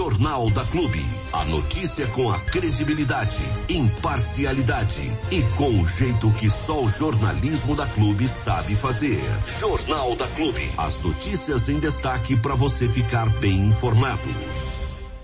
Jornal 0.00 0.48
da 0.52 0.64
Clube. 0.64 1.04
A 1.30 1.44
notícia 1.44 2.06
com 2.06 2.30
a 2.30 2.40
credibilidade, 2.40 3.42
imparcialidade 3.68 5.02
e 5.30 5.42
com 5.58 5.78
o 5.78 5.86
jeito 5.86 6.30
que 6.40 6.48
só 6.48 6.82
o 6.82 6.88
jornalismo 6.88 7.76
da 7.76 7.86
Clube 7.86 8.26
sabe 8.26 8.74
fazer. 8.74 9.20
Jornal 9.60 10.16
da 10.16 10.26
Clube. 10.28 10.66
As 10.78 11.02
notícias 11.02 11.68
em 11.68 11.78
destaque 11.78 12.34
para 12.34 12.54
você 12.54 12.88
ficar 12.88 13.28
bem 13.40 13.66
informado. 13.66 14.22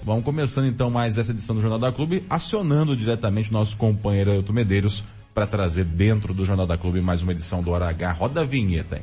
Vamos 0.02 0.22
começando 0.22 0.66
então 0.66 0.90
mais 0.90 1.16
essa 1.16 1.32
edição 1.32 1.56
do 1.56 1.62
Jornal 1.62 1.78
da 1.78 1.90
Clube, 1.90 2.26
acionando 2.28 2.94
diretamente 2.94 3.50
nosso 3.50 3.78
companheiro 3.78 4.30
Ailton 4.30 4.52
Medeiros 4.52 5.02
para 5.32 5.46
trazer 5.46 5.84
dentro 5.84 6.34
do 6.34 6.44
Jornal 6.44 6.66
da 6.66 6.76
Clube 6.76 7.00
mais 7.00 7.22
uma 7.22 7.32
edição 7.32 7.62
do 7.62 7.70
Hora 7.70 7.88
H. 7.88 8.12
Roda 8.12 8.42
a 8.42 8.44
vinheta, 8.44 8.96
hein? 8.96 9.02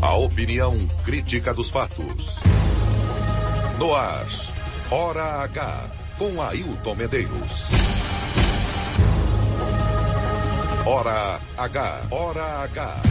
A 0.00 0.14
opinião 0.14 0.86
crítica 1.04 1.52
dos 1.52 1.68
fatos. 1.68 2.38
No 3.78 3.94
ar, 3.94 4.26
Hora 4.90 5.42
H, 5.42 5.90
com 6.16 6.40
Ailton 6.40 6.94
Medeiros. 6.94 7.68
Hora 10.86 11.40
H, 11.58 12.06
Hora 12.10 12.44
H. 12.62 13.02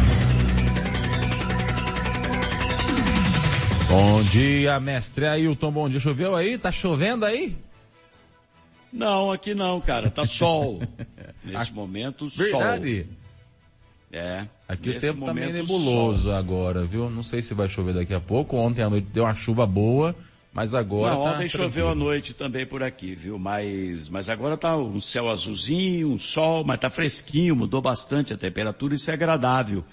Bom 3.87 4.23
dia, 4.23 4.79
mestre 4.79 5.27
Ailton. 5.27 5.71
Bom 5.71 5.87
dia. 5.87 5.99
Choveu 5.99 6.35
aí? 6.35 6.57
Tá 6.57 6.71
chovendo 6.71 7.25
aí? 7.25 7.55
Não, 8.91 9.31
aqui 9.31 9.53
não, 9.53 9.79
cara. 9.79 10.09
Tá 10.09 10.25
sol. 10.25 10.81
Nesse 11.45 11.71
momento, 11.71 12.27
sol. 12.27 12.43
Verdade. 12.43 13.07
É. 14.11 14.45
Aqui 14.67 14.89
o 14.91 14.99
tempo 14.99 15.25
tá 15.25 15.33
meio 15.33 15.53
nebuloso 15.53 16.23
sol. 16.23 16.33
agora, 16.33 16.83
viu? 16.85 17.07
Não 17.09 17.21
sei 17.21 17.41
se 17.43 17.53
vai 17.53 17.67
chover 17.67 17.93
daqui 17.93 18.13
a 18.13 18.19
pouco. 18.19 18.57
Ontem 18.57 18.81
à 18.81 18.89
noite 18.89 19.07
deu 19.13 19.25
uma 19.25 19.33
chuva 19.33 19.67
boa, 19.67 20.15
mas 20.55 20.73
agora 20.73 21.15
Não, 21.15 21.21
tá 21.21 21.29
ontem 21.31 21.49
tranquilo. 21.49 21.63
choveu 21.65 21.89
à 21.89 21.93
noite 21.93 22.33
também 22.33 22.65
por 22.65 22.81
aqui, 22.81 23.13
viu? 23.13 23.37
Mas, 23.37 24.07
mas 24.07 24.29
agora 24.29 24.55
tá 24.55 24.77
um 24.77 25.01
céu 25.01 25.29
azulzinho, 25.29 26.09
um 26.09 26.17
sol, 26.17 26.63
mas 26.63 26.79
tá 26.79 26.89
fresquinho, 26.89 27.57
mudou 27.57 27.81
bastante 27.81 28.33
a 28.33 28.37
temperatura, 28.37 28.95
isso 28.95 29.11
é 29.11 29.13
agradável. 29.15 29.83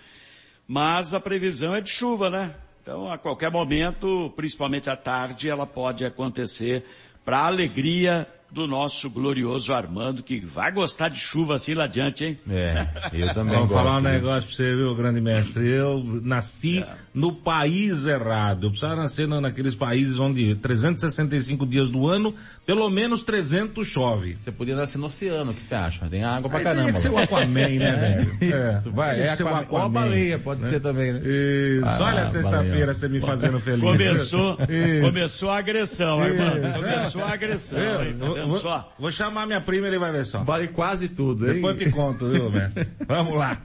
Mas 0.69 1.15
a 1.15 1.19
previsão 1.19 1.75
é 1.75 1.81
de 1.81 1.91
chuva, 1.91 2.31
né? 2.31 2.55
Então, 2.81 3.11
a 3.11 3.19
qualquer 3.19 3.51
momento, 3.51 4.33
principalmente 4.37 4.89
à 4.89 4.95
tarde, 4.95 5.51
ela 5.51 5.67
pode 5.67 6.05
acontecer 6.07 6.85
para 7.25 7.45
alegria 7.45 8.29
do 8.53 8.67
nosso 8.67 9.09
glorioso 9.09 9.73
Armando, 9.73 10.23
que 10.23 10.39
vai 10.41 10.71
gostar 10.71 11.09
de 11.09 11.19
chuva 11.19 11.55
assim 11.55 11.73
lá 11.75 11.85
adiante, 11.85 12.25
hein? 12.25 12.39
É, 12.51 12.87
eu 13.13 13.33
também 13.35 13.55
Vamos 13.55 13.71
gosto. 13.71 13.83
falar 13.83 13.99
um 13.99 14.03
negócio 14.03 14.47
pra 14.49 14.57
você, 14.57 14.77
viu, 14.77 14.95
grande 14.95 15.21
mestre? 15.23 15.67
Eu 15.69 16.05
nasci 16.23 16.81
É. 16.81 16.89
no 17.15 17.33
país 17.33 18.07
errado. 18.07 18.67
Eu 18.67 18.71
precisava 18.71 18.97
nascer 18.97 19.27
na- 19.27 19.41
naqueles 19.41 19.75
países 19.75 20.19
onde 20.19 20.55
365 20.57 21.67
dias 21.67 21.89
do 21.91 22.07
ano, 22.07 22.35
pelo 22.67 22.91
menos 22.91 23.23
300 23.23 23.87
chove. 23.87 24.37
Você 24.37 24.53
podia 24.53 24.77
nascer 24.77 24.99
no 24.99 25.07
oceano, 25.07 25.53
o 25.53 25.55
que 25.55 25.63
você 25.63 25.75
acha? 25.75 26.07
Tem 26.09 26.23
água 26.23 26.51
pra 26.51 26.59
Aí 26.59 26.65
caramba. 26.65 26.83
teria 26.93 26.93
que 26.93 26.99
ser 27.01 27.11
o. 27.11 27.19
Aquaman, 27.19 27.69
né, 27.69 28.27
velho? 28.41 28.67
Isso, 28.67 28.93
vai. 28.93 29.19
É 29.21 29.29
o 29.29 29.33
Aquaman. 29.33 29.51
Ou 29.51 29.57
a 29.57 29.61
Aquaman, 29.61 29.91
baleia, 29.91 30.39
pode 30.39 30.61
né? 30.61 30.69
ser 30.69 30.81
também, 30.81 31.13
né? 31.13 31.21
Isso. 31.25 31.87
Ah, 31.87 31.99
Olha 32.09 32.21
a 32.23 32.27
sexta-feira 32.27 32.93
você 32.93 33.09
me 33.09 33.21
fazendo 33.21 33.59
feliz. 33.61 33.83
Começou, 33.83 34.59
começou 35.07 35.51
a 35.51 35.59
agressão, 35.59 36.21
Armando. 36.21 36.73
Começou 36.75 37.23
a 37.25 37.33
agressão, 37.33 37.79
Eu, 37.79 38.42
vou, 38.49 38.59
só? 38.59 38.93
vou 38.99 39.11
chamar 39.11 39.47
minha 39.47 39.61
prima 39.61 39.87
e 39.87 39.91
ele 39.91 39.99
vai 39.99 40.13
ver 40.13 40.25
só. 40.25 40.43
Vale 40.43 40.69
quase 40.69 41.09
tudo, 41.09 41.49
hein? 41.49 41.55
Depois 41.55 41.81
eu 41.81 41.87
te 41.87 41.93
conto, 41.93 42.29
viu, 42.29 42.51
mestre? 42.51 42.87
Vamos 43.07 43.37
lá. 43.37 43.57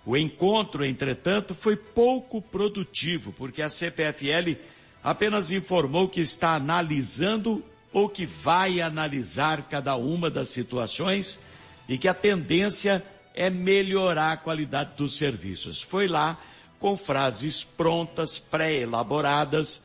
O 0.06 0.16
encontro, 0.16 0.86
entretanto, 0.86 1.56
foi 1.56 1.76
pouco 1.76 2.42
produtivo, 2.42 3.34
porque 3.34 3.62
a 3.62 3.70
CPFL 3.70 4.56
apenas 5.04 5.50
informou 5.50 6.08
que 6.08 6.22
está 6.22 6.56
analisando 6.56 7.64
ou 7.92 8.08
que 8.08 8.26
vai 8.26 8.82
analisar 8.82 9.64
cada 9.70 9.96
uma 9.96 10.30
das 10.30 10.50
situações 10.50 11.40
e 11.88 11.98
que 11.98 12.08
a 12.08 12.14
tendência 12.14 13.04
é 13.34 13.50
melhorar 13.50 14.34
a 14.34 14.38
qualidade 14.38 14.92
dos 14.98 15.18
serviços. 15.18 15.82
Foi 15.82 16.08
lá 16.08 16.40
com 16.80 16.96
frases 16.96 17.64
prontas, 17.64 18.38
pré-elaboradas, 18.38 19.82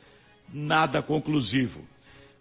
nada 0.52 1.00
conclusivo. 1.00 1.84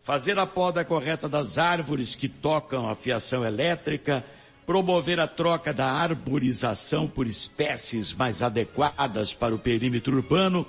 Fazer 0.10 0.40
a 0.40 0.48
poda 0.48 0.84
correta 0.84 1.30
das 1.30 1.60
árvores 1.60 2.16
que 2.16 2.28
tocam 2.28 2.90
a 2.90 2.96
fiação 2.96 3.46
elétrica, 3.46 4.26
promover 4.66 5.20
a 5.20 5.28
troca 5.28 5.72
da 5.72 5.86
arborização 5.86 7.08
por 7.08 7.28
espécies 7.28 8.12
mais 8.12 8.42
adequadas 8.42 9.36
para 9.36 9.54
o 9.54 9.60
perímetro 9.60 10.16
urbano, 10.18 10.66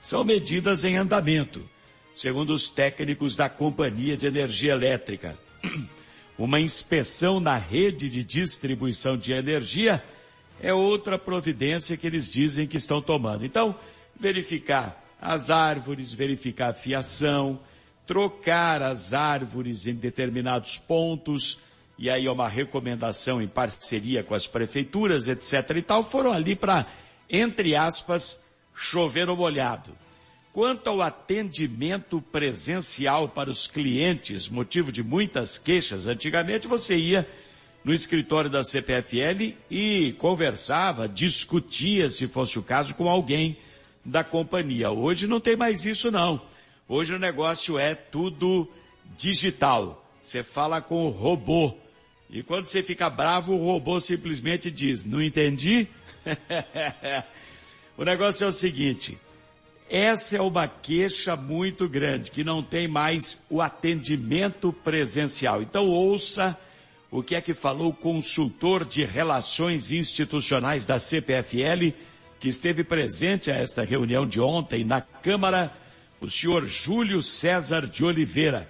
são 0.00 0.24
medidas 0.24 0.84
em 0.84 0.96
andamento, 0.96 1.68
segundo 2.14 2.54
os 2.54 2.70
técnicos 2.70 3.36
da 3.36 3.46
Companhia 3.50 4.16
de 4.16 4.26
Energia 4.26 4.72
Elétrica. 4.72 5.38
Uma 6.38 6.58
inspeção 6.58 7.40
na 7.40 7.58
rede 7.58 8.08
de 8.08 8.24
distribuição 8.24 9.18
de 9.18 9.32
energia 9.32 10.02
é 10.62 10.72
outra 10.72 11.18
providência 11.18 11.94
que 11.94 12.06
eles 12.06 12.32
dizem 12.32 12.66
que 12.66 12.78
estão 12.78 13.02
tomando. 13.02 13.44
Então, 13.44 13.76
verificar 14.18 15.04
as 15.20 15.50
árvores, 15.50 16.10
verificar 16.10 16.70
a 16.70 16.74
fiação, 16.74 17.60
trocar 18.08 18.82
as 18.82 19.12
árvores 19.12 19.86
em 19.86 19.94
determinados 19.94 20.78
pontos, 20.78 21.58
e 21.98 22.08
aí 22.08 22.26
é 22.26 22.30
uma 22.30 22.48
recomendação 22.48 23.40
em 23.42 23.46
parceria 23.46 24.24
com 24.24 24.34
as 24.34 24.46
prefeituras, 24.46 25.28
etc. 25.28 25.76
e 25.76 25.82
tal, 25.82 26.02
foram 26.02 26.32
ali 26.32 26.56
para, 26.56 26.86
entre 27.28 27.76
aspas, 27.76 28.42
chover 28.74 29.26
no 29.26 29.36
molhado. 29.36 29.90
Quanto 30.54 30.88
ao 30.88 31.02
atendimento 31.02 32.22
presencial 32.32 33.28
para 33.28 33.50
os 33.50 33.66
clientes, 33.66 34.48
motivo 34.48 34.90
de 34.90 35.02
muitas 35.02 35.58
queixas, 35.58 36.06
antigamente 36.06 36.66
você 36.66 36.96
ia 36.96 37.28
no 37.84 37.92
escritório 37.92 38.48
da 38.48 38.64
CPFL 38.64 39.54
e 39.70 40.14
conversava, 40.18 41.06
discutia, 41.06 42.08
se 42.08 42.26
fosse 42.26 42.58
o 42.58 42.62
caso, 42.62 42.94
com 42.94 43.08
alguém 43.08 43.58
da 44.02 44.24
companhia. 44.24 44.90
Hoje 44.90 45.26
não 45.26 45.40
tem 45.40 45.56
mais 45.56 45.84
isso 45.84 46.10
não. 46.10 46.40
Hoje 46.90 47.14
o 47.14 47.18
negócio 47.18 47.78
é 47.78 47.94
tudo 47.94 48.66
digital. 49.14 50.02
Você 50.22 50.42
fala 50.42 50.80
com 50.80 51.04
o 51.04 51.10
robô. 51.10 51.74
E 52.30 52.42
quando 52.42 52.64
você 52.64 52.82
fica 52.82 53.10
bravo, 53.10 53.52
o 53.52 53.62
robô 53.62 54.00
simplesmente 54.00 54.70
diz, 54.70 55.04
não 55.04 55.20
entendi? 55.20 55.86
o 57.94 58.04
negócio 58.04 58.44
é 58.44 58.48
o 58.48 58.52
seguinte, 58.52 59.18
essa 59.90 60.38
é 60.38 60.40
uma 60.40 60.66
queixa 60.66 61.36
muito 61.36 61.86
grande, 61.86 62.30
que 62.30 62.42
não 62.42 62.62
tem 62.62 62.88
mais 62.88 63.38
o 63.50 63.60
atendimento 63.60 64.72
presencial. 64.72 65.60
Então 65.60 65.86
ouça 65.86 66.56
o 67.10 67.22
que 67.22 67.34
é 67.34 67.40
que 67.42 67.52
falou 67.52 67.90
o 67.90 67.94
consultor 67.94 68.86
de 68.86 69.04
relações 69.04 69.90
institucionais 69.90 70.86
da 70.86 70.98
CPFL, 70.98 71.92
que 72.40 72.48
esteve 72.48 72.82
presente 72.82 73.50
a 73.50 73.56
esta 73.56 73.84
reunião 73.84 74.26
de 74.26 74.40
ontem 74.40 74.84
na 74.84 75.02
Câmara, 75.02 75.70
o 76.20 76.30
senhor 76.30 76.66
Júlio 76.66 77.22
César 77.22 77.86
de 77.86 78.04
Oliveira. 78.04 78.68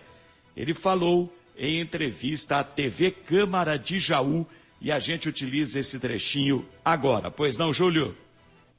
Ele 0.57 0.75
falou 0.75 1.33
em 1.57 1.81
entrevista 1.81 2.57
à 2.57 2.65
TV 2.65 3.11
Câmara 3.11 3.79
de 3.79 3.99
Jaú 3.99 4.47
e 4.81 4.93
a 4.93 4.99
gente 4.99 5.29
utiliza 5.29 5.79
esse 5.79 5.99
trechinho 5.99 6.65
agora. 6.85 7.31
Pois 7.31 7.57
não, 7.57 7.73
Júlio? 7.73 8.17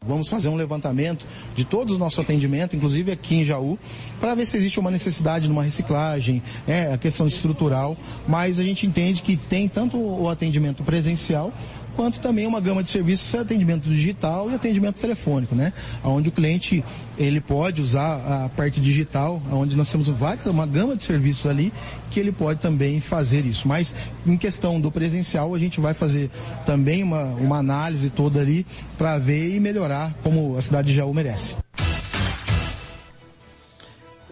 Vamos 0.02 0.30
fazer 0.30 0.48
um 0.48 0.56
levantamento 0.56 1.26
de 1.54 1.66
todos 1.66 1.94
os 1.94 2.00
nossos 2.00 2.20
atendimentos, 2.20 2.74
inclusive 2.74 3.12
aqui 3.12 3.36
em 3.36 3.44
Jaú, 3.44 3.78
para 4.18 4.34
ver 4.34 4.46
se 4.46 4.56
existe 4.56 4.80
uma 4.80 4.90
necessidade 4.90 5.46
de 5.46 5.52
uma 5.52 5.62
reciclagem, 5.62 6.42
é 6.66 6.94
a 6.94 6.98
questão 6.98 7.28
estrutural, 7.28 7.98
mas 8.26 8.62
a 8.62 8.64
gente 8.64 8.88
entende 8.88 9.22
que 9.22 9.36
tem 9.36 9.68
tanto 9.68 9.98
o 9.98 10.30
atendimento 10.30 10.86
presencial 10.86 11.52
quanto 12.00 12.22
também 12.22 12.48
uma 12.48 12.62
gama 12.62 12.82
de 12.82 12.90
serviços, 12.90 13.36
atendimento 13.36 13.90
digital 13.90 14.50
e 14.50 14.56
atendimento 14.56 14.96
telefônico, 14.96 15.54
né? 15.54 15.74
Onde 16.02 16.30
o 16.30 16.32
cliente 16.32 16.82
ele 17.18 17.42
pode 17.42 17.82
usar 17.82 18.46
a 18.46 18.48
parte 18.48 18.80
digital, 18.80 19.42
onde 19.52 19.76
nós 19.76 19.92
temos 19.92 20.08
várias, 20.08 20.46
uma 20.46 20.66
gama 20.66 20.96
de 20.96 21.04
serviços 21.04 21.46
ali 21.46 21.74
que 22.10 22.18
ele 22.18 22.32
pode 22.32 22.62
também 22.62 23.02
fazer 23.02 23.46
isso. 23.46 23.68
Mas 23.68 23.94
em 24.26 24.38
questão 24.38 24.80
do 24.80 24.90
presencial, 24.90 25.54
a 25.54 25.60
gente 25.60 25.82
vai 25.82 25.94
fazer 25.94 26.30
também 26.66 27.04
uma, 27.04 27.24
uma 27.34 27.58
análise 27.58 28.10
toda 28.10 28.40
ali 28.40 28.66
para 28.98 29.18
ver 29.18 29.54
e 29.54 29.60
melhorar 29.60 30.16
como 30.24 30.56
a 30.56 30.62
cidade 30.62 30.88
de 30.88 30.94
Jaú 30.94 31.14
merece. 31.14 31.58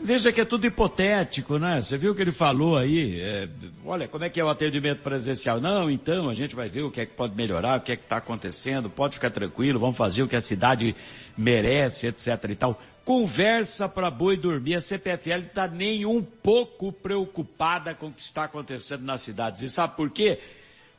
Veja 0.08 0.32
que 0.32 0.40
é 0.40 0.46
tudo 0.46 0.66
hipotético, 0.66 1.60
né? 1.60 1.82
Você 1.82 1.98
viu 1.98 2.14
o 2.14 2.16
que 2.16 2.22
ele 2.22 2.32
falou 2.32 2.78
aí? 2.78 3.20
É, 3.20 3.50
olha, 3.86 4.08
como 4.08 4.24
é 4.24 4.30
que 4.30 4.40
é 4.40 4.44
o 4.44 4.48
atendimento 4.48 5.02
presencial? 5.02 5.60
Não, 5.60 5.92
então 5.92 6.30
a 6.30 6.34
gente 6.34 6.56
vai 6.56 6.70
ver 6.70 6.84
o 6.84 6.90
que 6.90 7.02
é 7.02 7.06
que 7.06 7.12
pode 7.12 7.36
melhorar, 7.36 7.78
o 7.78 7.82
que 7.82 7.92
é 7.92 7.98
que 7.98 8.04
está 8.04 8.16
acontecendo, 8.16 8.90
pode 8.90 9.16
ficar 9.16 9.32
tranquilo, 9.32 9.78
vamos 9.78 9.98
fazer 9.98 10.24
o 10.24 10.28
que 10.30 10.38
a 10.38 10.40
cidade 10.40 10.96
merece, 11.38 12.08
etc 12.08 12.42
e 12.50 12.56
tal. 12.56 12.82
Conversa 13.04 13.90
para 13.90 14.10
boi 14.10 14.38
dormir. 14.38 14.76
A 14.76 14.82
CPFL 14.82 15.48
está 15.48 15.68
nem 15.68 16.06
um 16.06 16.24
pouco 16.24 16.94
preocupada 16.94 17.94
com 17.94 18.08
o 18.08 18.14
que 18.14 18.22
está 18.22 18.46
acontecendo 18.46 19.04
nas 19.04 19.22
cidades. 19.22 19.62
E 19.62 19.70
sabe 19.70 19.98
por 19.98 20.10
quê? 20.10 20.40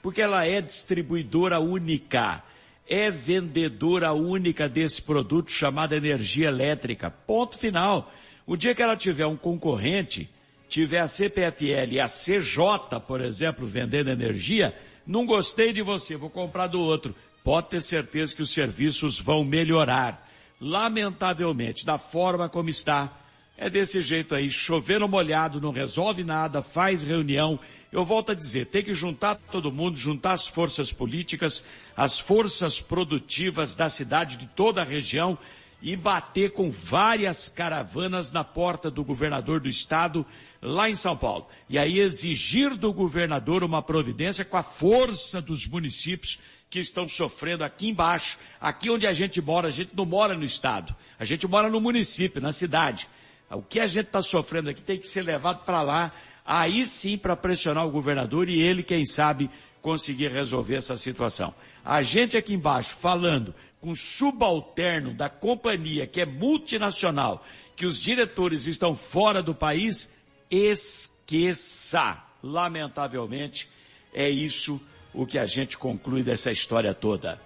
Porque 0.03 0.21
ela 0.21 0.45
é 0.45 0.61
distribuidora 0.61 1.59
única. 1.59 2.45
É 2.87 3.11
vendedora 3.11 4.13
única 4.13 4.69
desse 4.69 5.01
produto 5.01 5.51
chamado 5.51 5.95
energia 5.95 6.49
elétrica. 6.49 7.11
Ponto 7.11 7.57
final. 7.57 8.13
O 8.49 8.57
dia 8.57 8.75
que 8.75 8.81
ela 8.81 8.97
tiver 8.97 9.27
um 9.27 9.37
concorrente, 9.37 10.27
tiver 10.71 11.01
a 11.01 11.07
CPFL 11.07 11.93
e 11.93 12.01
a 12.01 12.07
CJ, 12.07 12.99
por 13.07 13.21
exemplo, 13.21 13.67
vendendo 13.67 14.09
energia, 14.09 14.75
não 15.07 15.27
gostei 15.27 15.71
de 15.71 15.83
você, 15.83 16.17
vou 16.17 16.31
comprar 16.31 16.67
do 16.67 16.81
outro. 16.81 17.15
Pode 17.45 17.69
ter 17.69 17.83
certeza 17.83 18.35
que 18.35 18.41
os 18.41 18.49
serviços 18.49 19.21
vão 19.21 19.45
melhorar. 19.45 20.27
Lamentavelmente, 20.59 21.85
da 21.85 21.99
forma 21.99 22.49
como 22.49 22.71
está, 22.71 23.13
é 23.55 23.69
desse 23.69 24.01
jeito 24.01 24.35
aí, 24.35 24.51
chovendo 24.51 25.07
molhado, 25.07 25.61
não 25.61 25.71
resolve 25.71 26.25
nada, 26.25 26.63
faz 26.63 27.03
reunião. 27.03 27.61
Eu 27.93 28.03
volto 28.03 28.33
a 28.33 28.35
dizer, 28.35 28.69
tem 28.69 28.83
que 28.83 28.95
juntar 28.95 29.35
todo 29.53 29.71
mundo, 29.71 29.99
juntar 29.99 30.33
as 30.33 30.47
forças 30.47 30.91
políticas, 30.91 31.63
as 31.95 32.19
forças 32.19 32.81
produtivas 32.81 33.77
da 33.77 33.91
cidade, 33.91 34.39
de 34.39 34.47
toda 34.47 34.81
a 34.81 34.87
região, 34.87 35.37
e 35.81 35.97
bater 35.97 36.53
com 36.53 36.71
várias 36.71 37.49
caravanas 37.49 38.33
na 38.33 38.43
porta 38.43 38.91
do 38.91 39.05
governador 39.05 39.61
do 39.61 39.69
estado, 39.69 40.27
lá 40.61 40.91
em 40.91 40.95
São 40.95 41.17
Paulo. 41.17 41.47
E 41.69 41.79
aí 41.79 42.01
exigir 42.01 42.77
do 42.77 42.93
governador 42.93 43.63
uma 43.63 43.83
providência 43.83 44.45
com 44.45 44.57
a 44.57 44.63
força 44.63 45.41
dos 45.41 45.67
municípios 45.67 46.41
que 46.69 46.81
estão 46.81 47.09
sofrendo 47.09 47.65
aqui 47.65 47.89
embaixo, 47.89 48.37
aqui 48.61 48.91
onde 48.91 49.07
a 49.07 49.13
gente 49.13 49.41
mora, 49.41 49.69
a 49.69 49.71
gente 49.71 49.91
não 49.95 50.05
mora 50.05 50.35
no 50.35 50.45
estado, 50.45 50.95
a 51.19 51.25
gente 51.25 51.47
mora 51.47 51.71
no 51.71 51.81
município, 51.81 52.43
na 52.43 52.53
cidade. 52.53 53.09
O 53.51 53.63
que 53.63 53.81
a 53.81 53.87
gente 53.87 54.07
está 54.07 54.21
sofrendo 54.21 54.69
aqui 54.69 54.83
tem 54.83 54.99
que 54.99 55.09
ser 55.09 55.23
levado 55.23 55.65
para 55.65 55.81
lá, 55.81 56.13
aí 56.45 56.85
sim 56.85 57.17
para 57.17 57.35
pressionar 57.37 57.87
o 57.87 57.91
governador 57.91 58.49
e 58.49 58.61
ele, 58.61 58.83
quem 58.83 59.07
sabe, 59.07 59.49
conseguir 59.81 60.31
resolver 60.31 60.75
essa 60.75 60.97
situação. 60.97 61.55
A 61.83 62.03
gente 62.03 62.37
aqui 62.37 62.53
embaixo 62.53 62.95
falando 62.97 63.55
com 63.81 63.95
subalterno 63.95 65.15
da 65.15 65.29
companhia 65.29 66.07
que 66.07 66.21
é 66.21 66.27
multinacional, 66.27 67.45
que 67.77 67.87
os 67.87 68.01
diretores 68.01 68.67
estão 68.67 68.95
fora 68.95 69.43
do 69.43 69.55
país, 69.55 70.13
esqueça. 70.51 72.25
Lamentavelmente, 72.43 73.69
é 74.13 74.29
isso 74.29 74.81
o 75.13 75.27
que 75.27 75.39
a 75.39 75.47
gente 75.47 75.77
conclui 75.77 76.23
dessa 76.23 76.53
história 76.53 76.95
toda. 76.95 77.41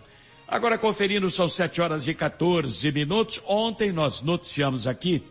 Agora 0.46 0.76
conferindo, 0.76 1.30
são 1.30 1.48
7 1.48 1.80
horas 1.80 2.06
e 2.06 2.14
14 2.14 2.92
minutos. 2.92 3.40
Ontem 3.46 3.90
nós 3.90 4.22
noticiamos 4.22 4.86
aqui 4.86 5.22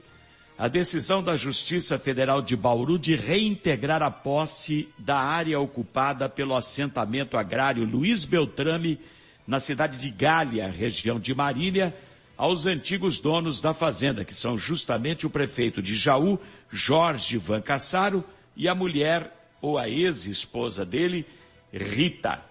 a 0.57 0.67
decisão 0.67 1.23
da 1.23 1.35
Justiça 1.35 1.97
Federal 1.97 2.41
de 2.41 2.55
Bauru 2.55 2.97
de 2.99 3.15
reintegrar 3.15 4.01
a 4.01 4.11
posse 4.11 4.89
da 4.97 5.17
área 5.17 5.59
ocupada 5.59 6.29
pelo 6.29 6.55
assentamento 6.55 7.37
agrário 7.37 7.83
Luiz 7.83 8.25
Beltrame 8.25 8.99
na 9.47 9.59
cidade 9.59 9.97
de 9.97 10.09
Gália, 10.09 10.67
região 10.67 11.19
de 11.19 11.33
Marília, 11.33 11.95
aos 12.37 12.65
antigos 12.65 13.19
donos 13.19 13.61
da 13.61 13.73
fazenda, 13.73 14.25
que 14.25 14.33
são 14.33 14.57
justamente 14.57 15.27
o 15.27 15.29
prefeito 15.29 15.81
de 15.81 15.95
Jaú, 15.95 16.39
Jorge 16.71 17.37
Van 17.37 17.61
Cassaro, 17.61 18.23
e 18.55 18.67
a 18.67 18.75
mulher, 18.75 19.31
ou 19.61 19.77
a 19.77 19.87
ex-esposa 19.87 20.85
dele, 20.85 21.25
Rita. 21.71 22.43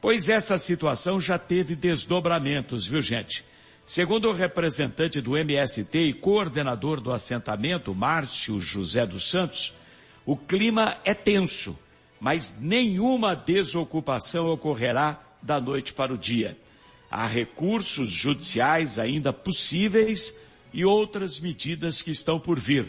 Pois 0.00 0.28
essa 0.28 0.56
situação 0.56 1.20
já 1.20 1.38
teve 1.38 1.74
desdobramentos, 1.74 2.86
viu 2.86 3.02
gente? 3.02 3.44
Segundo 3.84 4.28
o 4.28 4.32
representante 4.32 5.20
do 5.20 5.36
MST 5.36 5.98
e 5.98 6.12
coordenador 6.12 7.00
do 7.00 7.10
assentamento, 7.10 7.94
Márcio 7.94 8.60
José 8.60 9.04
dos 9.04 9.28
Santos, 9.28 9.74
o 10.24 10.36
clima 10.36 10.98
é 11.04 11.14
tenso, 11.14 11.76
mas 12.20 12.56
nenhuma 12.60 13.34
desocupação 13.34 14.46
ocorrerá 14.48 15.27
da 15.42 15.60
noite 15.60 15.92
para 15.92 16.12
o 16.12 16.18
dia. 16.18 16.56
Há 17.10 17.26
recursos 17.26 18.10
judiciais 18.10 18.98
ainda 18.98 19.32
possíveis 19.32 20.34
e 20.72 20.84
outras 20.84 21.40
medidas 21.40 22.02
que 22.02 22.10
estão 22.10 22.38
por 22.38 22.58
vir. 22.58 22.86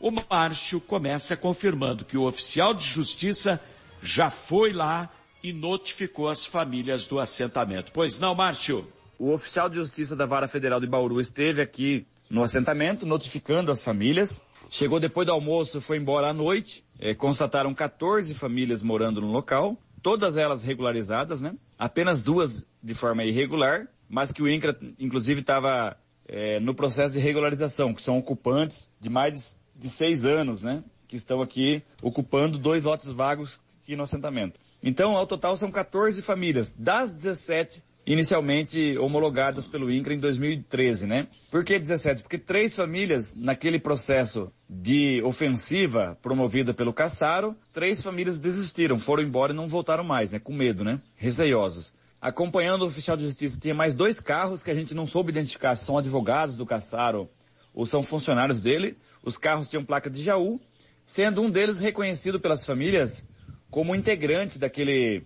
O 0.00 0.10
Márcio 0.10 0.80
começa 0.80 1.36
confirmando 1.36 2.04
que 2.04 2.18
o 2.18 2.26
oficial 2.26 2.74
de 2.74 2.84
justiça 2.84 3.60
já 4.02 4.30
foi 4.30 4.72
lá 4.72 5.08
e 5.42 5.52
notificou 5.52 6.28
as 6.28 6.44
famílias 6.44 7.06
do 7.06 7.20
assentamento. 7.20 7.92
Pois 7.92 8.18
não, 8.18 8.34
Márcio? 8.34 8.86
O 9.16 9.32
oficial 9.32 9.68
de 9.68 9.76
justiça 9.76 10.16
da 10.16 10.26
Vara 10.26 10.48
Federal 10.48 10.80
de 10.80 10.86
Bauru 10.88 11.20
esteve 11.20 11.62
aqui 11.62 12.04
no 12.28 12.42
assentamento, 12.42 13.06
notificando 13.06 13.70
as 13.70 13.84
famílias. 13.84 14.42
Chegou 14.68 14.98
depois 14.98 15.26
do 15.26 15.32
almoço, 15.32 15.80
foi 15.80 15.98
embora 15.98 16.30
à 16.30 16.32
noite. 16.32 16.84
É, 16.98 17.14
constataram 17.14 17.72
14 17.72 18.34
famílias 18.34 18.82
morando 18.82 19.20
no 19.20 19.30
local 19.30 19.78
todas 20.02 20.36
elas 20.36 20.62
regularizadas, 20.62 21.40
né? 21.40 21.54
Apenas 21.78 22.22
duas 22.22 22.66
de 22.82 22.94
forma 22.94 23.24
irregular, 23.24 23.88
mas 24.08 24.32
que 24.32 24.42
o 24.42 24.48
INCRA, 24.48 24.76
inclusive, 24.98 25.40
estava 25.40 25.96
é, 26.26 26.60
no 26.60 26.74
processo 26.74 27.14
de 27.14 27.20
regularização, 27.20 27.94
que 27.94 28.02
são 28.02 28.18
ocupantes 28.18 28.90
de 29.00 29.08
mais 29.08 29.56
de 29.74 29.88
seis 29.88 30.24
anos, 30.24 30.62
né? 30.62 30.82
Que 31.08 31.16
estão 31.16 31.40
aqui 31.40 31.82
ocupando 32.02 32.58
dois 32.58 32.84
lotes 32.84 33.10
vagos 33.12 33.60
aqui 33.80 33.96
no 33.96 34.02
assentamento. 34.02 34.60
Então, 34.82 35.16
ao 35.16 35.26
total, 35.26 35.56
são 35.56 35.70
14 35.70 36.20
famílias. 36.22 36.74
Das 36.76 37.12
17 37.12 37.82
inicialmente 38.04 38.98
homologadas 38.98 39.66
pelo 39.66 39.90
INCRA 39.90 40.14
em 40.14 40.18
2013, 40.18 41.06
né? 41.06 41.28
Por 41.50 41.64
que 41.64 41.78
17? 41.78 42.22
Porque 42.22 42.38
três 42.38 42.74
famílias, 42.74 43.34
naquele 43.36 43.78
processo 43.78 44.52
de 44.68 45.22
ofensiva 45.22 46.18
promovida 46.20 46.74
pelo 46.74 46.92
Caçaro, 46.92 47.56
três 47.72 48.02
famílias 48.02 48.38
desistiram, 48.38 48.98
foram 48.98 49.22
embora 49.22 49.52
e 49.52 49.56
não 49.56 49.68
voltaram 49.68 50.02
mais, 50.02 50.32
né? 50.32 50.38
Com 50.38 50.52
medo, 50.52 50.82
né? 50.82 51.00
Receiosos. 51.14 51.94
Acompanhando 52.20 52.82
o 52.82 52.86
oficial 52.86 53.16
de 53.16 53.24
justiça, 53.24 53.58
tinha 53.58 53.74
mais 53.74 53.94
dois 53.94 54.20
carros 54.20 54.62
que 54.62 54.70
a 54.70 54.74
gente 54.74 54.94
não 54.94 55.06
soube 55.06 55.30
identificar 55.30 55.74
se 55.74 55.84
são 55.84 55.98
advogados 55.98 56.56
do 56.56 56.66
Caçaro 56.66 57.28
ou 57.74 57.86
são 57.86 58.02
funcionários 58.02 58.60
dele. 58.60 58.96
Os 59.24 59.38
carros 59.38 59.68
tinham 59.68 59.84
placa 59.84 60.10
de 60.10 60.22
Jaú, 60.22 60.60
sendo 61.04 61.42
um 61.42 61.50
deles 61.50 61.80
reconhecido 61.80 62.38
pelas 62.38 62.64
famílias 62.64 63.24
como 63.70 63.94
integrante 63.94 64.58
daquele 64.58 65.24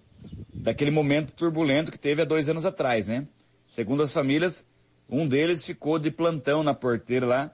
daquele 0.53 0.91
momento 0.91 1.33
turbulento 1.33 1.93
que 1.93 1.99
teve 1.99 2.23
há 2.23 2.25
dois 2.25 2.49
anos 2.49 2.65
atrás, 2.65 3.07
né? 3.07 3.27
Segundo 3.69 4.03
as 4.03 4.13
famílias, 4.13 4.67
um 5.09 5.27
deles 5.27 5.65
ficou 5.65 5.99
de 5.99 6.11
plantão 6.11 6.63
na 6.63 6.75
porteira 6.75 7.27
lá, 7.27 7.51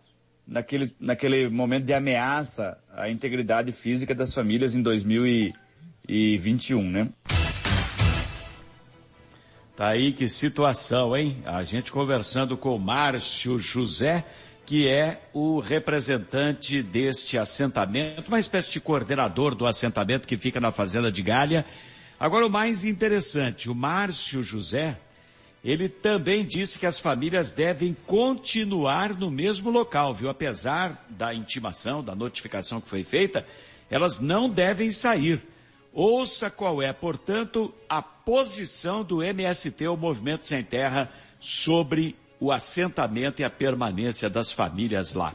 naquele, 0.47 0.95
naquele 0.99 1.49
momento 1.49 1.85
de 1.85 1.93
ameaça 1.93 2.79
à 2.91 3.11
integridade 3.11 3.73
física 3.73 4.15
das 4.15 4.33
famílias 4.33 4.75
em 4.75 4.83
2021, 4.83 6.91
né? 6.91 7.09
Tá 9.77 9.89
aí 9.89 10.13
que 10.13 10.29
situação, 10.29 11.17
hein? 11.17 11.39
A 11.45 11.63
gente 11.63 11.91
conversando 11.91 12.57
com 12.57 12.77
o 12.77 12.79
Márcio 12.79 13.59
José, 13.59 14.25
que 14.67 14.89
é 14.89 15.23
o 15.33 15.61
representante 15.61 16.83
deste 16.83 17.39
assentamento, 17.39 18.29
uma 18.29 18.39
espécie 18.39 18.71
de 18.71 18.81
coordenador 18.81 19.55
do 19.55 19.67
assentamento 19.67 20.29
que 20.29 20.37
fica 20.37 20.61
na 20.61 20.71
fazenda 20.71 21.11
de 21.11 21.23
Galha, 21.23 21.65
Agora 22.23 22.47
o 22.47 22.49
mais 22.49 22.85
interessante, 22.85 23.69
o 23.69 23.75
Márcio 23.75 24.45
José, 24.45 24.97
ele 25.65 25.89
também 25.89 26.47
disse 26.47 26.79
que 26.79 26.87
as 26.87 27.01
famílias 27.01 27.51
devem 27.53 27.97
continuar 28.07 29.13
no 29.13 29.29
mesmo 29.29 29.71
local, 29.71 30.15
viu? 30.15 30.31
Apesar 30.31 31.05
da 31.11 31.35
intimação, 31.35 32.01
da 32.01 32.15
notificação 32.15 32.81
que 32.81 32.89
foi 32.89 33.03
feita, 33.03 33.45
elas 33.91 34.21
não 34.21 34.49
devem 34.49 34.93
sair. 34.93 35.43
Ouça 35.93 36.49
qual 36.49 36.81
é, 36.81 36.93
portanto, 36.93 37.75
a 37.89 38.01
posição 38.01 39.03
do 39.03 39.21
MST, 39.21 39.89
o 39.89 39.97
Movimento 39.97 40.47
Sem 40.47 40.63
Terra, 40.63 41.11
sobre 41.41 42.15
o 42.39 42.53
assentamento 42.53 43.43
e 43.43 43.45
a 43.45 43.51
permanência 43.51 44.31
das 44.31 44.53
famílias 44.53 45.13
lá. 45.13 45.35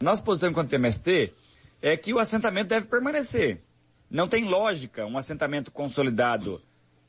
Nossa 0.00 0.22
posição 0.22 0.48
enquanto 0.48 0.72
MST 0.72 1.34
é 1.82 1.98
que 1.98 2.14
o 2.14 2.18
assentamento 2.18 2.68
deve 2.68 2.86
permanecer. 2.86 3.60
Não 4.10 4.28
tem 4.28 4.44
lógica 4.44 5.06
um 5.06 5.18
assentamento 5.18 5.70
consolidado, 5.70 6.60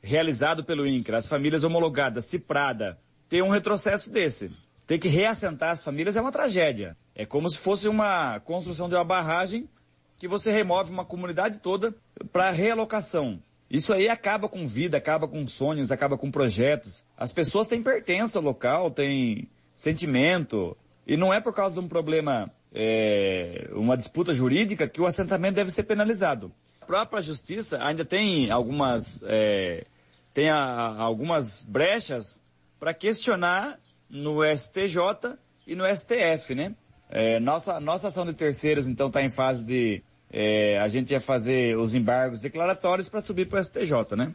realizado 0.02 0.64
pelo 0.64 0.86
INCRA, 0.86 1.18
as 1.18 1.28
famílias 1.28 1.64
homologadas, 1.64 2.24
Ciprada, 2.24 2.98
ter 3.28 3.42
um 3.42 3.48
retrocesso 3.48 4.10
desse. 4.10 4.50
Ter 4.86 4.98
que 4.98 5.08
reassentar 5.08 5.70
as 5.70 5.82
famílias 5.82 6.16
é 6.16 6.20
uma 6.20 6.30
tragédia. 6.30 6.96
É 7.14 7.26
como 7.26 7.50
se 7.50 7.58
fosse 7.58 7.88
uma 7.88 8.38
construção 8.40 8.88
de 8.88 8.94
uma 8.94 9.04
barragem 9.04 9.68
que 10.16 10.28
você 10.28 10.50
remove 10.50 10.92
uma 10.92 11.04
comunidade 11.04 11.58
toda 11.58 11.94
para 12.32 12.50
realocação. 12.50 13.40
Isso 13.68 13.92
aí 13.92 14.08
acaba 14.08 14.48
com 14.48 14.64
vida, 14.64 14.96
acaba 14.96 15.26
com 15.26 15.44
sonhos, 15.46 15.90
acaba 15.90 16.16
com 16.16 16.30
projetos. 16.30 17.04
As 17.16 17.32
pessoas 17.32 17.66
têm 17.66 17.82
pertença 17.82 18.38
ao 18.38 18.44
local, 18.44 18.90
têm 18.90 19.48
sentimento. 19.74 20.76
E 21.06 21.16
não 21.16 21.34
é 21.34 21.40
por 21.40 21.52
causa 21.52 21.74
de 21.74 21.80
um 21.80 21.88
problema, 21.88 22.50
é, 22.72 23.68
uma 23.72 23.96
disputa 23.96 24.32
jurídica 24.32 24.88
que 24.88 25.00
o 25.00 25.06
assentamento 25.06 25.56
deve 25.56 25.70
ser 25.72 25.82
penalizado. 25.82 26.52
Própria 26.86 27.20
justiça 27.20 27.82
ainda 27.82 28.04
tem 28.04 28.50
algumas, 28.50 29.20
é, 29.24 29.84
tem 30.32 30.50
a, 30.50 30.58
algumas 30.98 31.64
brechas 31.64 32.42
para 32.78 32.94
questionar 32.94 33.78
no 34.08 34.44
STJ 34.44 35.36
e 35.66 35.74
no 35.74 35.84
STF, 35.84 36.54
né? 36.54 36.74
É, 37.08 37.40
nossa, 37.40 37.80
nossa 37.80 38.08
ação 38.08 38.24
de 38.26 38.32
terceiros, 38.32 38.88
então, 38.88 39.08
está 39.08 39.22
em 39.22 39.30
fase 39.30 39.64
de 39.64 40.02
é, 40.32 40.78
a 40.78 40.88
gente 40.88 41.12
ia 41.12 41.20
fazer 41.20 41.76
os 41.76 41.94
embargos 41.94 42.40
declaratórios 42.40 43.08
para 43.08 43.20
subir 43.20 43.48
para 43.48 43.60
o 43.60 43.64
STJ, 43.64 44.16
né? 44.16 44.34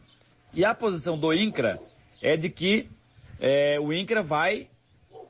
E 0.54 0.64
a 0.64 0.74
posição 0.74 1.16
do 1.16 1.32
INCRA 1.32 1.78
é 2.20 2.36
de 2.36 2.48
que 2.48 2.88
é, 3.40 3.78
o 3.80 3.92
INCRA 3.92 4.22
vai 4.22 4.68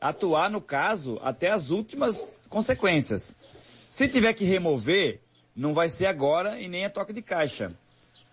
atuar 0.01 0.51
no 0.51 0.61
caso 0.61 1.21
até 1.23 1.51
as 1.51 1.71
últimas 1.71 2.41
consequências. 2.49 3.37
Se 3.91 4.09
tiver 4.09 4.33
que 4.33 4.45
remover, 4.45 5.21
não 5.55 5.75
vai 5.75 5.89
ser 5.89 6.07
agora 6.07 6.61
e 6.61 6.69
nem 6.69 6.85
a 6.85 6.91
toque 6.91 7.13
de 7.13 7.23
caixa. 7.23 7.73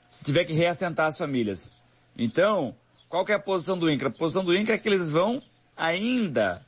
Se 0.08 0.24
tiver 0.24 0.46
que 0.46 0.54
reassentar 0.54 1.08
as 1.08 1.18
famílias. 1.18 1.72
Então, 2.18 2.76
qual 3.08 3.26
que 3.26 3.32
é 3.32 3.36
a 3.36 3.40
posição 3.40 3.78
do 3.78 3.90
INCRA? 3.90 4.10
A 4.10 4.12
posição 4.12 4.44
do 4.44 4.56
INCRA 4.56 4.76
é 4.76 4.78
que 4.78 4.88
eles 4.88 5.10
vão 5.10 5.42
ainda 5.76 6.66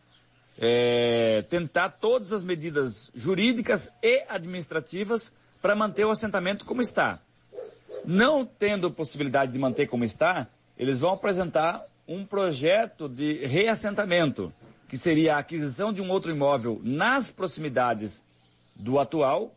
é, 0.58 1.42
tentar 1.50 1.90
todas 1.90 2.32
as 2.32 2.44
medidas 2.44 3.12
jurídicas 3.16 3.92
e 4.02 4.24
administrativas 4.30 5.32
para 5.62 5.76
manter 5.76 6.06
o 6.06 6.12
assentamento 6.12 6.66
como 6.66 6.82
está. 6.82 7.20
Não 8.06 8.46
tendo 8.46 8.90
possibilidade 8.92 9.52
de 9.52 9.60
manter 9.60 9.88
como 9.88 10.04
está, 10.04 10.48
eles 10.78 11.00
vão 11.00 11.14
apresentar 11.14 11.86
um 12.08 12.26
projeto 12.26 13.08
de 13.08 13.46
reassentamento, 13.46 14.52
que 14.90 14.98
seria 14.98 15.36
a 15.36 15.40
aquisição 15.40 15.94
de 15.94 16.02
um 16.02 16.10
outro 16.10 16.32
imóvel 16.32 16.80
nas 16.84 17.32
proximidades 17.32 18.26
do 18.76 19.00
atual, 19.00 19.52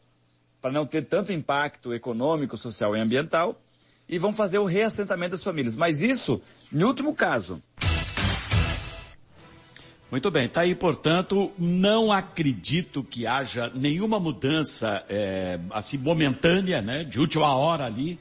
para 0.64 0.72
não 0.72 0.86
ter 0.86 1.04
tanto 1.04 1.30
impacto 1.30 1.92
econômico, 1.92 2.56
social 2.56 2.96
e 2.96 2.98
ambiental, 2.98 3.60
e 4.08 4.16
vão 4.16 4.32
fazer 4.32 4.56
o 4.56 4.64
reassentamento 4.64 5.32
das 5.32 5.44
famílias. 5.44 5.76
Mas 5.76 6.00
isso, 6.00 6.42
em 6.72 6.82
último 6.82 7.14
caso. 7.14 7.62
Muito 10.10 10.30
bem, 10.30 10.48
tá 10.48 10.62
aí, 10.62 10.74
portanto, 10.74 11.52
não 11.58 12.10
acredito 12.10 13.04
que 13.04 13.26
haja 13.26 13.70
nenhuma 13.74 14.18
mudança 14.18 15.04
é, 15.06 15.60
assim 15.70 15.98
momentânea, 15.98 16.80
né, 16.80 17.04
de 17.04 17.20
última 17.20 17.54
hora 17.54 17.84
ali. 17.84 18.18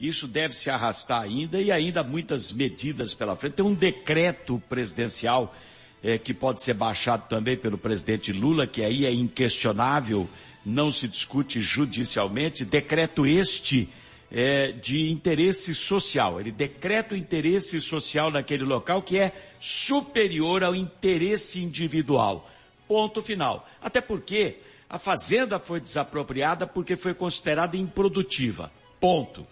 Isso 0.00 0.26
deve 0.26 0.56
se 0.56 0.70
arrastar 0.70 1.22
ainda 1.22 1.60
e 1.60 1.70
ainda 1.70 2.02
muitas 2.02 2.52
medidas 2.52 3.14
pela 3.14 3.36
frente. 3.36 3.52
Tem 3.52 3.64
um 3.64 3.72
decreto 3.72 4.60
presidencial 4.68 5.54
é, 6.02 6.18
que 6.18 6.34
pode 6.34 6.60
ser 6.60 6.74
baixado 6.74 7.28
também 7.28 7.56
pelo 7.56 7.78
presidente 7.78 8.32
Lula, 8.32 8.66
que 8.66 8.82
aí 8.82 9.06
é 9.06 9.12
inquestionável, 9.14 10.28
não 10.64 10.90
se 10.90 11.06
discute 11.06 11.60
judicialmente. 11.60 12.64
Decreto 12.64 13.26
este 13.26 13.88
é, 14.30 14.72
de 14.72 15.10
interesse 15.10 15.74
social. 15.74 16.40
Ele 16.40 16.50
decreta 16.50 17.14
o 17.14 17.16
interesse 17.16 17.80
social 17.80 18.30
naquele 18.30 18.64
local 18.64 19.02
que 19.02 19.18
é 19.18 19.32
superior 19.60 20.64
ao 20.64 20.74
interesse 20.74 21.62
individual. 21.62 22.50
Ponto 22.88 23.22
final. 23.22 23.68
Até 23.80 24.00
porque 24.00 24.58
a 24.88 24.98
fazenda 24.98 25.58
foi 25.58 25.80
desapropriada 25.80 26.66
porque 26.66 26.96
foi 26.96 27.14
considerada 27.14 27.76
improdutiva. 27.76 28.72
Ponto. 29.00 29.46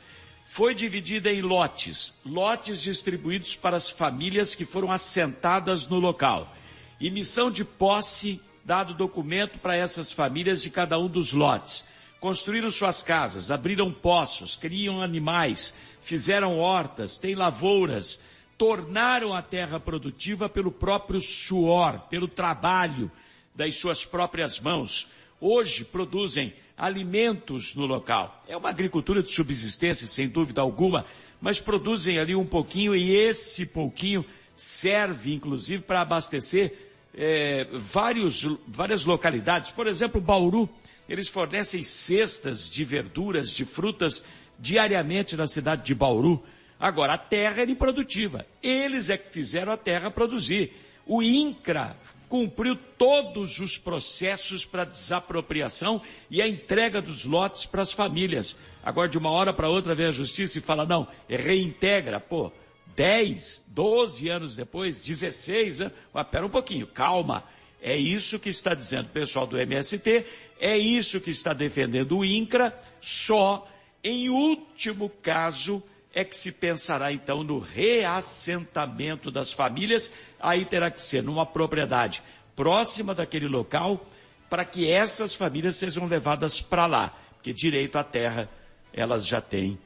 Foi 0.47 0.75
dividida 0.75 1.33
em 1.33 1.41
lotes, 1.41 2.13
lotes 2.27 2.83
distribuídos 2.83 3.57
para 3.57 3.77
as 3.77 3.89
famílias 3.89 4.55
que 4.55 4.67
foram 4.67 4.93
assentadas 4.93 5.87
no 5.87 5.99
local. 5.99 6.55
Emissão 7.01 7.51
de 7.51 7.65
posse, 7.65 8.39
dado 8.65 8.95
documento 8.95 9.59
para 9.59 9.77
essas 9.77 10.13
famílias 10.13 10.63
de 10.63 10.71
cada 10.71 10.99
um 10.99 11.09
dos 11.09 11.33
lotes 11.33 11.85
construíram 12.23 12.71
suas 12.71 13.03
casas, 13.03 13.51
abriram 13.51 13.93
poços, 13.93 14.55
criam 14.55 15.03
animais, 15.03 15.75
fizeram 16.01 16.57
hortas, 16.57 17.19
têm 17.19 17.35
lavouras, 17.35 18.23
tornaram 18.57 19.35
a 19.35 19.43
terra 19.43 19.81
produtiva 19.81 20.49
pelo 20.49 20.71
próprio 20.71 21.21
suor, 21.21 21.99
pelo 22.09 22.29
trabalho 22.29 23.11
das 23.53 23.75
suas 23.77 24.05
próprias 24.05 24.61
mãos. 24.61 25.11
Hoje 25.41 25.85
produzem 25.85 26.55
alimentos 26.79 27.75
no 27.75 27.87
local. 27.87 28.45
É 28.47 28.57
uma 28.57 28.69
agricultura 28.69 29.21
de 29.21 29.33
subsistência, 29.33 30.07
sem 30.07 30.29
dúvida 30.29 30.61
alguma, 30.61 31.05
mas 31.41 31.59
produzem 31.59 32.21
ali 32.21 32.37
um 32.37 32.47
pouquinho 32.47 32.95
e 32.95 33.17
esse 33.17 33.67
pouquinho 33.67 34.25
serve, 34.55 35.35
inclusive, 35.35 35.83
para 35.83 36.03
abastecer 36.03 36.92
é, 37.15 37.67
vários, 37.73 38.47
várias 38.67 39.05
localidades. 39.05 39.71
Por 39.71 39.87
exemplo, 39.87 40.21
Bauru 40.21 40.69
eles 41.09 41.29
fornecem 41.29 41.83
cestas 41.83 42.71
de 42.71 42.85
verduras, 42.85 43.51
de 43.51 43.65
frutas 43.65 44.25
diariamente 44.59 45.37
na 45.37 45.47
cidade 45.47 45.85
de 45.85 45.95
Bauru. 45.95 46.43
Agora, 46.79 47.15
a 47.15 47.19
terra 47.19 47.63
era 47.63 47.71
improdutiva. 47.71 48.47
Eles 48.63 49.11
é 49.11 49.17
que 49.17 49.31
fizeram 49.31 49.73
a 49.73 49.77
terra 49.77 50.11
produzir. 50.11 50.73
O 51.07 51.23
INCRA 51.23 51.97
cumpriu 52.29 52.77
todos 52.97 53.59
os 53.59 53.77
processos 53.77 54.65
para 54.65 54.85
desapropriação 54.85 56.01
e 56.31 56.41
a 56.41 56.49
entrega 56.49 57.03
dos 57.03 57.25
lotes 57.25 57.67
para 57.67 57.83
as 57.83 57.93
famílias. 57.93 58.57
Agora, 58.83 59.09
de 59.09 59.19
uma 59.19 59.31
hora 59.31 59.53
para 59.53 59.69
outra, 59.69 59.95
vem 59.95 60.07
a 60.07 60.13
justiça 60.13 60.59
e 60.59 60.63
fala, 60.63 60.87
não, 60.87 61.07
reintegra. 61.29 62.19
Pô, 62.19 62.51
10, 62.97 63.65
12 63.69 64.29
anos 64.29 64.57
depois, 64.57 65.01
16 65.01 65.83
anos, 65.83 65.93
mas 66.13 66.27
pera 66.27 66.47
um 66.47 66.51
pouquinho, 66.51 66.87
calma. 66.87 67.45
É 67.81 67.97
isso 67.97 68.39
que 68.39 68.49
está 68.49 68.75
dizendo 68.75 69.07
o 69.07 69.11
pessoal 69.11 69.47
do 69.47 69.59
MST, 69.59 70.25
é 70.61 70.79
isso 70.79 71.21
que 71.21 71.31
está 71.31 71.53
defendendo 71.53 72.19
o 72.19 72.25
INCRA, 72.25 72.73
só 73.01 73.69
em 74.05 74.29
último 74.29 75.09
caso 75.09 75.83
é 76.15 76.25
que 76.25 76.37
se 76.37 76.53
pensará 76.53 77.13
então 77.13 77.43
no 77.43 77.59
reassentamento 77.59 79.31
das 79.31 79.53
famílias, 79.53 80.13
aí 80.39 80.65
terá 80.65 80.91
que 80.91 81.01
ser 81.01 81.23
numa 81.23 81.47
propriedade 81.47 82.23
próxima 82.55 83.15
daquele 83.15 83.49
local, 83.49 84.07
para 84.49 84.65
que 84.65 84.91
essas 84.91 85.35
famílias 85.35 85.77
sejam 85.77 86.07
levadas 86.07 86.61
para 86.61 86.87
lá, 86.87 87.19
porque 87.35 87.53
direito 87.53 87.97
à 87.97 88.05
terra 88.05 88.49
elas 88.93 89.27
já 89.27 89.41
têm 89.41 89.79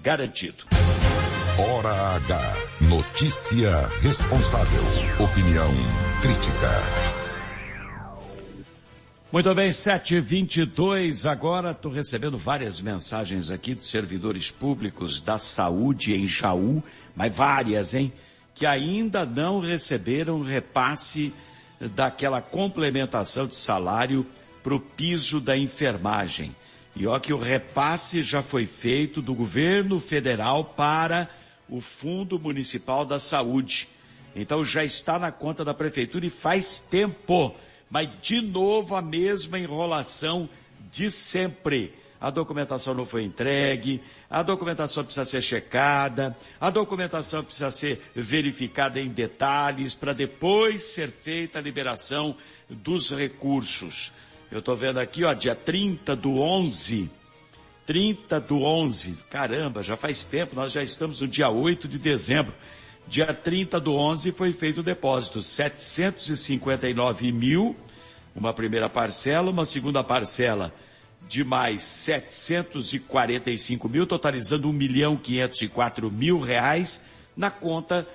garantido. 0.00 0.64
Hora 1.58 2.16
H. 2.16 2.54
Notícia 2.88 3.86
responsável. 4.00 4.80
Opinião 5.22 5.70
crítica. 6.22 6.70
Muito 9.30 9.54
bem, 9.54 9.70
722 9.70 11.26
agora. 11.26 11.72
Estou 11.72 11.92
recebendo 11.92 12.38
várias 12.38 12.80
mensagens 12.80 13.50
aqui 13.50 13.74
de 13.74 13.84
servidores 13.84 14.50
públicos 14.50 15.20
da 15.20 15.36
saúde 15.36 16.14
em 16.14 16.26
Jaú, 16.26 16.82
mas 17.14 17.36
várias, 17.36 17.92
hein? 17.92 18.10
Que 18.54 18.64
ainda 18.64 19.26
não 19.26 19.60
receberam 19.60 20.40
repasse 20.40 21.34
daquela 21.78 22.40
complementação 22.40 23.46
de 23.46 23.56
salário 23.56 24.26
para 24.62 24.74
o 24.74 24.80
piso 24.80 25.38
da 25.38 25.54
enfermagem. 25.54 26.56
E 26.96 27.06
ó 27.06 27.18
que 27.18 27.34
o 27.34 27.38
repasse 27.38 28.22
já 28.22 28.40
foi 28.40 28.64
feito 28.64 29.20
do 29.20 29.34
governo 29.34 30.00
federal 30.00 30.64
para 30.64 31.28
o 31.72 31.80
Fundo 31.80 32.38
Municipal 32.38 33.04
da 33.04 33.18
Saúde. 33.18 33.88
Então 34.36 34.64
já 34.64 34.84
está 34.84 35.18
na 35.18 35.32
conta 35.32 35.64
da 35.64 35.74
prefeitura 35.74 36.26
e 36.26 36.30
faz 36.30 36.80
tempo 36.80 37.54
mas 37.92 38.08
de 38.22 38.40
novo 38.40 38.96
a 38.96 39.02
mesma 39.02 39.58
enrolação 39.58 40.48
de 40.90 41.10
sempre. 41.10 41.92
A 42.18 42.30
documentação 42.30 42.94
não 42.94 43.04
foi 43.04 43.22
entregue, 43.22 44.00
a 44.30 44.42
documentação 44.42 45.04
precisa 45.04 45.26
ser 45.26 45.42
checada, 45.42 46.34
a 46.58 46.70
documentação 46.70 47.44
precisa 47.44 47.70
ser 47.70 48.00
verificada 48.14 48.98
em 48.98 49.10
detalhes 49.10 49.92
para 49.92 50.14
depois 50.14 50.84
ser 50.84 51.10
feita 51.10 51.58
a 51.58 51.62
liberação 51.62 52.34
dos 52.70 53.10
recursos. 53.10 54.10
Eu 54.50 54.60
estou 54.60 54.74
vendo 54.74 54.98
aqui, 54.98 55.24
ó, 55.24 55.34
dia 55.34 55.54
30 55.54 56.16
do 56.16 56.40
11, 56.40 57.10
30 57.86 58.40
do 58.40 58.62
11, 58.62 59.18
caramba, 59.28 59.82
já 59.82 59.96
faz 59.96 60.24
tempo, 60.24 60.54
nós 60.54 60.72
já 60.72 60.82
estamos 60.82 61.20
no 61.20 61.28
dia 61.28 61.48
8 61.48 61.88
de 61.88 61.98
dezembro. 61.98 62.54
Dia 63.08 63.34
30 63.34 63.80
do 63.80 63.94
11 63.94 64.30
foi 64.32 64.52
feito 64.52 64.80
o 64.80 64.82
depósito, 64.82 65.42
759 65.42 67.32
mil, 67.32 67.76
uma 68.34 68.54
primeira 68.54 68.88
parcela, 68.88 69.50
uma 69.50 69.64
segunda 69.64 70.04
parcela 70.04 70.72
de 71.28 71.44
mais 71.44 71.82
745 71.82 73.88
mil, 73.88 74.06
totalizando 74.06 74.68
1 74.68 74.72
milhão 74.72 75.16
504 75.16 76.10
mil 76.10 76.40
reais 76.40 77.00
na 77.36 77.50
conta 77.50 78.08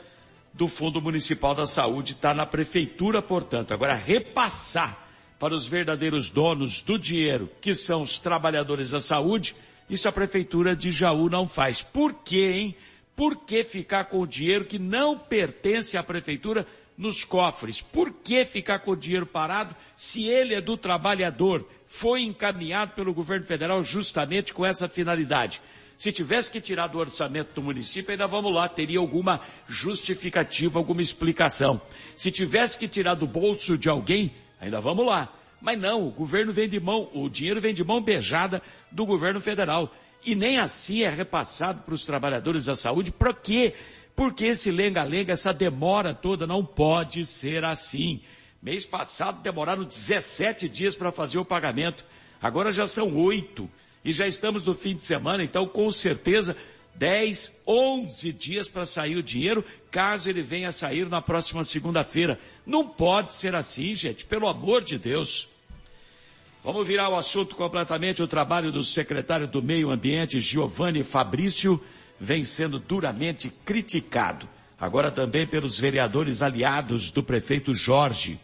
do 0.53 0.67
Fundo 0.67 1.01
Municipal 1.01 1.53
da 1.53 1.67
Saúde, 1.67 2.13
está 2.13 2.33
na 2.33 2.45
Prefeitura, 2.45 3.21
portanto. 3.21 3.73
Agora, 3.73 3.95
repassar 3.95 5.06
para 5.39 5.53
os 5.53 5.67
verdadeiros 5.67 6.29
donos 6.29 6.81
do 6.81 6.97
dinheiro, 6.97 7.49
que 7.61 7.75
são 7.75 8.01
os 8.01 8.19
trabalhadores 8.19 8.91
da 8.91 8.99
saúde, 8.99 9.55
isso 9.89 10.09
a 10.09 10.11
Prefeitura 10.11 10.75
de 10.75 10.91
Jaú 10.91 11.29
não 11.29 11.47
faz. 11.47 11.81
Por 11.81 12.13
quê, 12.13 12.51
hein? 12.53 12.75
Por 13.15 13.45
que 13.45 13.63
ficar 13.63 14.05
com 14.05 14.19
o 14.19 14.27
dinheiro 14.27 14.65
que 14.65 14.77
não 14.77 15.17
pertence 15.17 15.97
à 15.97 16.03
Prefeitura 16.03 16.67
nos 16.97 17.23
cofres? 17.23 17.81
Por 17.81 18.11
que 18.11 18.45
ficar 18.45 18.79
com 18.79 18.91
o 18.91 18.95
dinheiro 18.95 19.25
parado 19.25 19.75
se 19.95 20.27
ele 20.27 20.53
é 20.53 20.61
do 20.61 20.75
trabalhador? 20.75 21.67
Foi 21.87 22.21
encaminhado 22.21 22.93
pelo 22.93 23.13
governo 23.13 23.45
federal 23.45 23.83
justamente 23.83 24.53
com 24.53 24.65
essa 24.65 24.87
finalidade. 24.87 25.61
Se 25.97 26.11
tivesse 26.11 26.51
que 26.51 26.61
tirar 26.61 26.87
do 26.87 26.99
orçamento 26.99 27.53
do 27.55 27.61
município, 27.63 28.11
ainda 28.11 28.27
vamos 28.27 28.53
lá, 28.53 28.69
teria 28.69 28.99
alguma 28.99 29.41
justificativa, 29.67 30.77
alguma 30.77 31.01
explicação. 31.01 31.81
Se 32.15 32.29
tivesse 32.29 32.77
que 32.77 32.87
tirar 32.87 33.15
do 33.15 33.25
bolso 33.25 33.75
de 33.75 33.89
alguém, 33.89 34.31
ainda 34.59 34.81
vamos 34.81 35.05
lá. 35.05 35.33
Mas 35.61 35.79
não, 35.79 36.07
o 36.07 36.11
governo 36.11 36.53
vem 36.53 36.69
de 36.69 36.79
mão, 36.79 37.09
o 37.13 37.29
dinheiro 37.29 37.59
vem 37.59 37.73
de 37.73 37.83
mão 37.83 38.01
beijada 38.01 38.61
do 38.91 39.05
governo 39.05 39.41
federal. 39.41 39.91
E 40.25 40.35
nem 40.35 40.59
assim 40.59 41.03
é 41.03 41.09
repassado 41.09 41.81
para 41.81 41.93
os 41.93 42.05
trabalhadores 42.05 42.65
da 42.65 42.75
saúde. 42.75 43.11
Para 43.11 43.33
quê? 43.33 43.73
Porque 44.15 44.45
esse 44.47 44.71
lenga-lenga, 44.71 45.33
essa 45.33 45.53
demora 45.53 46.13
toda, 46.13 46.47
não 46.47 46.65
pode 46.65 47.25
ser 47.25 47.63
assim. 47.63 48.21
Mês 48.61 48.85
passado 48.85 49.41
demoraram 49.41 49.83
17 49.83 50.67
dias 50.67 50.95
para 50.95 51.11
fazer 51.11 51.37
o 51.37 51.45
pagamento. 51.45 52.05
Agora 52.41 52.71
já 52.71 52.87
são 52.87 53.15
oito. 53.15 53.69
E 54.03 54.13
já 54.13 54.25
estamos 54.25 54.65
no 54.65 54.73
fim 54.73 54.95
de 54.95 55.03
semana, 55.03 55.43
então 55.43 55.67
com 55.67 55.91
certeza 55.91 56.55
10, 56.97 57.61
11 57.65 58.33
dias 58.33 58.67
para 58.67 58.85
sair 58.85 59.15
o 59.15 59.23
dinheiro, 59.23 59.63
caso 59.91 60.29
ele 60.29 60.41
venha 60.41 60.69
a 60.69 60.71
sair 60.71 61.07
na 61.07 61.21
próxima 61.21 61.63
segunda-feira. 61.63 62.39
Não 62.65 62.87
pode 62.87 63.35
ser 63.35 63.55
assim, 63.55 63.93
gente, 63.93 64.25
pelo 64.25 64.47
amor 64.47 64.83
de 64.83 64.97
Deus. 64.97 65.47
Vamos 66.63 66.87
virar 66.87 67.09
o 67.09 67.15
assunto 67.15 67.55
completamente. 67.55 68.21
O 68.21 68.27
trabalho 68.27 68.71
do 68.71 68.83
secretário 68.83 69.47
do 69.47 69.61
Meio 69.61 69.89
Ambiente, 69.89 70.39
Giovanni 70.39 71.03
Fabrício, 71.03 71.81
vem 72.19 72.43
sendo 72.43 72.79
duramente 72.79 73.49
criticado. 73.63 74.49
Agora 74.79 75.09
também 75.09 75.47
pelos 75.47 75.79
vereadores 75.79 76.41
aliados 76.41 77.11
do 77.11 77.23
prefeito 77.23 77.73
Jorge. 77.73 78.39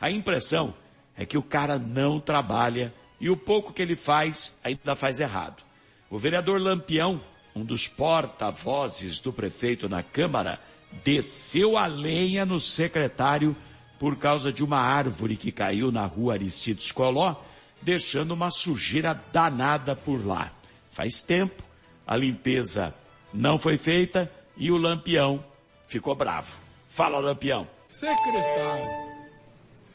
A 0.00 0.10
impressão 0.10 0.74
é 1.16 1.24
que 1.24 1.38
o 1.38 1.42
cara 1.42 1.78
não 1.78 2.20
trabalha 2.20 2.92
e 3.20 3.30
o 3.30 3.36
pouco 3.36 3.72
que 3.72 3.82
ele 3.82 3.96
faz 3.96 4.58
ainda 4.62 4.94
faz 4.94 5.20
errado. 5.20 5.62
O 6.10 6.18
vereador 6.18 6.60
Lampião, 6.60 7.20
um 7.54 7.64
dos 7.64 7.86
porta-vozes 7.86 9.20
do 9.20 9.32
prefeito 9.32 9.88
na 9.88 10.02
Câmara, 10.02 10.60
desceu 11.02 11.76
a 11.76 11.86
lenha 11.86 12.44
no 12.44 12.58
secretário 12.58 13.56
por 13.98 14.16
causa 14.16 14.52
de 14.52 14.64
uma 14.64 14.78
árvore 14.78 15.36
que 15.36 15.52
caiu 15.52 15.92
na 15.92 16.04
rua 16.04 16.34
Aristides 16.34 16.90
Coló, 16.90 17.36
deixando 17.80 18.32
uma 18.32 18.50
sujeira 18.50 19.14
danada 19.32 19.94
por 19.94 20.24
lá. 20.26 20.52
Faz 20.92 21.22
tempo, 21.22 21.62
a 22.06 22.16
limpeza 22.16 22.94
não 23.32 23.58
foi 23.58 23.76
feita 23.76 24.30
e 24.56 24.70
o 24.70 24.76
Lampião 24.76 25.44
ficou 25.86 26.14
bravo. 26.14 26.56
Fala, 26.88 27.18
Lampião. 27.18 27.66
Secretário, 27.88 28.88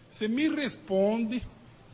você 0.10 0.28
me 0.28 0.48
responde 0.50 1.42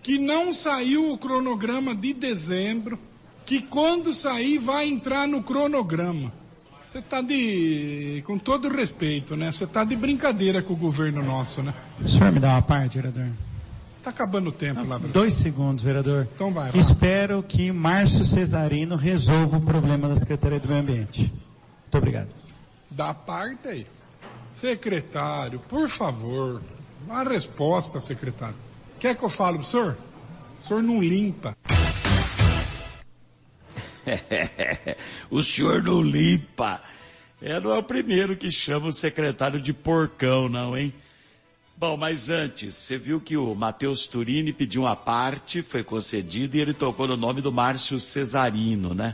que 0.01 0.17
não 0.17 0.53
saiu 0.53 1.11
o 1.11 1.17
cronograma 1.17 1.95
de 1.95 2.13
dezembro, 2.13 2.99
que 3.45 3.61
quando 3.61 4.13
sair 4.13 4.57
vai 4.57 4.87
entrar 4.87 5.27
no 5.27 5.43
cronograma. 5.43 6.33
Você 6.81 6.99
está 6.99 7.21
de, 7.21 8.23
com 8.25 8.37
todo 8.37 8.69
respeito, 8.69 9.35
né? 9.35 9.51
Você 9.51 9.65
está 9.65 9.83
de 9.83 9.95
brincadeira 9.95 10.61
com 10.61 10.73
o 10.73 10.77
governo 10.77 11.21
nosso, 11.21 11.61
né? 11.61 11.73
O 11.99 12.07
senhor 12.07 12.31
me 12.31 12.39
dá 12.39 12.49
uma 12.49 12.61
parte, 12.61 12.95
vereador? 12.95 13.27
Está 13.97 14.11
acabando 14.11 14.49
o 14.49 14.51
tempo 14.51 14.85
lá. 14.85 14.97
Dois 14.97 15.33
segundos, 15.33 15.83
vereador. 15.83 16.27
Então 16.33 16.53
vai, 16.53 16.69
vai. 16.69 16.79
Espero 16.79 17.43
que 17.43 17.71
Márcio 17.71 18.23
Cesarino 18.23 18.95
resolva 18.95 19.57
o 19.57 19.61
problema 19.61 20.07
da 20.07 20.15
Secretaria 20.15 20.59
do 20.59 20.67
Meio 20.67 20.81
Ambiente. 20.81 21.21
Muito 21.21 21.97
obrigado. 21.97 22.29
Da 22.91 23.13
parte 23.13 23.67
aí. 23.67 23.87
Secretário, 24.51 25.59
por 25.67 25.89
favor, 25.89 26.61
a 27.09 27.23
resposta, 27.23 27.99
secretário. 27.99 28.55
Quer 28.99 29.15
que 29.15 29.23
eu 29.23 29.29
fale 29.29 29.57
pro 29.57 29.67
senhor? 29.67 29.97
O 30.57 30.61
senhor 30.61 30.81
não 30.81 31.01
limpa. 31.01 31.57
o 35.29 35.41
senhor 35.43 35.83
não 35.83 36.01
limpa. 36.01 36.81
É, 37.41 37.59
não 37.59 37.71
é 37.71 37.77
o 37.77 37.83
primeiro 37.83 38.35
que 38.35 38.49
chama 38.49 38.87
o 38.87 38.91
secretário 38.91 39.59
de 39.59 39.73
porcão, 39.73 40.47
não, 40.47 40.77
hein? 40.77 40.93
Bom, 41.77 41.97
mas 41.97 42.29
antes, 42.29 42.73
você 42.75 42.97
viu 42.97 43.19
que 43.19 43.35
o 43.35 43.53
Matheus 43.53 44.07
Turini 44.07 44.53
pediu 44.53 44.83
uma 44.83 44.95
parte, 44.95 45.61
foi 45.61 45.83
concedido 45.83 46.55
e 46.55 46.61
ele 46.61 46.73
tocou 46.73 47.05
no 47.05 47.17
nome 47.17 47.41
do 47.41 47.51
Márcio 47.51 47.99
Cesarino, 47.99 48.93
né? 48.93 49.13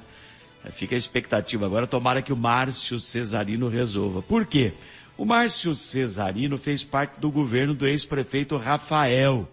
Fica 0.69 0.93
a 0.93 0.97
expectativa 0.97 1.65
agora, 1.65 1.87
tomara 1.87 2.21
que 2.21 2.31
o 2.31 2.37
Márcio 2.37 2.99
Cesarino 2.99 3.67
resolva. 3.67 4.21
Por 4.21 4.45
quê? 4.45 4.73
O 5.17 5.25
Márcio 5.25 5.73
Cesarino 5.73 6.55
fez 6.57 6.83
parte 6.83 7.19
do 7.19 7.31
governo 7.31 7.73
do 7.73 7.87
ex-prefeito 7.87 8.57
Rafael. 8.57 9.49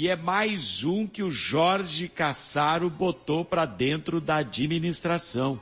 E 0.00 0.08
é 0.08 0.14
mais 0.14 0.84
um 0.84 1.08
que 1.08 1.24
o 1.24 1.30
Jorge 1.32 2.06
Cassaro 2.06 2.88
botou 2.88 3.44
para 3.44 3.66
dentro 3.66 4.20
da 4.20 4.36
administração. 4.36 5.60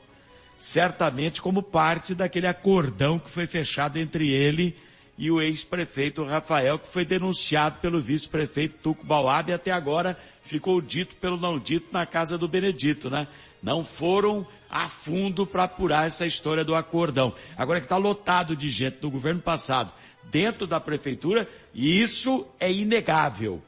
Certamente 0.59 1.41
como 1.41 1.63
parte 1.63 2.15
daquele 2.15 2.47
acordão 2.47 3.19
que 3.19 3.31
foi 3.31 3.47
fechado 3.47 3.97
entre 3.97 4.29
ele 4.29 4.77
e 5.17 5.31
o 5.31 5.41
ex-prefeito 5.41 6.23
Rafael, 6.23 6.79
que 6.79 6.87
foi 6.87 7.03
denunciado 7.03 7.79
pelo 7.81 7.99
vice-prefeito 7.99 8.77
Tuco 8.83 9.07
Bauab 9.07 9.51
e 9.51 9.55
até 9.55 9.71
agora 9.71 10.21
ficou 10.43 10.83
dito 10.83 11.17
pelo 11.17 11.39
não 11.39 11.59
dito 11.59 11.87
na 11.91 12.05
casa 12.05 12.37
do 12.37 12.47
Benedito, 12.47 13.09
né? 13.09 13.27
Não 13.63 13.83
foram 13.87 14.47
a 14.69 14.87
fundo 14.87 15.47
para 15.47 15.65
apurar 15.65 16.07
essa 16.07 16.27
história 16.27 16.63
do 16.63 16.75
acordão. 16.75 17.33
Agora 17.57 17.81
que 17.81 17.87
está 17.87 17.97
lotado 17.97 18.55
de 18.55 18.69
gente 18.69 18.99
do 18.99 19.11
governo 19.11 19.41
passado 19.41 19.95
dentro 20.25 20.67
da 20.67 20.79
prefeitura, 20.79 21.49
e 21.73 22.03
isso 22.03 22.47
é 22.61 22.71
inegável. 22.71 23.63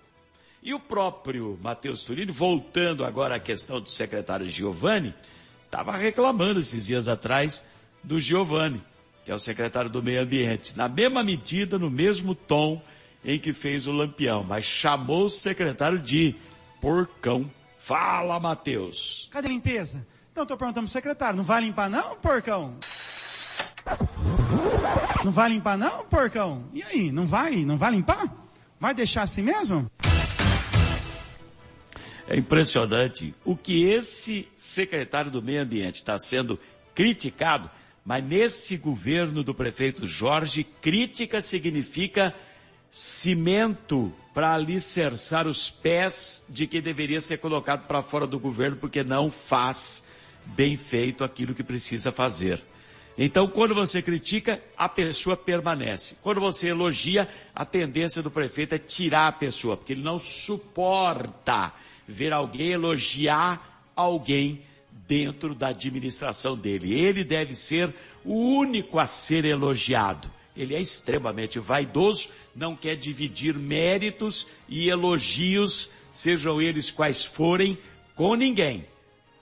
E 0.62 0.74
o 0.74 0.80
próprio 0.80 1.58
Matheus 1.62 2.02
Turini, 2.02 2.32
voltando 2.32 3.04
agora 3.04 3.36
à 3.36 3.40
questão 3.40 3.80
do 3.80 3.88
secretário 3.88 4.48
Giovanni, 4.48 5.14
estava 5.64 5.96
reclamando 5.96 6.60
esses 6.60 6.86
dias 6.86 7.08
atrás 7.08 7.64
do 8.02 8.20
Giovanni, 8.20 8.82
que 9.24 9.30
é 9.30 9.34
o 9.34 9.38
secretário 9.38 9.88
do 9.88 10.02
Meio 10.02 10.22
Ambiente, 10.22 10.76
na 10.76 10.88
mesma 10.88 11.22
medida, 11.22 11.78
no 11.78 11.90
mesmo 11.90 12.34
tom 12.34 12.82
em 13.24 13.38
que 13.38 13.52
fez 13.52 13.86
o 13.86 13.92
Lampião, 13.92 14.42
mas 14.42 14.64
chamou 14.64 15.24
o 15.24 15.30
secretário 15.30 15.98
de 15.98 16.34
porcão. 16.80 17.50
Fala, 17.78 18.38
Matheus. 18.40 19.28
Cadê 19.30 19.48
a 19.48 19.50
limpeza? 19.50 20.06
Então, 20.32 20.42
estou 20.42 20.56
perguntando 20.56 20.86
pro 20.86 20.92
secretário, 20.92 21.36
não 21.36 21.44
vai 21.44 21.62
limpar 21.62 21.90
não, 21.90 22.16
porcão? 22.16 22.74
Não 25.24 25.32
vai 25.32 25.48
limpar 25.48 25.76
não, 25.76 26.04
porcão? 26.04 26.64
E 26.72 26.82
aí, 26.82 27.12
não 27.12 27.26
vai, 27.26 27.64
não 27.64 27.76
vai 27.76 27.90
limpar? 27.90 28.32
Vai 28.78 28.94
deixar 28.94 29.22
assim 29.22 29.42
mesmo? 29.42 29.90
É 32.28 32.36
impressionante 32.36 33.34
o 33.42 33.56
que 33.56 33.84
esse 33.84 34.46
secretário 34.54 35.30
do 35.30 35.42
Meio 35.42 35.62
Ambiente 35.62 35.94
está 35.94 36.18
sendo 36.18 36.60
criticado, 36.94 37.70
mas 38.04 38.22
nesse 38.22 38.76
governo 38.76 39.42
do 39.42 39.54
prefeito 39.54 40.06
Jorge, 40.06 40.62
crítica 40.62 41.40
significa 41.40 42.34
cimento 42.90 44.12
para 44.34 44.52
alicerçar 44.52 45.46
os 45.46 45.70
pés 45.70 46.44
de 46.50 46.66
que 46.66 46.82
deveria 46.82 47.22
ser 47.22 47.38
colocado 47.38 47.86
para 47.86 48.02
fora 48.02 48.26
do 48.26 48.38
governo 48.38 48.76
porque 48.76 49.02
não 49.02 49.30
faz 49.30 50.06
bem 50.44 50.76
feito 50.76 51.24
aquilo 51.24 51.54
que 51.54 51.62
precisa 51.62 52.12
fazer. 52.12 52.62
Então, 53.16 53.48
quando 53.48 53.74
você 53.74 54.02
critica, 54.02 54.62
a 54.76 54.88
pessoa 54.88 55.36
permanece. 55.36 56.16
Quando 56.22 56.40
você 56.40 56.68
elogia, 56.68 57.26
a 57.54 57.64
tendência 57.64 58.22
do 58.22 58.30
prefeito 58.30 58.74
é 58.74 58.78
tirar 58.78 59.28
a 59.28 59.32
pessoa, 59.32 59.78
porque 59.78 59.94
ele 59.94 60.02
não 60.02 60.18
suporta 60.18 61.72
ver 62.08 62.32
alguém 62.32 62.70
elogiar 62.70 63.90
alguém 63.94 64.62
dentro 65.06 65.54
da 65.54 65.68
administração 65.68 66.56
dele. 66.56 66.98
Ele 66.98 67.22
deve 67.22 67.54
ser 67.54 67.94
o 68.24 68.34
único 68.34 68.98
a 68.98 69.06
ser 69.06 69.44
elogiado. 69.44 70.30
Ele 70.56 70.74
é 70.74 70.80
extremamente 70.80 71.58
vaidoso, 71.60 72.30
não 72.56 72.74
quer 72.74 72.96
dividir 72.96 73.54
méritos 73.54 74.48
e 74.68 74.88
elogios, 74.88 75.88
sejam 76.10 76.60
eles 76.60 76.90
quais 76.90 77.24
forem, 77.24 77.78
com 78.16 78.34
ninguém. 78.34 78.84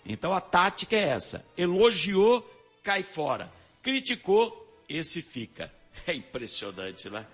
Então 0.04 0.34
a 0.34 0.40
tática 0.40 0.94
é 0.94 1.08
essa. 1.08 1.44
Elogiou, 1.56 2.44
cai 2.82 3.02
fora. 3.02 3.50
Criticou, 3.82 4.82
esse 4.88 5.22
fica. 5.22 5.72
É 6.06 6.14
impressionante, 6.14 7.08
né? 7.08 7.26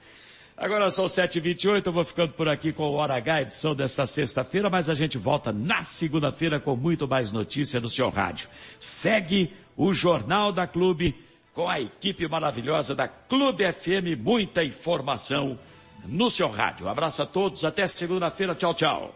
Agora 0.57 0.91
são 0.91 1.07
7h28, 1.07 1.87
eu 1.87 1.93
vou 1.93 2.05
ficando 2.05 2.33
por 2.35 2.49
aqui 2.49 2.73
com 2.73 2.85
o 2.85 2.93
Hora 2.93 3.17
H, 3.17 3.43
edição 3.43 3.75
dessa 3.75 4.07
sexta-feira, 4.07 4.69
mas 4.69 4.91
a 4.91 4.95
gente 4.95 5.19
volta 5.19 5.53
na 5.53 5.83
segunda-feira 5.83 6.61
com 6.61 6.77
muito 6.77 7.09
mais 7.09 7.33
notícia 7.33 7.81
no 7.81 7.89
seu 7.89 8.11
rádio. 8.11 8.49
Segue 8.79 9.53
o 9.77 9.93
Jornal 9.93 10.53
da 10.53 10.67
Clube 10.67 11.15
com 11.55 11.69
a 11.69 11.81
equipe 11.81 12.29
maravilhosa 12.29 12.95
da 12.95 13.09
Clube 13.09 13.71
FM, 13.73 14.19
muita 14.19 14.63
informação 14.63 15.59
no 16.07 16.31
seu 16.31 16.49
rádio. 16.49 16.89
abraço 16.89 17.23
a 17.23 17.27
todos, 17.27 17.65
até 17.65 17.87
segunda-feira, 17.87 18.55
tchau, 18.55 18.75
tchau. 18.75 19.15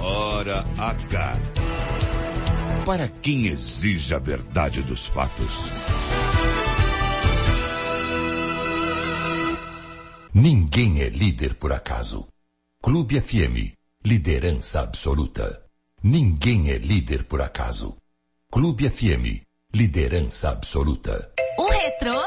Hora 0.00 0.64
H. 0.78 1.36
Para 2.84 3.08
quem 3.08 3.46
exige 3.46 4.14
a 4.14 4.18
verdade 4.18 4.82
dos 4.82 5.06
fatos. 5.06 5.68
Ninguém 10.38 11.00
é 11.00 11.08
líder 11.08 11.54
por 11.54 11.72
acaso. 11.72 12.28
Clube 12.82 13.18
FM, 13.18 13.72
liderança 14.04 14.80
absoluta. 14.80 15.62
Ninguém 16.02 16.70
é 16.70 16.76
líder 16.76 17.24
por 17.24 17.40
acaso. 17.40 17.96
Clube 18.52 18.86
FM, 18.86 19.42
liderança 19.74 20.50
absoluta. 20.50 21.32
O 21.56 21.66
retrô 21.70 22.22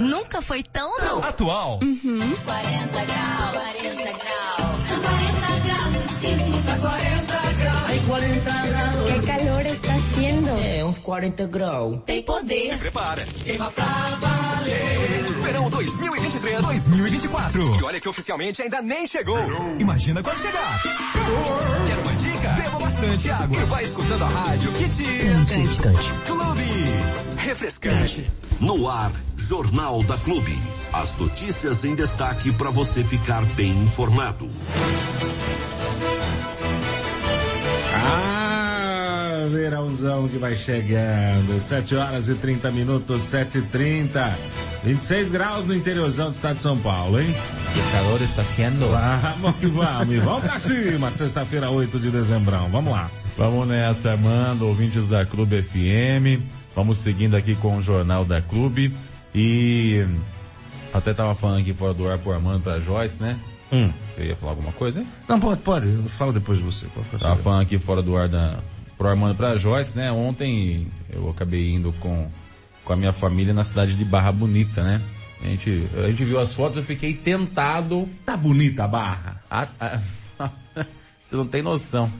nunca 0.00 0.42
foi 0.42 0.64
tão 0.64 0.90
atual. 1.22 1.78
Uhum. 1.84 2.18
40 2.18 3.04
graus, 3.04 3.52
40 3.52 4.02
graus. 4.02 4.90
40 4.90 4.98
graus, 4.98 5.25
40 11.06 11.46
graus. 11.46 12.00
Tem 12.04 12.20
poder. 12.20 12.70
Se 12.70 12.76
prepara. 12.78 13.24
Queima 13.24 13.70
pra 13.70 13.84
valer. 13.84 15.22
Verão 15.40 15.70
2023, 15.70 16.64
2024. 16.64 17.62
E 17.78 17.84
olha 17.84 18.00
que 18.00 18.08
oficialmente 18.08 18.60
ainda 18.60 18.82
nem 18.82 19.06
chegou. 19.06 19.38
Imagina 19.78 20.20
quando 20.20 20.36
chegar. 20.36 20.82
Quer 21.86 21.98
uma 21.98 22.12
dica? 22.16 22.48
Beba 22.48 22.78
bastante 22.80 23.30
água. 23.30 23.56
E 23.56 23.64
vai 23.66 23.84
escutando 23.84 24.24
a 24.24 24.26
rádio 24.26 24.72
que 24.72 24.88
te... 24.88 25.04
Refrescante. 25.04 26.12
Clube. 26.26 26.64
Refrescante. 27.36 28.30
No 28.60 28.88
ar, 28.88 29.12
Jornal 29.36 30.02
da 30.02 30.18
Clube. 30.18 30.58
As 30.92 31.16
notícias 31.18 31.84
em 31.84 31.94
destaque 31.94 32.52
para 32.52 32.70
você 32.70 33.04
ficar 33.04 33.44
bem 33.54 33.70
informado. 33.70 34.50
Que 40.30 40.38
vai 40.38 40.54
chegando. 40.54 41.58
7 41.58 41.96
horas 41.96 42.28
e 42.28 42.34
30 42.34 42.70
minutos, 42.70 43.22
7 43.22 43.58
e 43.58 43.62
30 43.62 44.38
26 44.84 45.30
graus 45.30 45.66
no 45.66 45.74
interiorzão 45.74 46.30
do 46.30 46.34
estado 46.34 46.56
de 46.56 46.60
São 46.60 46.78
Paulo, 46.78 47.18
hein? 47.18 47.34
Que 47.72 47.92
calor 47.92 48.20
está 48.20 48.44
sendo. 48.44 48.88
Vamos 48.88 49.56
que 49.56 49.66
vamos. 49.66 50.14
E 50.14 50.18
vamos 50.18 50.42
pra 50.42 50.58
cima. 50.58 51.10
Sexta-feira, 51.12 51.70
8 51.70 51.98
de 51.98 52.10
dezembro. 52.10 52.56
Vamos 52.70 52.92
lá. 52.92 53.10
Vamos 53.38 53.66
nessa, 53.66 54.12
Armando, 54.12 54.66
ouvintes 54.66 55.08
da 55.08 55.24
Clube 55.24 55.62
FM. 55.62 56.44
Vamos 56.74 56.98
seguindo 56.98 57.34
aqui 57.34 57.54
com 57.54 57.78
o 57.78 57.82
Jornal 57.82 58.24
da 58.24 58.42
Clube. 58.42 58.94
E 59.34 60.06
até 60.92 61.14
tava 61.14 61.34
falando 61.34 61.60
aqui 61.60 61.72
fora 61.72 61.94
do 61.94 62.06
ar 62.06 62.18
pro 62.18 62.32
Armando 62.32 62.60
pra 62.60 62.78
Joyce, 62.78 63.22
né? 63.22 63.36
Hum. 63.72 63.90
Eu 64.18 64.26
ia 64.26 64.36
falar 64.36 64.52
alguma 64.52 64.72
coisa, 64.72 65.00
hein? 65.00 65.08
Não, 65.26 65.40
pode, 65.40 65.62
pode. 65.62 65.88
Eu 65.88 66.04
falo 66.04 66.32
depois 66.32 66.58
de 66.58 66.64
você. 66.64 66.86
Tava 67.18 67.36
falando 67.36 67.62
aqui 67.62 67.78
fora 67.78 68.02
do 68.02 68.16
ar 68.16 68.28
da, 68.28 68.58
pro 68.96 69.08
Armando 69.08 69.34
pra 69.36 69.56
Joyce, 69.56 69.96
né? 69.96 70.10
Ontem 70.12 70.86
eu 71.10 71.28
acabei 71.30 71.72
indo 71.74 71.92
com, 72.00 72.28
com 72.84 72.92
a 72.92 72.96
minha 72.96 73.12
família 73.12 73.52
na 73.54 73.64
cidade 73.64 73.94
de 73.94 74.04
Barra 74.04 74.32
Bonita, 74.32 74.82
né? 74.82 75.00
A 75.42 75.48
gente, 75.48 75.86
a 76.02 76.06
gente 76.08 76.24
viu 76.24 76.38
as 76.38 76.54
fotos, 76.54 76.78
eu 76.78 76.82
fiquei 76.82 77.12
tentado. 77.14 78.08
Tá 78.24 78.36
bonita 78.36 78.84
a 78.84 78.88
barra. 78.88 79.42
a- 79.50 79.68
a- 79.78 80.00
você 81.22 81.36
não 81.36 81.46
tem 81.46 81.62
noção. 81.62 82.10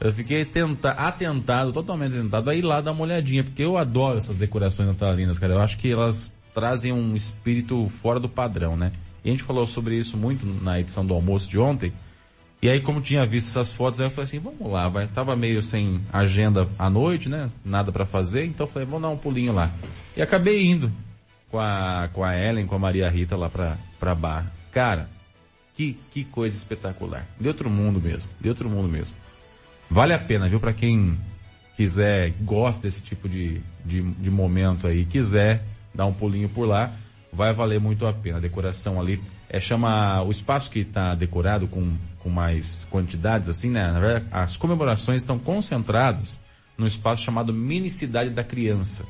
Eu 0.00 0.12
fiquei 0.12 0.44
tenta, 0.44 0.90
atentado, 0.90 1.72
totalmente 1.72 2.12
tentado 2.12 2.50
a 2.50 2.54
ir 2.54 2.62
lá 2.62 2.80
dar 2.80 2.92
uma 2.92 3.02
olhadinha, 3.02 3.44
porque 3.44 3.62
eu 3.62 3.76
adoro 3.76 4.18
essas 4.18 4.36
decorações 4.36 4.88
natalinas, 4.88 5.38
cara. 5.38 5.54
Eu 5.54 5.60
acho 5.60 5.76
que 5.78 5.90
elas 5.92 6.32
trazem 6.54 6.92
um 6.92 7.14
espírito 7.14 7.88
fora 8.00 8.18
do 8.20 8.28
padrão, 8.28 8.76
né? 8.76 8.92
E 9.24 9.28
a 9.28 9.30
gente 9.32 9.42
falou 9.44 9.66
sobre 9.66 9.96
isso 9.96 10.16
muito 10.16 10.44
na 10.62 10.80
edição 10.80 11.06
do 11.06 11.14
almoço 11.14 11.48
de 11.48 11.58
ontem. 11.58 11.92
E 12.62 12.70
aí, 12.70 12.80
como 12.80 13.00
tinha 13.00 13.26
visto 13.26 13.48
essas 13.48 13.72
fotos, 13.72 14.00
aí 14.00 14.06
eu 14.06 14.10
falei 14.10 14.22
assim, 14.22 14.38
vamos 14.38 14.70
lá, 14.70 14.88
vai. 14.88 15.08
Tava 15.08 15.34
meio 15.34 15.60
sem 15.60 16.00
agenda 16.12 16.68
à 16.78 16.88
noite, 16.88 17.28
né? 17.28 17.50
Nada 17.64 17.90
pra 17.90 18.06
fazer, 18.06 18.44
então 18.44 18.66
eu 18.66 18.70
falei, 18.70 18.86
vamos 18.86 19.02
dar 19.02 19.08
um 19.08 19.16
pulinho 19.16 19.52
lá. 19.52 19.68
E 20.16 20.22
acabei 20.22 20.64
indo 20.64 20.92
com 21.50 21.58
a, 21.58 22.08
com 22.12 22.22
a 22.22 22.36
Ellen, 22.36 22.64
com 22.64 22.76
a 22.76 22.78
Maria 22.78 23.10
Rita 23.10 23.36
lá 23.36 23.50
pra, 23.50 23.76
pra 23.98 24.14
Barra. 24.14 24.52
Cara, 24.70 25.10
que, 25.74 25.98
que 26.12 26.22
coisa 26.22 26.56
espetacular. 26.56 27.26
De 27.38 27.48
outro 27.48 27.68
mundo 27.68 28.00
mesmo, 28.00 28.30
de 28.40 28.48
outro 28.48 28.70
mundo 28.70 28.88
mesmo. 28.88 29.16
Vale 29.90 30.14
a 30.14 30.18
pena, 30.18 30.48
viu? 30.48 30.60
Pra 30.60 30.72
quem 30.72 31.18
quiser, 31.76 32.32
gosta 32.42 32.84
desse 32.84 33.02
tipo 33.02 33.28
de, 33.28 33.60
de, 33.84 34.02
de 34.02 34.30
momento 34.30 34.86
aí, 34.86 35.04
quiser 35.04 35.64
dar 35.92 36.06
um 36.06 36.12
pulinho 36.12 36.48
por 36.48 36.66
lá, 36.66 36.92
vai 37.32 37.52
valer 37.52 37.80
muito 37.80 38.06
a 38.06 38.12
pena. 38.12 38.38
A 38.38 38.40
decoração 38.40 39.00
ali, 39.00 39.20
é, 39.52 39.60
chama, 39.60 40.22
o 40.22 40.30
espaço 40.30 40.70
que 40.70 40.80
está 40.80 41.14
decorado 41.14 41.68
com, 41.68 41.92
com 42.20 42.30
mais 42.30 42.86
quantidades, 42.90 43.50
assim, 43.50 43.68
né? 43.68 43.92
Na 43.92 44.00
verdade, 44.00 44.26
as 44.32 44.56
comemorações 44.56 45.20
estão 45.20 45.38
concentradas 45.38 46.40
num 46.76 46.86
espaço 46.86 47.22
chamado 47.22 47.52
Mini 47.52 47.90
Cidade 47.90 48.30
da 48.30 48.42
Criança. 48.42 49.04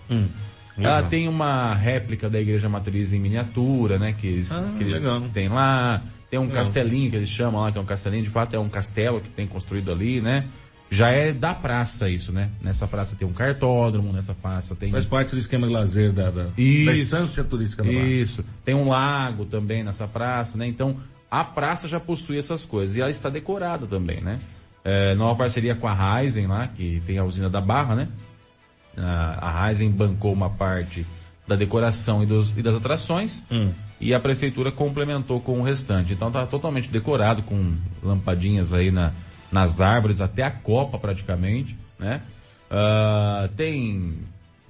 Ela 0.76 0.96
legal. 0.96 1.08
tem 1.10 1.28
uma 1.28 1.74
réplica 1.74 2.28
da 2.28 2.40
Igreja 2.40 2.68
Matriz 2.68 3.12
em 3.12 3.20
miniatura, 3.20 3.98
né? 3.98 4.12
Que 4.12 4.26
eles, 4.26 4.50
Ah, 4.50 4.72
que 4.76 4.82
eles 4.82 5.00
tem 5.32 5.48
lá. 5.48 6.02
Tem 6.28 6.40
um 6.40 6.44
Legal. 6.44 6.56
castelinho 6.56 7.10
que 7.10 7.16
eles 7.16 7.28
chamam 7.28 7.60
lá, 7.60 7.70
que 7.70 7.78
é 7.78 7.80
um 7.80 7.84
castelinho, 7.84 8.24
de 8.24 8.30
fato 8.30 8.56
é 8.56 8.58
um 8.58 8.68
castelo 8.68 9.20
que 9.20 9.28
tem 9.28 9.46
construído 9.46 9.92
ali, 9.92 10.20
né? 10.20 10.46
Já 10.94 11.08
é 11.08 11.32
da 11.32 11.54
praça 11.54 12.06
isso, 12.10 12.30
né? 12.32 12.50
Nessa 12.60 12.86
praça 12.86 13.16
tem 13.16 13.26
um 13.26 13.32
cartódromo, 13.32 14.12
nessa 14.12 14.34
praça 14.34 14.76
tem... 14.76 14.90
Faz 14.90 15.06
parte 15.06 15.30
do 15.30 15.38
esquema 15.38 15.66
de 15.66 15.72
lazer 15.72 16.12
da, 16.12 16.30
da, 16.30 16.42
da 16.44 16.50
Isso. 16.58 16.90
estância 16.92 17.42
turística 17.42 17.82
da. 17.82 17.90
Isso. 17.90 18.44
Tem 18.62 18.74
um 18.74 18.90
lago 18.90 19.46
também 19.46 19.82
nessa 19.82 20.06
praça, 20.06 20.58
né? 20.58 20.66
Então, 20.66 20.96
a 21.30 21.42
praça 21.42 21.88
já 21.88 21.98
possui 21.98 22.36
essas 22.36 22.66
coisas. 22.66 22.94
E 22.96 23.00
ela 23.00 23.10
está 23.10 23.30
decorada 23.30 23.86
também, 23.86 24.20
né? 24.20 24.38
É, 24.84 25.14
numa 25.14 25.34
parceria 25.34 25.74
com 25.74 25.88
a 25.88 25.94
Raizen 25.94 26.46
lá, 26.46 26.68
que 26.68 27.02
tem 27.06 27.16
a 27.16 27.24
usina 27.24 27.48
da 27.48 27.60
Barra, 27.60 27.94
né? 27.94 28.08
A, 28.96 29.46
a 29.46 29.50
Raizen 29.50 29.90
bancou 29.90 30.32
uma 30.32 30.50
parte 30.50 31.06
da 31.48 31.56
decoração 31.56 32.22
e, 32.22 32.26
dos- 32.26 32.56
e 32.56 32.60
das 32.62 32.74
atrações. 32.74 33.44
E 34.00 34.12
a 34.12 34.20
prefeitura 34.20 34.70
complementou 34.70 35.40
com 35.40 35.58
o 35.58 35.62
restante. 35.62 36.12
Então 36.12 36.30
tá 36.30 36.44
totalmente 36.44 36.88
decorado 36.88 37.42
com 37.42 37.74
lampadinhas 38.02 38.72
aí 38.74 38.90
na, 38.90 39.12
nas 39.52 39.80
árvores, 39.80 40.20
até 40.20 40.42
a 40.42 40.50
copa 40.50 40.98
praticamente, 40.98 41.76
né? 41.98 42.22
Ah, 42.70 43.50
tem 43.54 44.14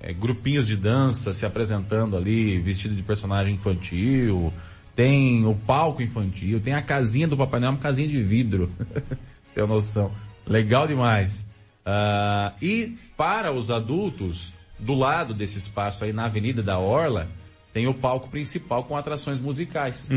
é, 0.01 0.12
grupinhos 0.12 0.66
de 0.66 0.77
dança 0.77 1.33
se 1.33 1.47
apresentando 1.47 2.16
ali, 2.16 2.59
vestido 2.59 2.95
de 2.97 3.03
personagem 3.03 3.55
infantil. 3.55 4.53
Tem 4.95 5.47
o 5.47 5.55
palco 5.55 6.03
infantil, 6.03 6.61
tem 6.61 6.75
a 6.75 6.83
casinha 6.83 7.27
do 7.27 7.37
Papai 7.37 7.61
Noel, 7.61 7.73
uma 7.73 7.79
casinha 7.79 8.09
de 8.09 8.21
vidro. 8.21 8.71
Você 9.42 9.55
tem 9.55 9.64
uma 9.64 9.75
noção. 9.77 10.11
Legal 10.45 10.87
demais. 10.87 11.49
Ah, 11.87 12.53
e 12.61 12.99
para 13.16 13.53
os 13.53 13.71
adultos, 13.71 14.53
do 14.79 14.95
lado 14.95 15.33
desse 15.33 15.59
espaço 15.59 16.05
aí 16.05 16.12
na 16.12 16.25
Avenida 16.25 16.62
da 16.62 16.79
Orla, 16.79 17.29
tem 17.73 17.87
o 17.87 17.95
palco 17.95 18.29
principal 18.29 18.85
com 18.85 18.97
atrações 18.97 19.38
musicais. 19.38 20.09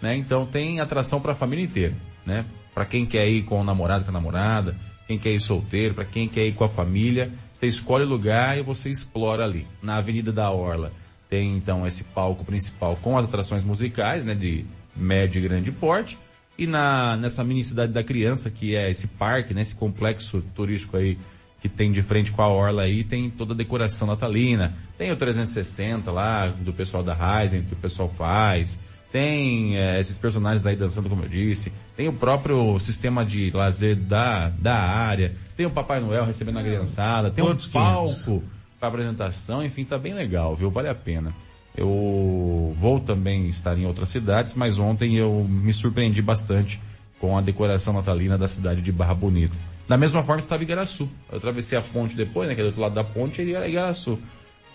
Né? 0.00 0.16
Então 0.16 0.46
tem 0.46 0.80
atração 0.80 1.20
para 1.20 1.32
a 1.32 1.34
família 1.34 1.64
inteira, 1.64 1.94
né? 2.24 2.44
Para 2.74 2.84
quem 2.84 3.04
quer 3.06 3.28
ir 3.28 3.44
com 3.44 3.60
o 3.60 3.64
namorado, 3.64 4.04
com 4.04 4.10
a 4.10 4.12
namorada, 4.12 4.76
quem 5.06 5.18
quer 5.18 5.30
ir 5.30 5.40
solteiro, 5.40 5.94
para 5.94 6.04
quem 6.04 6.28
quer 6.28 6.46
ir 6.46 6.52
com 6.52 6.64
a 6.64 6.68
família, 6.68 7.32
você 7.52 7.66
escolhe 7.66 8.04
o 8.04 8.08
lugar 8.08 8.58
e 8.58 8.62
você 8.62 8.90
explora 8.90 9.44
ali. 9.44 9.66
Na 9.82 9.96
Avenida 9.96 10.30
da 10.30 10.50
Orla 10.50 10.92
tem 11.28 11.56
então 11.56 11.86
esse 11.86 12.04
palco 12.04 12.44
principal 12.44 12.96
com 12.96 13.16
as 13.16 13.26
atrações 13.26 13.62
musicais, 13.62 14.24
né, 14.24 14.34
de 14.34 14.64
médio 14.96 15.38
e 15.38 15.42
grande 15.42 15.70
porte. 15.70 16.18
E 16.56 16.66
na, 16.66 17.16
nessa 17.16 17.44
mini 17.44 17.62
cidade 17.62 17.92
da 17.92 18.02
criança, 18.02 18.50
que 18.50 18.74
é 18.74 18.90
esse 18.90 19.06
parque, 19.06 19.54
né, 19.54 19.62
esse 19.62 19.74
complexo 19.74 20.42
turístico 20.54 20.96
aí 20.96 21.18
que 21.60 21.68
tem 21.68 21.90
de 21.90 22.02
frente 22.02 22.30
com 22.30 22.42
a 22.42 22.48
Orla 22.48 22.82
aí, 22.82 23.02
tem 23.02 23.30
toda 23.30 23.52
a 23.52 23.56
decoração 23.56 24.06
natalina. 24.06 24.74
Tem 24.96 25.10
o 25.10 25.16
360 25.16 26.10
lá, 26.10 26.46
do 26.46 26.72
pessoal 26.72 27.02
da 27.02 27.14
Ryzen, 27.14 27.62
que 27.62 27.72
o 27.72 27.76
pessoal 27.76 28.08
faz. 28.08 28.78
Tem 29.10 29.76
eh, 29.76 29.98
esses 30.00 30.18
personagens 30.18 30.66
aí 30.66 30.76
dançando, 30.76 31.08
como 31.08 31.22
eu 31.24 31.28
disse. 31.28 31.72
Tem 31.96 32.08
o 32.08 32.12
próprio 32.12 32.78
sistema 32.78 33.24
de 33.24 33.50
lazer 33.50 33.96
da, 33.96 34.50
da 34.50 34.76
área. 34.76 35.34
Tem 35.56 35.64
o 35.64 35.70
Papai 35.70 36.00
Noel 36.00 36.24
recebendo 36.24 36.58
a 36.58 36.62
criançada. 36.62 37.30
Tem 37.30 37.42
um 37.42 37.48
Outros 37.48 37.66
500. 37.66 38.24
palco 38.24 38.42
para 38.78 38.88
apresentação. 38.88 39.64
Enfim, 39.64 39.84
tá 39.84 39.98
bem 39.98 40.12
legal, 40.14 40.54
viu? 40.54 40.70
Vale 40.70 40.88
a 40.88 40.94
pena. 40.94 41.32
Eu 41.76 42.74
vou 42.78 43.00
também 43.00 43.46
estar 43.46 43.78
em 43.78 43.86
outras 43.86 44.08
cidades, 44.08 44.54
mas 44.54 44.78
ontem 44.78 45.14
eu 45.16 45.46
me 45.48 45.72
surpreendi 45.72 46.20
bastante 46.20 46.80
com 47.20 47.36
a 47.36 47.40
decoração 47.40 47.94
natalina 47.94 48.36
da 48.36 48.48
cidade 48.48 48.82
de 48.82 48.92
Barra 48.92 49.14
Bonita. 49.14 49.56
Da 49.88 49.96
mesma 49.96 50.22
forma 50.22 50.40
estava 50.40 50.62
Igaraçu. 50.62 51.08
Eu 51.30 51.38
atravessei 51.38 51.78
a 51.78 51.80
ponte 51.80 52.14
depois, 52.14 52.48
né, 52.48 52.54
que 52.54 52.60
é 52.60 52.64
do 52.64 52.68
outro 52.68 52.82
lado 52.82 52.94
da 52.94 53.04
ponte, 53.04 53.40
e 53.42 53.54
era 53.54 53.66
Igaraçu. 53.66 54.18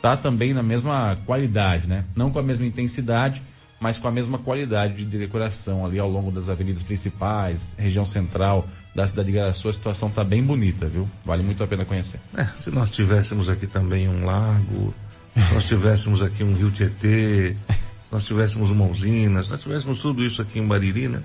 tá 0.01 0.17
também 0.17 0.53
na 0.53 0.63
mesma 0.63 1.17
qualidade, 1.25 1.87
né? 1.87 2.03
Não 2.15 2.31
com 2.31 2.39
a 2.39 2.43
mesma 2.43 2.65
intensidade, 2.65 3.41
mas 3.83 3.99
com 3.99 4.07
a 4.07 4.11
mesma 4.11 4.37
qualidade 4.37 5.03
de 5.03 5.17
decoração 5.17 5.85
ali 5.85 5.99
ao 5.99 6.09
longo 6.09 6.31
das 6.31 6.49
avenidas 6.49 6.81
principais, 6.81 7.75
região 7.77 8.05
central 8.05 8.65
da 8.95 9.05
cidade 9.05 9.25
de 9.29 9.33
Garaçu, 9.37 9.67
a 9.67 9.73
situação 9.73 10.09
tá 10.09 10.23
bem 10.23 10.41
bonita, 10.41 10.87
viu? 10.87 11.05
Vale 11.25 11.43
muito 11.43 11.61
a 11.61 11.67
pena 11.67 11.83
conhecer. 11.83 12.17
É, 12.37 12.45
se 12.55 12.71
nós 12.71 12.89
tivéssemos 12.89 13.49
aqui 13.49 13.67
também 13.67 14.07
um 14.07 14.25
lago, 14.25 14.93
se 15.35 15.53
nós 15.53 15.67
tivéssemos 15.67 16.21
aqui 16.21 16.45
um 16.45 16.53
rio 16.53 16.71
Tietê, 16.71 17.55
se 17.55 17.61
nós 18.09 18.23
tivéssemos 18.23 18.69
uma 18.69 18.85
usina, 18.85 19.43
se 19.43 19.49
nós 19.51 19.61
tivéssemos 19.61 19.99
tudo 20.01 20.23
isso 20.23 20.41
aqui 20.41 20.59
em 20.59 20.65
Bariri, 20.67 21.09
né? 21.09 21.21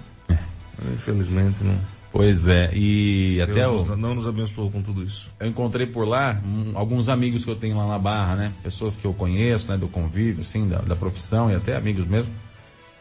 Infelizmente 0.94 1.62
não. 1.62 1.78
Pois 2.10 2.48
é, 2.48 2.70
e 2.74 3.38
até 3.42 3.52
Deus 3.52 3.84
o... 3.84 3.88
nos- 3.90 3.98
não 4.00 4.14
nos 4.14 4.26
abençoou 4.26 4.70
com 4.70 4.82
tudo 4.82 5.02
isso. 5.04 5.32
Eu 5.38 5.46
encontrei 5.46 5.86
por 5.86 6.08
lá 6.08 6.40
um, 6.44 6.72
alguns 6.76 7.08
amigos 7.08 7.44
que 7.44 7.50
eu 7.50 7.54
tenho 7.56 7.76
lá 7.76 7.86
na 7.86 7.98
Barra, 7.98 8.34
né? 8.34 8.52
Pessoas 8.62 8.96
que 8.96 9.04
eu 9.06 9.12
conheço, 9.12 9.68
né? 9.70 9.76
Do 9.76 9.86
convívio, 9.88 10.40
assim, 10.40 10.66
da, 10.66 10.78
da 10.78 10.96
profissão 10.96 11.50
e 11.50 11.54
até 11.54 11.76
amigos 11.76 12.06
mesmo. 12.06 12.32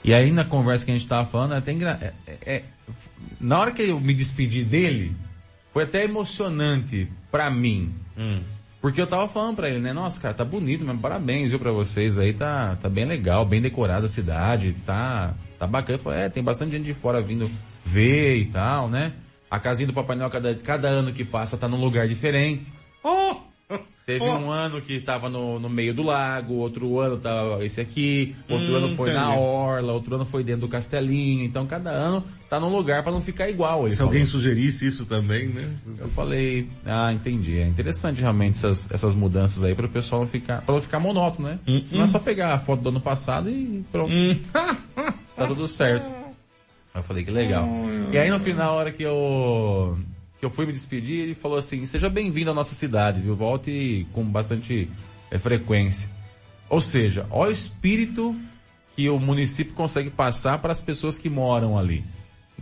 E 0.03 0.13
aí 0.13 0.31
na 0.31 0.45
conversa 0.45 0.85
que 0.85 0.91
a 0.91 0.93
gente 0.93 1.07
tava 1.07 1.25
falando, 1.25 1.53
é 1.53 1.57
até 1.57 1.71
engra... 1.71 1.97
é- 2.01 2.13
é- 2.31 2.55
é- 2.55 2.63
na 3.39 3.59
hora 3.59 3.71
que 3.71 3.81
eu 3.83 3.99
me 3.99 4.13
despedi 4.13 4.63
dele, 4.63 5.15
foi 5.73 5.83
até 5.83 6.03
emocionante 6.03 7.07
pra 7.31 7.49
mim. 7.49 7.93
Porque 8.81 9.01
eu 9.01 9.07
tava 9.07 9.27
falando 9.27 9.55
pra 9.57 9.67
ele, 9.69 9.79
né? 9.79 9.91
Nossa, 9.91 10.21
cara, 10.21 10.33
tá 10.33 10.45
bonito 10.45 10.85
mesmo, 10.85 10.99
parabéns, 11.01 11.49
viu, 11.49 11.59
pra 11.59 11.71
vocês 11.71 12.17
aí, 12.17 12.31
tá, 12.33 12.75
tá 12.77 12.87
bem 12.87 13.05
legal, 13.05 13.43
bem 13.45 13.61
decorada 13.61 14.05
a 14.05 14.09
cidade, 14.09 14.75
tá, 14.85 15.33
tá 15.59 15.67
bacana. 15.67 15.95
Ele 15.95 16.03
falou, 16.03 16.17
é, 16.17 16.29
tem 16.29 16.43
bastante 16.43 16.71
gente 16.71 16.85
de 16.85 16.93
fora 16.93 17.19
vindo 17.21 17.49
ver 17.83 18.37
e 18.37 18.45
tal, 18.45 18.87
né? 18.89 19.13
A 19.49 19.59
casinha 19.59 19.87
do 19.87 19.93
Papai 19.93 20.15
Noel, 20.15 20.29
cada, 20.29 20.55
cada 20.55 20.87
ano 20.87 21.11
que 21.11 21.23
passa, 21.25 21.57
tá 21.57 21.67
num 21.67 21.79
lugar 21.79 22.07
diferente. 22.07 22.71
Teve 24.07 24.23
um 24.23 24.49
ano 24.49 24.79
que 24.81 25.01
tava 25.01 25.27
no, 25.27 25.59
no 25.59 25.67
meio 25.69 25.93
do 25.93 26.01
lago, 26.01 26.53
outro 26.53 26.97
ano 27.01 27.17
tava 27.17 27.65
esse 27.65 27.81
aqui, 27.81 28.33
outro 28.47 28.71
Hum, 28.71 28.75
ano 28.77 28.95
foi 28.95 29.11
na 29.11 29.25
entendi. 29.25 29.37
orla, 29.41 29.91
outro 29.91 30.15
ano 30.15 30.25
foi 30.25 30.45
dentro 30.45 30.61
do 30.61 30.69
castelinho. 30.69 31.43
Então 31.43 31.67
cada 31.67 31.89
ano 31.89 32.23
tá 32.49 32.57
num 32.57 32.69
lugar 32.73 33.03
pra 33.03 33.11
não 33.11 33.21
ficar 33.21 33.49
igual. 33.49 33.89
Se 33.91 33.97
falou. 33.97 34.09
alguém 34.13 34.25
sugerisse 34.25 34.87
isso 34.87 35.05
também, 35.05 35.49
né? 35.49 35.75
Eu 35.99 36.07
falei, 36.07 36.69
ah, 36.85 37.11
entendi. 37.11 37.57
É 37.59 37.67
interessante 37.67 38.21
realmente 38.21 38.53
essas, 38.53 38.89
essas 38.89 39.13
mudanças 39.13 39.61
aí 39.61 39.75
para 39.75 39.87
o 39.87 39.89
pessoal 39.89 40.21
não 40.21 40.27
ficar, 40.27 40.61
para 40.61 40.73
não 40.75 40.81
ficar 40.81 40.99
monótono, 41.01 41.49
né? 41.49 41.59
Hum, 41.67 41.81
Senão 41.85 42.05
é 42.05 42.07
só 42.07 42.17
pegar 42.17 42.53
a 42.53 42.57
foto 42.57 42.83
do 42.83 42.87
ano 42.87 43.01
passado 43.01 43.49
e 43.49 43.83
pronto. 43.91 44.09
tá 44.53 45.47
tudo 45.47 45.67
certo. 45.67 46.07
Eu 46.95 47.03
falei 47.03 47.25
que 47.25 47.31
legal. 47.31 47.67
E 48.13 48.17
aí 48.17 48.29
no 48.31 48.39
final, 48.39 48.69
a 48.71 48.77
hora 48.77 48.91
que 48.93 49.03
eu 49.03 49.97
eu 50.47 50.51
fui 50.51 50.65
me 50.65 50.73
despedir, 50.73 51.21
ele 51.21 51.35
falou 51.35 51.57
assim: 51.57 51.85
"Seja 51.85 52.09
bem-vindo 52.09 52.51
à 52.51 52.53
nossa 52.53 52.73
cidade, 52.73 53.21
viu? 53.21 53.35
Volte 53.35 54.05
com 54.11 54.23
bastante 54.23 54.89
eh, 55.31 55.37
frequência." 55.39 56.09
Ou 56.69 56.81
seja, 56.81 57.25
olha 57.29 57.49
o 57.49 57.53
espírito 57.53 58.35
que 58.95 59.09
o 59.09 59.19
município 59.19 59.73
consegue 59.73 60.09
passar 60.09 60.57
para 60.59 60.71
as 60.71 60.81
pessoas 60.81 61.17
que 61.19 61.29
moram 61.29 61.77
ali. 61.77 62.03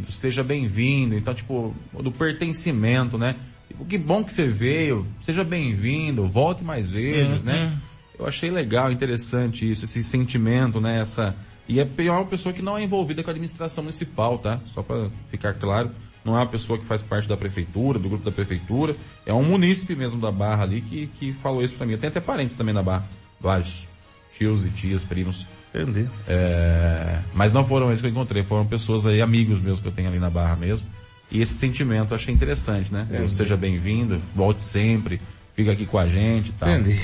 Seja 0.09 0.43
bem-vindo, 0.43 1.15
então, 1.15 1.33
tipo, 1.33 1.73
do 1.93 2.11
pertencimento, 2.11 3.17
né? 3.17 3.35
Tipo, 3.69 3.85
que 3.85 3.97
bom 3.97 4.23
que 4.23 4.31
você 4.33 4.45
veio, 4.47 5.07
seja 5.21 5.43
bem-vindo, 5.43 6.27
volte 6.27 6.63
mais 6.63 6.91
vezes, 6.91 7.39
Uhum. 7.39 7.45
né? 7.47 7.77
Eu 8.19 8.27
achei 8.27 8.49
legal, 8.51 8.91
interessante 8.91 9.69
isso, 9.69 9.85
esse 9.85 10.03
sentimento, 10.03 10.79
né? 10.81 10.99
Essa... 10.99 11.35
E 11.67 11.79
é 11.79 11.85
pior 11.85 12.17
uma 12.19 12.25
pessoa 12.25 12.53
que 12.53 12.61
não 12.61 12.77
é 12.77 12.83
envolvida 12.83 13.23
com 13.23 13.29
a 13.29 13.31
administração 13.31 13.83
municipal, 13.83 14.37
tá? 14.37 14.59
Só 14.65 14.83
para 14.83 15.09
ficar 15.31 15.53
claro, 15.55 15.89
não 16.25 16.35
é 16.35 16.39
uma 16.39 16.47
pessoa 16.47 16.79
que 16.79 16.85
faz 16.85 17.03
parte 17.03 17.27
da 17.27 17.37
prefeitura, 17.37 17.99
do 17.99 18.09
grupo 18.09 18.25
da 18.25 18.31
prefeitura, 18.31 18.95
é 19.25 19.33
um 19.33 19.43
munícipe 19.43 19.95
mesmo 19.95 20.19
da 20.19 20.31
Barra 20.31 20.63
ali 20.63 20.81
que, 20.81 21.07
que 21.07 21.33
falou 21.33 21.63
isso 21.63 21.75
para 21.75 21.85
mim. 21.85 21.93
Eu 21.93 21.99
tenho 21.99 22.09
até 22.09 22.19
parentes 22.19 22.57
também 22.57 22.73
na 22.73 22.81
Barra, 22.81 23.05
vários 23.39 23.87
tios 24.35 24.65
e 24.65 24.71
tias, 24.71 25.05
primos. 25.05 25.47
Entendi. 25.73 26.09
É, 26.27 27.19
mas 27.33 27.53
não 27.53 27.63
foram 27.63 27.91
esses 27.91 28.01
que 28.01 28.07
eu 28.07 28.11
encontrei, 28.11 28.43
foram 28.43 28.65
pessoas 28.65 29.05
aí, 29.05 29.21
amigos 29.21 29.59
meus 29.59 29.79
que 29.79 29.87
eu 29.87 29.91
tenho 29.91 30.09
ali 30.09 30.19
na 30.19 30.29
Barra 30.29 30.55
mesmo. 30.55 30.87
E 31.29 31.41
esse 31.41 31.53
sentimento 31.53 32.11
eu 32.11 32.15
achei 32.15 32.33
interessante, 32.33 32.91
né? 32.91 33.07
Entendi. 33.07 33.31
Seja 33.31 33.55
bem-vindo, 33.55 34.19
volte 34.33 34.63
sempre, 34.63 35.21
fica 35.53 35.73
aqui 35.73 35.85
com 35.85 35.99
a 35.99 36.07
gente 36.07 36.49
e 36.49 36.53
tal. 36.53 36.69
Entendi. 36.69 36.99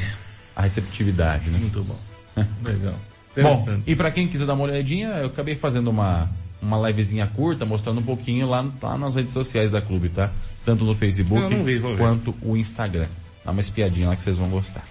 A 0.55 0.63
receptividade, 0.63 1.49
né? 1.49 1.59
Muito 1.59 1.83
bom. 1.83 1.99
Legal. 2.63 2.95
Bom, 3.35 3.81
e 3.85 3.95
pra 3.95 4.11
quem 4.11 4.27
quiser 4.27 4.45
dar 4.45 4.53
uma 4.53 4.63
olhadinha, 4.63 5.09
eu 5.09 5.27
acabei 5.27 5.55
fazendo 5.55 5.89
uma, 5.89 6.29
uma 6.61 6.77
livezinha 6.87 7.27
curta, 7.27 7.65
mostrando 7.65 7.99
um 7.99 8.03
pouquinho 8.03 8.47
lá, 8.47 8.69
lá 8.81 8.97
nas 8.97 9.15
redes 9.15 9.33
sociais 9.33 9.71
da 9.71 9.81
clube, 9.81 10.09
tá? 10.09 10.31
Tanto 10.63 10.85
no 10.85 10.93
Facebook 10.95 11.53
vi, 11.63 11.79
quanto 11.97 12.35
o 12.41 12.55
Instagram. 12.55 13.07
Dá 13.43 13.51
uma 13.51 13.61
espiadinha 13.61 14.09
lá 14.09 14.15
que 14.15 14.21
vocês 14.21 14.37
vão 14.37 14.49
gostar. 14.49 14.83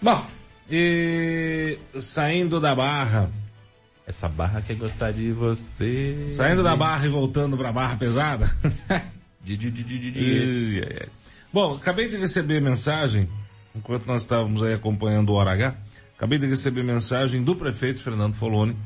Bom, 0.00 0.24
e 0.70 1.78
saindo 2.00 2.60
da 2.60 2.74
barra, 2.74 3.30
Essa 4.06 4.28
barra 4.28 4.60
quer 4.62 4.74
gostar 4.76 5.12
de 5.12 5.32
você. 5.32 6.32
saindo 6.36 6.62
da 6.62 6.76
barra 6.76 7.06
e 7.06 7.08
voltando 7.08 7.56
pra 7.56 7.72
barra 7.72 7.96
pesada. 7.96 8.50
De, 9.44 9.56
de, 9.56 9.70
de. 9.72 11.08
Bom, 11.52 11.74
acabei 11.74 12.08
de 12.08 12.16
receber 12.16 12.60
mensagem, 12.60 13.28
enquanto 13.74 14.06
nós 14.06 14.22
estávamos 14.22 14.62
aí 14.62 14.72
acompanhando 14.74 15.30
o 15.30 15.32
Hora 15.34 15.50
H, 15.52 15.74
acabei 16.16 16.38
de 16.38 16.46
receber 16.46 16.84
mensagem 16.84 17.42
do 17.42 17.56
prefeito 17.56 18.00
Fernando 18.00 18.34
Foloni, 18.34 18.76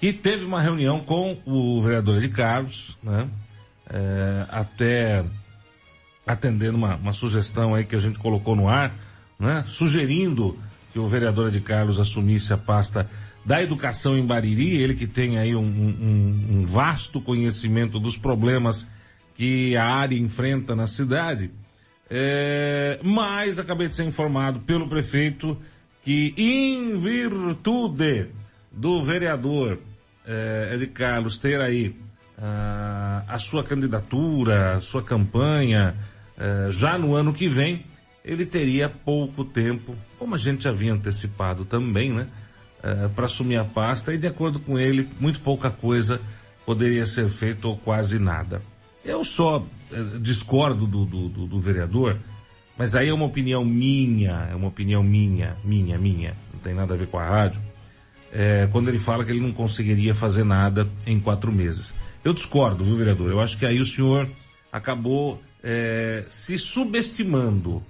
que 0.00 0.12
teve 0.12 0.44
uma 0.44 0.60
reunião 0.60 1.00
com 1.00 1.38
o 1.44 1.80
vereador 1.82 2.18
de 2.20 2.28
Carlos, 2.28 2.98
né? 3.02 3.28
É, 3.88 4.46
até 4.50 5.24
atendendo 6.26 6.76
uma, 6.78 6.96
uma 6.96 7.12
sugestão 7.12 7.74
aí 7.74 7.84
que 7.84 7.94
a 7.96 7.98
gente 7.98 8.18
colocou 8.18 8.56
no 8.56 8.68
ar, 8.68 8.94
né? 9.38 9.64
Sugerindo 9.66 10.58
que 10.92 10.98
o 10.98 11.06
vereador 11.06 11.50
de 11.50 11.60
Carlos 11.60 12.00
assumisse 12.00 12.52
a 12.52 12.56
pasta 12.56 13.08
da 13.44 13.62
educação 13.62 14.18
em 14.18 14.26
Bariri, 14.26 14.76
ele 14.82 14.94
que 14.94 15.06
tem 15.06 15.38
aí 15.38 15.54
um, 15.54 15.60
um- 15.62 16.46
um 16.60 16.66
vasto 16.66 17.20
conhecimento 17.20 17.98
dos 18.00 18.16
problemas 18.16 18.88
que 19.34 19.76
a 19.76 19.84
área 19.86 20.16
enfrenta 20.16 20.74
na 20.74 20.86
cidade. 20.86 21.50
É, 22.08 22.98
mas 23.02 23.58
acabei 23.58 23.88
de 23.88 23.96
ser 23.96 24.04
informado 24.04 24.60
pelo 24.60 24.88
prefeito 24.88 25.56
que, 26.04 26.34
em 26.36 26.98
virtude 26.98 28.26
do 28.72 29.02
vereador 29.02 29.78
é, 30.72 30.76
de 30.76 30.86
Carlos 30.86 31.38
ter 31.38 31.60
aí 31.60 31.94
ah, 32.38 33.24
a 33.28 33.38
sua 33.38 33.62
candidatura, 33.64 34.76
a 34.76 34.80
sua 34.80 35.02
campanha, 35.02 35.94
eh, 36.38 36.68
já 36.70 36.96
no 36.96 37.14
ano 37.14 37.34
que 37.34 37.46
vem, 37.48 37.84
ele 38.24 38.46
teria 38.46 38.88
pouco 38.88 39.44
tempo, 39.44 39.94
como 40.18 40.34
a 40.34 40.38
gente 40.38 40.64
já 40.64 40.70
havia 40.70 40.92
antecipado 40.92 41.64
também, 41.64 42.14
né? 42.14 42.26
para 43.14 43.26
assumir 43.26 43.56
a 43.58 43.64
pasta 43.64 44.14
e 44.14 44.16
de 44.16 44.26
acordo 44.26 44.58
com 44.58 44.78
ele, 44.78 45.06
muito 45.20 45.40
pouca 45.40 45.70
coisa 45.70 46.18
poderia 46.64 47.04
ser 47.04 47.28
feita 47.28 47.68
ou 47.68 47.76
quase 47.76 48.18
nada. 48.18 48.62
Eu 49.04 49.22
só 49.22 49.62
eh, 49.92 50.02
discordo 50.18 50.86
do, 50.86 51.04
do, 51.04 51.28
do- 51.28 51.46
do 51.46 51.60
vereador, 51.60 52.16
mas 52.78 52.96
aí 52.96 53.08
é 53.10 53.12
uma 53.12 53.26
opinião 53.26 53.64
minha, 53.66 54.48
é 54.50 54.54
uma 54.54 54.68
opinião 54.68 55.02
minha, 55.02 55.56
minha, 55.62 55.98
minha, 55.98 56.34
não 56.54 56.60
tem 56.60 56.74
nada 56.74 56.94
a 56.94 56.96
ver 56.96 57.06
com 57.08 57.18
a 57.18 57.24
rádio 57.28 57.60
é, 58.32 58.68
quando 58.70 58.88
ele 58.88 58.98
fala 58.98 59.24
que 59.24 59.30
ele 59.30 59.40
não 59.40 59.52
conseguiria 59.52 60.14
fazer 60.14 60.44
nada 60.44 60.88
em 61.06 61.18
quatro 61.18 61.50
meses. 61.52 61.94
Eu 62.24 62.32
discordo, 62.32 62.84
viu, 62.84 62.96
vereador? 62.96 63.30
Eu 63.30 63.40
acho 63.40 63.58
que 63.58 63.66
aí 63.66 63.80
o 63.80 63.84
senhor 63.84 64.28
acabou 64.72 65.42
é, 65.62 66.24
se 66.28 66.56
subestimando. 66.58 67.82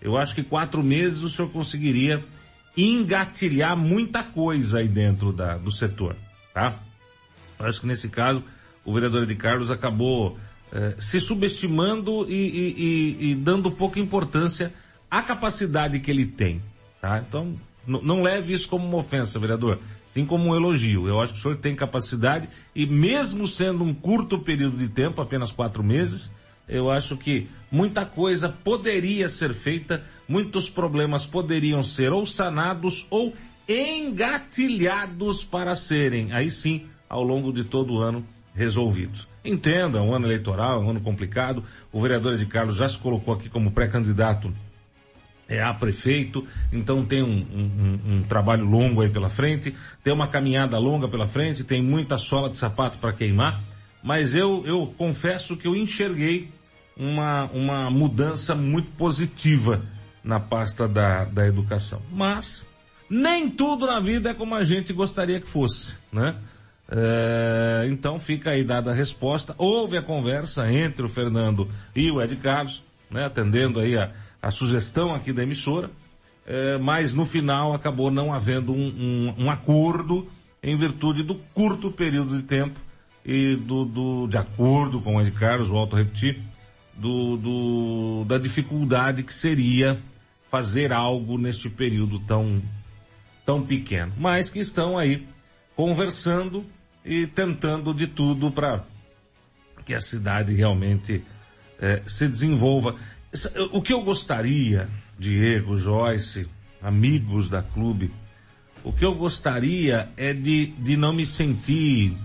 Eu 0.00 0.16
acho 0.16 0.34
que 0.34 0.42
quatro 0.42 0.82
meses 0.82 1.22
o 1.22 1.28
senhor 1.28 1.50
conseguiria 1.50 2.24
engatilhar 2.76 3.76
muita 3.76 4.22
coisa 4.22 4.78
aí 4.78 4.88
dentro 4.88 5.32
da, 5.32 5.56
do 5.58 5.70
setor, 5.70 6.16
tá? 6.54 6.78
Eu 7.58 7.66
acho 7.66 7.80
que 7.80 7.86
nesse 7.86 8.08
caso 8.08 8.42
o 8.84 8.92
vereador 8.94 9.26
de 9.26 9.34
Carlos 9.34 9.70
acabou 9.70 10.38
eh, 10.72 10.94
se 10.98 11.20
subestimando 11.20 12.26
e, 12.30 12.34
e- 12.34 12.74
e- 12.78 13.30
e 13.30 13.34
dando 13.34 13.70
pouca 13.70 13.98
importância 14.00 14.72
à 15.10 15.20
capacidade 15.20 15.98
que 16.00 16.10
ele 16.10 16.24
tem, 16.24 16.62
tá? 17.00 17.22
Então, 17.26 17.54
n- 17.90 18.00
não 18.02 18.22
leve 18.22 18.52
isso 18.52 18.68
como 18.68 18.86
uma 18.86 18.98
ofensa, 18.98 19.38
vereador, 19.38 19.78
sim 20.06 20.24
como 20.24 20.50
um 20.50 20.54
elogio. 20.56 21.08
Eu 21.08 21.20
acho 21.20 21.32
que 21.32 21.38
o 21.38 21.42
senhor 21.42 21.56
tem 21.56 21.74
capacidade 21.74 22.48
e 22.74 22.86
mesmo 22.86 23.46
sendo 23.46 23.82
um 23.82 23.92
curto 23.92 24.38
período 24.38 24.76
de 24.76 24.88
tempo, 24.88 25.20
apenas 25.20 25.50
quatro 25.52 25.82
meses, 25.82 26.30
eu 26.68 26.88
acho 26.90 27.16
que 27.16 27.48
muita 27.70 28.06
coisa 28.06 28.48
poderia 28.48 29.28
ser 29.28 29.52
feita, 29.52 30.04
muitos 30.28 30.70
problemas 30.70 31.26
poderiam 31.26 31.82
ser 31.82 32.12
ou 32.12 32.24
sanados 32.24 33.06
ou 33.10 33.34
engatilhados 33.68 35.44
para 35.44 35.74
serem, 35.74 36.32
aí 36.32 36.50
sim, 36.50 36.86
ao 37.08 37.22
longo 37.22 37.52
de 37.52 37.64
todo 37.64 37.94
o 37.94 37.98
ano, 38.00 38.24
resolvidos. 38.54 39.28
Entenda, 39.44 39.98
é 39.98 40.02
um 40.02 40.14
ano 40.14 40.26
eleitoral, 40.26 40.80
é 40.80 40.84
um 40.84 40.90
ano 40.90 41.00
complicado. 41.00 41.62
O 41.92 42.00
vereador 42.00 42.36
de 42.36 42.46
Carlos 42.46 42.76
já 42.76 42.88
se 42.88 42.98
colocou 42.98 43.34
aqui 43.34 43.48
como 43.48 43.70
pré-candidato 43.70 44.52
é, 45.50 45.60
a 45.62 45.74
prefeito, 45.74 46.46
então 46.72 47.04
tem 47.04 47.22
um, 47.22 47.26
um- 47.28 48.00
um- 48.06 48.22
trabalho 48.22 48.64
longo 48.64 49.02
aí 49.02 49.10
pela 49.10 49.28
frente, 49.28 49.74
tem 50.02 50.12
uma 50.12 50.28
caminhada 50.28 50.78
longa 50.78 51.08
pela 51.08 51.26
frente, 51.26 51.64
tem 51.64 51.82
muita 51.82 52.16
sola 52.16 52.48
de 52.48 52.56
sapato 52.56 52.98
para 52.98 53.12
queimar, 53.12 53.60
mas 54.02 54.34
eu, 54.34 54.62
eu 54.64 54.94
confesso 54.96 55.56
que 55.56 55.66
eu 55.66 55.74
enxerguei 55.74 56.48
uma, 56.96 57.44
uma 57.52 57.90
mudança 57.90 58.54
muito 58.54 58.90
positiva 58.92 59.82
na 60.22 60.38
pasta 60.38 60.86
da, 60.86 61.24
da 61.24 61.46
educação. 61.46 62.00
Mas, 62.12 62.66
nem 63.08 63.50
tudo 63.50 63.86
na 63.86 63.98
vida 63.98 64.30
é 64.30 64.34
como 64.34 64.54
a 64.54 64.62
gente 64.62 64.92
gostaria 64.92 65.40
que 65.40 65.48
fosse, 65.48 65.96
né? 66.12 66.36
É, 66.92 67.86
então 67.88 68.18
fica 68.18 68.50
aí 68.50 68.64
dada 68.64 68.90
a 68.90 68.94
resposta. 68.94 69.54
Houve 69.56 69.96
a 69.96 70.02
conversa 70.02 70.70
entre 70.72 71.04
o 71.04 71.08
Fernando 71.08 71.68
e 71.94 72.10
o 72.10 72.20
Ed 72.20 72.34
Carlos, 72.36 72.82
né, 73.08 73.24
atendendo 73.24 73.78
aí 73.78 73.96
a, 73.96 74.10
a 74.42 74.50
sugestão 74.50 75.14
aqui 75.14 75.32
da 75.32 75.42
emissora, 75.42 75.90
é, 76.46 76.78
mas 76.78 77.12
no 77.12 77.24
final 77.24 77.74
acabou 77.74 78.10
não 78.10 78.32
havendo 78.32 78.72
um, 78.72 78.76
um, 79.36 79.44
um 79.44 79.50
acordo 79.50 80.28
em 80.62 80.76
virtude 80.76 81.22
do 81.22 81.34
curto 81.54 81.90
período 81.90 82.36
de 82.36 82.42
tempo 82.42 82.78
e 83.24 83.56
do, 83.56 83.84
do 83.84 84.26
de 84.26 84.36
acordo 84.36 85.00
com 85.00 85.16
o 85.16 85.20
Ed 85.20 85.30
Carlos, 85.32 85.68
volto 85.68 85.96
a 85.96 85.98
repetir, 85.98 86.40
do, 86.94 87.36
do, 87.36 88.24
da 88.26 88.38
dificuldade 88.38 89.22
que 89.22 89.32
seria 89.32 90.00
fazer 90.48 90.92
algo 90.92 91.38
neste 91.38 91.70
período 91.70 92.18
tão, 92.20 92.62
tão 93.46 93.64
pequeno. 93.64 94.12
Mas 94.18 94.50
que 94.50 94.58
estão 94.58 94.98
aí 94.98 95.26
conversando 95.76 96.66
e 97.04 97.26
tentando 97.26 97.94
de 97.94 98.06
tudo 98.06 98.50
para 98.50 98.84
que 99.86 99.94
a 99.94 100.00
cidade 100.00 100.52
realmente 100.52 101.24
eh, 101.78 102.02
se 102.06 102.26
desenvolva. 102.28 102.96
O 103.72 103.80
que 103.80 103.92
eu 103.92 104.02
gostaria, 104.02 104.88
Diego, 105.18 105.76
Joyce, 105.76 106.48
amigos 106.82 107.48
da 107.48 107.62
clube, 107.62 108.12
o 108.82 108.92
que 108.92 109.04
eu 109.04 109.14
gostaria 109.14 110.08
é 110.16 110.32
de, 110.32 110.66
de 110.66 110.96
não 110.96 111.14
me 111.14 111.24
sentir 111.24 112.16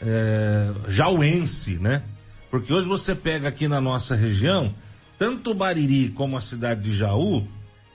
é, 0.00 0.72
jauense, 0.88 1.74
né? 1.74 2.02
Porque 2.50 2.72
hoje 2.72 2.88
você 2.88 3.14
pega 3.14 3.48
aqui 3.48 3.68
na 3.68 3.80
nossa 3.80 4.16
região, 4.16 4.74
tanto 5.18 5.54
Bariri 5.54 6.08
como 6.08 6.36
a 6.36 6.40
cidade 6.40 6.82
de 6.82 6.92
Jaú 6.92 7.46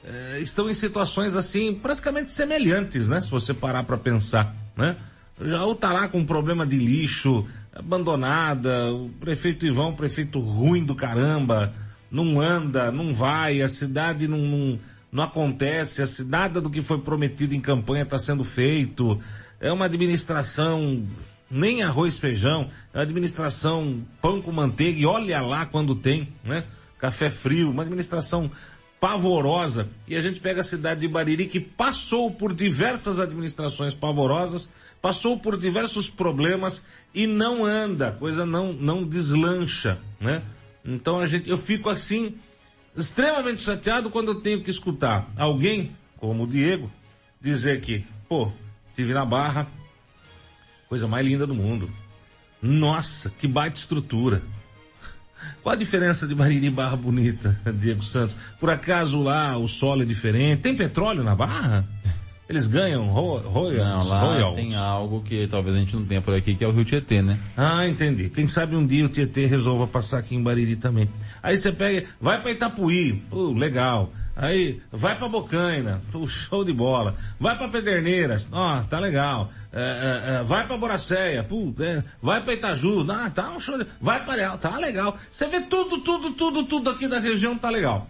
é, 0.04 0.40
estão 0.40 0.70
em 0.70 0.74
situações 0.74 1.36
assim 1.36 1.74
praticamente 1.74 2.32
semelhantes, 2.32 3.10
né? 3.10 3.20
Se 3.20 3.30
você 3.30 3.54
parar 3.54 3.84
para 3.84 3.98
pensar, 3.98 4.56
né? 4.78 4.96
Jaú 5.42 5.76
tá 5.76 5.92
lá 5.92 6.08
com 6.08 6.20
um 6.20 6.26
problema 6.26 6.66
de 6.66 6.78
lixo, 6.78 7.46
abandonada, 7.74 8.94
o 8.94 9.10
prefeito 9.20 9.66
Ivão, 9.66 9.90
um 9.90 9.96
prefeito 9.96 10.40
ruim 10.40 10.86
do 10.86 10.96
caramba, 10.96 11.74
não 12.10 12.40
anda, 12.40 12.92
não 12.92 13.14
vai, 13.14 13.62
a 13.62 13.68
cidade 13.68 14.28
não, 14.28 14.40
não, 14.40 14.80
não 15.12 15.24
acontece, 15.24 16.02
a 16.02 16.08
cidade 16.08 16.60
do 16.60 16.70
que 16.70 16.82
foi 16.82 17.00
prometido 17.00 17.54
em 17.54 17.62
campanha 17.62 18.04
está 18.04 18.18
sendo 18.18 18.44
feito, 18.44 19.20
é 19.60 19.72
uma 19.72 19.86
administração 19.86 21.06
nem 21.50 21.84
arroz 21.84 22.18
feijão, 22.18 22.70
é 22.94 22.98
uma 22.98 23.04
administração 23.04 24.04
pão 24.22 24.42
com 24.42 24.52
manteiga 24.52 25.00
e 25.00 25.06
olha 25.06 25.42
lá 25.42 25.66
quando 25.66 25.96
tem, 25.96 26.30
né? 26.44 26.66
Café 26.98 27.30
frio, 27.30 27.70
uma 27.70 27.84
administração 27.84 28.50
pavorosa. 29.00 29.88
E 30.08 30.16
a 30.16 30.22
gente 30.22 30.40
pega 30.40 30.62
a 30.62 30.64
cidade 30.64 31.02
de 31.02 31.08
Bariri 31.08 31.46
que 31.46 31.60
passou 31.60 32.32
por 32.32 32.54
diversas 32.54 33.20
administrações 33.20 33.94
pavorosas, 33.94 34.70
passou 35.02 35.38
por 35.38 35.58
diversos 35.58 36.10
problemas 36.10 36.84
e 37.14 37.28
não 37.28 37.64
anda, 37.64 38.12
coisa 38.14 38.46
não, 38.46 38.74
não 38.74 39.04
deslancha, 39.04 40.00
né? 40.20 40.42
Então 40.86 41.20
a 41.20 41.26
gente, 41.26 41.50
eu 41.50 41.58
fico 41.58 41.90
assim, 41.90 42.36
extremamente 42.96 43.64
chateado 43.64 44.10
quando 44.10 44.30
eu 44.30 44.36
tenho 44.36 44.62
que 44.62 44.70
escutar 44.70 45.28
alguém, 45.36 45.96
como 46.18 46.44
o 46.44 46.48
Diego, 46.48 46.92
dizer 47.42 47.82
que, 47.82 48.06
pô, 48.30 48.52
tive 48.94 49.14
na 49.14 49.26
barra, 49.26 49.68
coisa 50.88 51.08
mais 51.08 51.26
linda 51.26 51.48
do 51.48 51.56
mundo. 51.56 51.90
Nossa, 52.62 53.30
que 53.30 53.48
baita 53.48 53.80
estrutura. 53.80 54.42
Qual 55.62 55.74
a 55.74 55.78
diferença 55.78 56.28
de 56.28 56.34
Bariri 56.34 56.70
Barra 56.70 56.96
Bonita, 56.96 57.60
Diego 57.76 58.04
Santos? 58.04 58.36
Por 58.60 58.70
acaso 58.70 59.22
lá 59.22 59.58
o 59.58 59.68
solo 59.68 60.04
é 60.04 60.06
diferente? 60.06 60.62
Tem 60.62 60.76
petróleo 60.76 61.24
na 61.24 61.36
Barra? 61.36 61.88
Eles 62.48 62.68
ganham 62.68 63.08
ro 63.08 63.38
royals? 63.40 64.06
Não, 64.06 64.08
lá 64.08 64.20
royals. 64.22 64.56
tem 64.56 64.76
algo 64.76 65.22
que 65.24 65.48
talvez 65.48 65.76
a 65.76 65.80
gente 65.80 65.96
não 65.96 66.06
tenha 66.06 66.22
por 66.22 66.36
aqui, 66.36 66.54
que 66.54 66.64
é 66.64 66.68
o 66.68 66.72
Rio 66.72 66.86
Tietê, 66.86 67.22
né? 67.22 67.40
Ah, 67.58 67.88
entendi. 67.88 68.30
Quem 68.30 68.46
sabe 68.46 68.76
um 68.76 68.86
dia 68.86 69.04
o 69.04 69.10
Tietê 69.10 69.48
resolva 69.48 69.88
passar 69.88 70.20
aqui 70.20 70.36
em 70.36 70.44
Bariri 70.44 70.76
também. 70.76 71.10
Aí 71.42 71.58
você 71.58 71.72
pega, 71.72 72.08
vai 72.22 72.40
para 72.40 72.52
Itapuí, 72.52 73.14
pô, 73.32 73.52
legal. 73.52 74.12
Aí, 74.36 74.82
vai 74.92 75.18
para 75.18 75.30
Bocaina, 75.30 76.02
pô, 76.12 76.28
show 76.28 76.64
de 76.64 76.74
bola. 76.74 77.16
Vai 77.40 77.58
para 77.58 77.70
Pederneiras, 77.70 78.48
ó, 78.52 78.82
tá 78.84 79.00
legal. 79.00 79.50
É, 79.74 79.82
é, 79.82 80.36
é, 80.36 80.44
vai 80.44 80.68
para 80.68 80.78
Boracéia, 80.78 81.44
pô, 81.44 81.74
é, 81.80 82.04
vai 82.22 82.44
para 82.44 82.54
Itaju, 82.54 83.10
ah, 83.10 83.30
tá 83.30 83.50
um 83.52 83.60
show 83.60 83.78
de... 83.78 83.88
Vai 84.00 84.24
para 84.24 84.36
Leal, 84.36 84.58
tá 84.58 84.78
legal. 84.78 85.18
Você 85.32 85.48
vê 85.48 85.62
tudo, 85.62 86.00
tudo, 86.02 86.32
tudo, 86.32 86.64
tudo 86.66 86.90
aqui 86.92 87.08
da 87.08 87.18
região 87.18 87.58
tá 87.58 87.70
legal. 87.70 88.08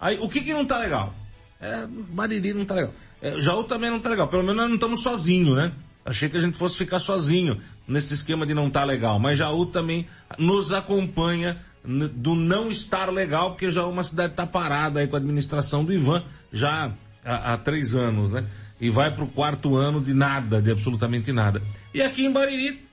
Aí, 0.00 0.18
o 0.18 0.28
que 0.28 0.40
que 0.40 0.52
não 0.52 0.64
tá 0.64 0.78
legal? 0.78 1.14
É, 1.60 1.86
Bariri 1.86 2.52
não 2.52 2.64
tá 2.64 2.74
legal. 2.74 2.92
É, 3.20 3.40
Jaú 3.40 3.64
também 3.64 3.90
não 3.90 4.00
tá 4.00 4.10
legal. 4.10 4.28
Pelo 4.28 4.42
menos 4.42 4.56
nós 4.56 4.68
não 4.68 4.74
estamos 4.74 5.02
sozinhos, 5.02 5.56
né? 5.56 5.72
Achei 6.04 6.28
que 6.28 6.36
a 6.36 6.40
gente 6.40 6.56
fosse 6.56 6.76
ficar 6.76 7.00
sozinho 7.00 7.60
nesse 7.86 8.14
esquema 8.14 8.46
de 8.46 8.54
não 8.54 8.70
tá 8.70 8.84
legal. 8.84 9.18
Mas 9.18 9.38
Jaú 9.38 9.66
também 9.66 10.06
nos 10.38 10.70
acompanha 10.70 11.58
do 11.84 12.34
não 12.34 12.70
estar 12.70 13.10
legal, 13.10 13.50
porque 13.50 13.70
Jaú 13.70 13.90
é 13.90 13.92
uma 13.92 14.02
cidade 14.02 14.30
que 14.30 14.36
tá 14.36 14.46
parada 14.46 15.00
aí 15.00 15.06
com 15.06 15.16
a 15.16 15.18
administração 15.18 15.84
do 15.84 15.92
Ivan 15.92 16.22
já 16.52 16.92
há, 17.24 17.54
há 17.54 17.58
três 17.58 17.94
anos, 17.94 18.32
né? 18.32 18.46
E 18.80 18.90
vai 18.90 19.10
pro 19.10 19.26
quarto 19.26 19.76
ano 19.76 20.00
de 20.00 20.12
nada, 20.12 20.60
de 20.60 20.70
absolutamente 20.70 21.32
nada. 21.32 21.62
E 21.94 22.02
aqui 22.02 22.24
em 22.24 22.32
Bariri, 22.32 22.86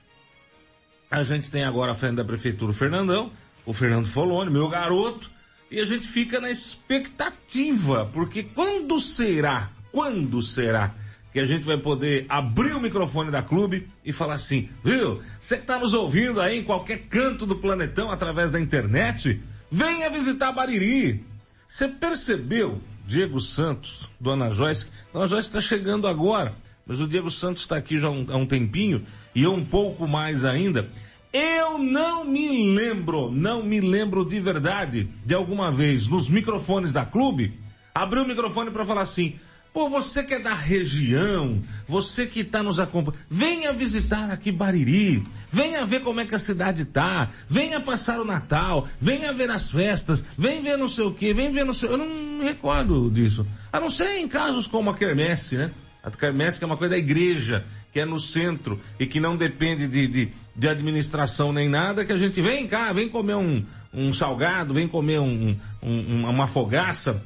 a 1.10 1.22
gente 1.22 1.50
tem 1.50 1.62
agora 1.62 1.92
à 1.92 1.94
frente 1.94 2.16
da 2.16 2.24
prefeitura 2.24 2.70
o 2.70 2.74
Fernandão, 2.74 3.30
o 3.66 3.72
Fernando 3.72 4.06
Foloni, 4.06 4.50
meu 4.50 4.68
garoto, 4.68 5.30
e 5.70 5.80
a 5.80 5.84
gente 5.84 6.06
fica 6.06 6.40
na 6.40 6.50
expectativa, 6.50 8.08
porque 8.12 8.42
quando 8.42 8.98
será, 9.00 9.70
quando 9.94 10.42
será 10.42 10.92
que 11.32 11.38
a 11.38 11.46
gente 11.46 11.62
vai 11.62 11.78
poder 11.78 12.26
abrir 12.28 12.74
o 12.74 12.80
microfone 12.80 13.30
da 13.30 13.42
clube 13.42 13.88
e 14.04 14.12
falar 14.12 14.34
assim, 14.34 14.68
viu? 14.82 15.20
Você 15.38 15.56
que 15.56 15.64
tá 15.64 15.78
nos 15.78 15.94
ouvindo 15.94 16.40
aí 16.40 16.58
em 16.58 16.64
qualquer 16.64 16.98
canto 17.08 17.46
do 17.46 17.54
planetão 17.54 18.10
através 18.10 18.50
da 18.50 18.60
internet, 18.60 19.40
venha 19.70 20.10
visitar 20.10 20.50
Bariri. 20.50 21.24
Você 21.68 21.86
percebeu, 21.86 22.80
Diego 23.06 23.40
Santos, 23.40 24.10
Dona 24.20 24.50
Joyce, 24.50 24.88
Dona 25.12 25.28
Joyce 25.28 25.48
está 25.48 25.60
chegando 25.60 26.08
agora, 26.08 26.56
mas 26.84 27.00
o 27.00 27.06
Diego 27.06 27.30
Santos 27.30 27.62
está 27.62 27.76
aqui 27.76 27.96
já 27.96 28.08
há 28.08 28.10
um, 28.10 28.26
há 28.28 28.36
um 28.36 28.46
tempinho 28.46 29.04
e 29.32 29.44
eu 29.44 29.54
um 29.54 29.64
pouco 29.64 30.08
mais 30.08 30.44
ainda. 30.44 30.90
Eu 31.32 31.78
não 31.78 32.24
me 32.24 32.74
lembro, 32.74 33.30
não 33.30 33.62
me 33.62 33.80
lembro 33.80 34.24
de 34.24 34.40
verdade 34.40 35.08
de 35.24 35.34
alguma 35.34 35.70
vez 35.70 36.08
nos 36.08 36.28
microfones 36.28 36.92
da 36.92 37.04
clube 37.04 37.62
abrir 37.94 38.20
o 38.20 38.26
microfone 38.26 38.72
para 38.72 38.84
falar 38.84 39.02
assim: 39.02 39.38
Pô, 39.74 39.90
você 39.90 40.22
que 40.22 40.34
é 40.34 40.38
da 40.38 40.54
região, 40.54 41.60
você 41.88 42.26
que 42.26 42.42
está 42.42 42.62
nos 42.62 42.78
acompanhando, 42.78 43.20
venha 43.28 43.72
visitar 43.72 44.30
aqui 44.30 44.52
Bariri, 44.52 45.26
venha 45.50 45.84
ver 45.84 45.98
como 45.98 46.20
é 46.20 46.24
que 46.24 46.34
a 46.36 46.38
cidade 46.38 46.84
tá, 46.84 47.28
venha 47.48 47.80
passar 47.80 48.20
o 48.20 48.24
Natal, 48.24 48.86
venha 49.00 49.32
ver 49.32 49.50
as 49.50 49.72
festas, 49.72 50.24
venha 50.38 50.62
ver 50.62 50.76
não 50.76 50.88
sei 50.88 51.02
o 51.02 51.12
que, 51.12 51.34
venha 51.34 51.50
ver 51.50 51.64
não 51.64 51.74
sei, 51.74 51.88
eu 51.88 51.98
não 51.98 52.08
me 52.08 52.44
recordo 52.44 53.10
disso. 53.10 53.44
A 53.72 53.80
não 53.80 53.90
ser 53.90 54.18
em 54.18 54.28
casos 54.28 54.68
como 54.68 54.90
a 54.90 54.94
quermesse, 54.94 55.56
né? 55.56 55.72
A 56.04 56.10
quermesse 56.12 56.56
que 56.58 56.64
é 56.64 56.66
uma 56.66 56.76
coisa 56.76 56.92
da 56.92 56.98
igreja, 56.98 57.64
que 57.92 57.98
é 57.98 58.04
no 58.04 58.20
centro 58.20 58.78
e 59.00 59.08
que 59.08 59.18
não 59.18 59.36
depende 59.36 59.88
de, 59.88 60.06
de, 60.06 60.32
de 60.54 60.68
administração 60.68 61.52
nem 61.52 61.68
nada, 61.68 62.04
que 62.04 62.12
a 62.12 62.16
gente 62.16 62.40
vem 62.40 62.68
cá, 62.68 62.92
vem 62.92 63.08
comer 63.08 63.34
um, 63.34 63.64
um 63.92 64.12
salgado, 64.12 64.72
vem 64.72 64.86
comer 64.86 65.18
um, 65.18 65.58
um, 65.82 66.28
uma 66.30 66.46
fogaça, 66.46 67.20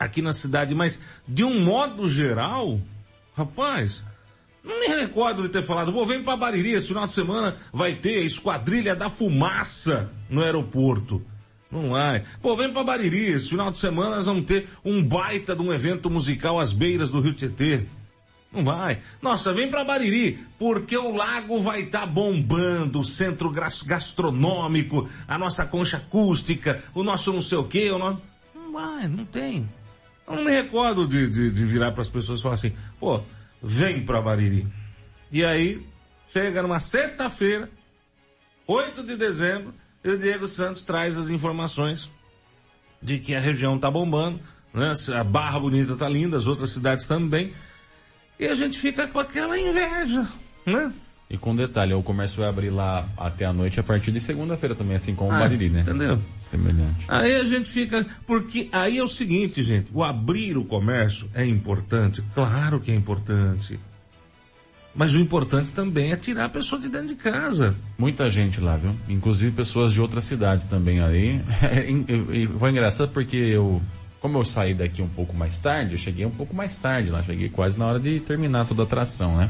aqui 0.00 0.22
na 0.22 0.32
cidade, 0.32 0.74
mas 0.74 0.98
de 1.28 1.44
um 1.44 1.62
modo 1.62 2.08
geral, 2.08 2.80
rapaz, 3.36 4.02
não 4.64 4.80
me 4.80 4.86
recordo 4.88 5.42
de 5.42 5.50
ter 5.50 5.62
falado, 5.62 5.92
vou 5.92 6.06
vem 6.06 6.24
para 6.24 6.38
Bariri, 6.38 6.72
esse 6.72 6.88
final 6.88 7.06
de 7.06 7.12
semana 7.12 7.56
vai 7.70 7.94
ter 7.94 8.18
a 8.20 8.24
esquadrilha 8.24 8.96
da 8.96 9.10
fumaça 9.10 10.10
no 10.30 10.42
aeroporto. 10.42 11.22
Não 11.70 11.90
vai. 11.90 12.24
Pô, 12.42 12.56
vem 12.56 12.72
para 12.72 12.82
Bariri, 12.82 13.26
esse 13.26 13.50
final 13.50 13.70
de 13.70 13.76
semana 13.76 14.16
nós 14.16 14.26
vamos 14.26 14.44
ter 14.44 14.66
um 14.82 15.04
baita 15.04 15.54
de 15.54 15.62
um 15.62 15.72
evento 15.72 16.10
musical 16.10 16.58
às 16.58 16.72
beiras 16.72 17.10
do 17.10 17.20
Rio 17.20 17.34
Tietê. 17.34 17.86
Não 18.52 18.64
vai. 18.64 18.98
Nossa, 19.22 19.52
vem 19.52 19.70
para 19.70 19.84
Bariri, 19.84 20.38
porque 20.58 20.96
o 20.96 21.14
lago 21.14 21.60
vai 21.60 21.82
estar 21.82 22.00
tá 22.00 22.06
bombando, 22.06 22.98
o 22.98 23.04
centro 23.04 23.50
gas- 23.50 23.82
gastronômico, 23.82 25.08
a 25.28 25.38
nossa 25.38 25.64
concha 25.64 25.98
acústica, 25.98 26.82
o 26.92 27.04
nosso 27.04 27.32
não 27.32 27.42
sei 27.42 27.58
o 27.58 27.64
quê, 27.64 27.90
o 27.90 27.98
nosso... 27.98 28.20
Não 28.52 28.72
vai, 28.72 29.06
não 29.06 29.24
tem. 29.24 29.68
Eu 30.30 30.36
não 30.36 30.44
me 30.44 30.52
recordo 30.52 31.08
de, 31.08 31.28
de, 31.28 31.50
de 31.50 31.64
virar 31.64 31.90
para 31.90 32.02
as 32.02 32.08
pessoas 32.08 32.38
e 32.38 32.42
falar 32.42 32.54
assim, 32.54 32.72
pô, 33.00 33.20
vem 33.60 34.04
para 34.04 34.22
Bariri. 34.22 34.66
E 35.30 35.44
aí, 35.44 35.84
chega 36.32 36.62
numa 36.62 36.78
sexta-feira, 36.78 37.68
8 38.66 39.02
de 39.02 39.16
dezembro, 39.16 39.74
e 40.04 40.10
o 40.10 40.16
Diego 40.16 40.46
Santos 40.46 40.84
traz 40.84 41.18
as 41.18 41.30
informações 41.30 42.10
de 43.02 43.18
que 43.18 43.34
a 43.34 43.40
região 43.40 43.76
tá 43.76 43.90
bombando, 43.90 44.40
né? 44.72 44.92
A 45.18 45.24
Barra 45.24 45.58
Bonita 45.58 45.96
tá 45.96 46.08
linda, 46.08 46.36
as 46.36 46.46
outras 46.46 46.70
cidades 46.70 47.06
também. 47.08 47.52
E 48.38 48.46
a 48.46 48.54
gente 48.54 48.78
fica 48.78 49.08
com 49.08 49.18
aquela 49.18 49.58
inveja, 49.58 50.26
né? 50.64 50.94
E 51.30 51.38
com 51.38 51.54
detalhe, 51.54 51.94
o 51.94 52.02
comércio 52.02 52.38
vai 52.40 52.48
abrir 52.48 52.70
lá 52.70 53.08
até 53.16 53.44
a 53.44 53.52
noite 53.52 53.78
a 53.78 53.84
partir 53.84 54.10
de 54.10 54.20
segunda-feira 54.20 54.74
também, 54.74 54.96
assim 54.96 55.14
como 55.14 55.30
o 55.30 55.32
Ah, 55.32 55.38
Bariri, 55.38 55.70
né? 55.70 55.82
entendeu? 55.82 56.20
Semelhante. 56.40 57.04
Aí 57.06 57.36
a 57.36 57.44
gente 57.44 57.70
fica. 57.70 58.04
Porque 58.26 58.68
aí 58.72 58.98
é 58.98 59.02
o 59.02 59.06
seguinte, 59.06 59.62
gente: 59.62 59.88
o 59.94 60.02
abrir 60.02 60.56
o 60.56 60.64
comércio 60.64 61.30
é 61.32 61.46
importante. 61.46 62.20
Claro 62.34 62.80
que 62.80 62.90
é 62.90 62.94
importante. 62.96 63.78
Mas 64.92 65.14
o 65.14 65.20
importante 65.20 65.70
também 65.72 66.10
é 66.10 66.16
tirar 66.16 66.46
a 66.46 66.48
pessoa 66.48 66.82
de 66.82 66.88
dentro 66.88 67.06
de 67.06 67.14
casa. 67.14 67.76
Muita 67.96 68.28
gente 68.28 68.60
lá, 68.60 68.76
viu? 68.76 68.96
Inclusive 69.08 69.52
pessoas 69.52 69.92
de 69.92 70.00
outras 70.00 70.24
cidades 70.24 70.66
também 70.66 70.98
ali. 71.00 71.40
e 72.34 72.48
foi 72.58 72.70
engraçado 72.72 73.12
porque 73.12 73.36
eu, 73.36 73.80
como 74.20 74.36
eu 74.38 74.44
saí 74.44 74.74
daqui 74.74 75.00
um 75.00 75.08
pouco 75.08 75.32
mais 75.32 75.60
tarde, 75.60 75.92
eu 75.92 75.98
cheguei 75.98 76.26
um 76.26 76.30
pouco 76.30 76.56
mais 76.56 76.76
tarde 76.76 77.08
lá, 77.08 77.22
cheguei 77.22 77.48
quase 77.48 77.78
na 77.78 77.86
hora 77.86 78.00
de 78.00 78.18
terminar 78.18 78.66
toda 78.66 78.82
a 78.82 78.84
atração, 78.84 79.36
né? 79.36 79.48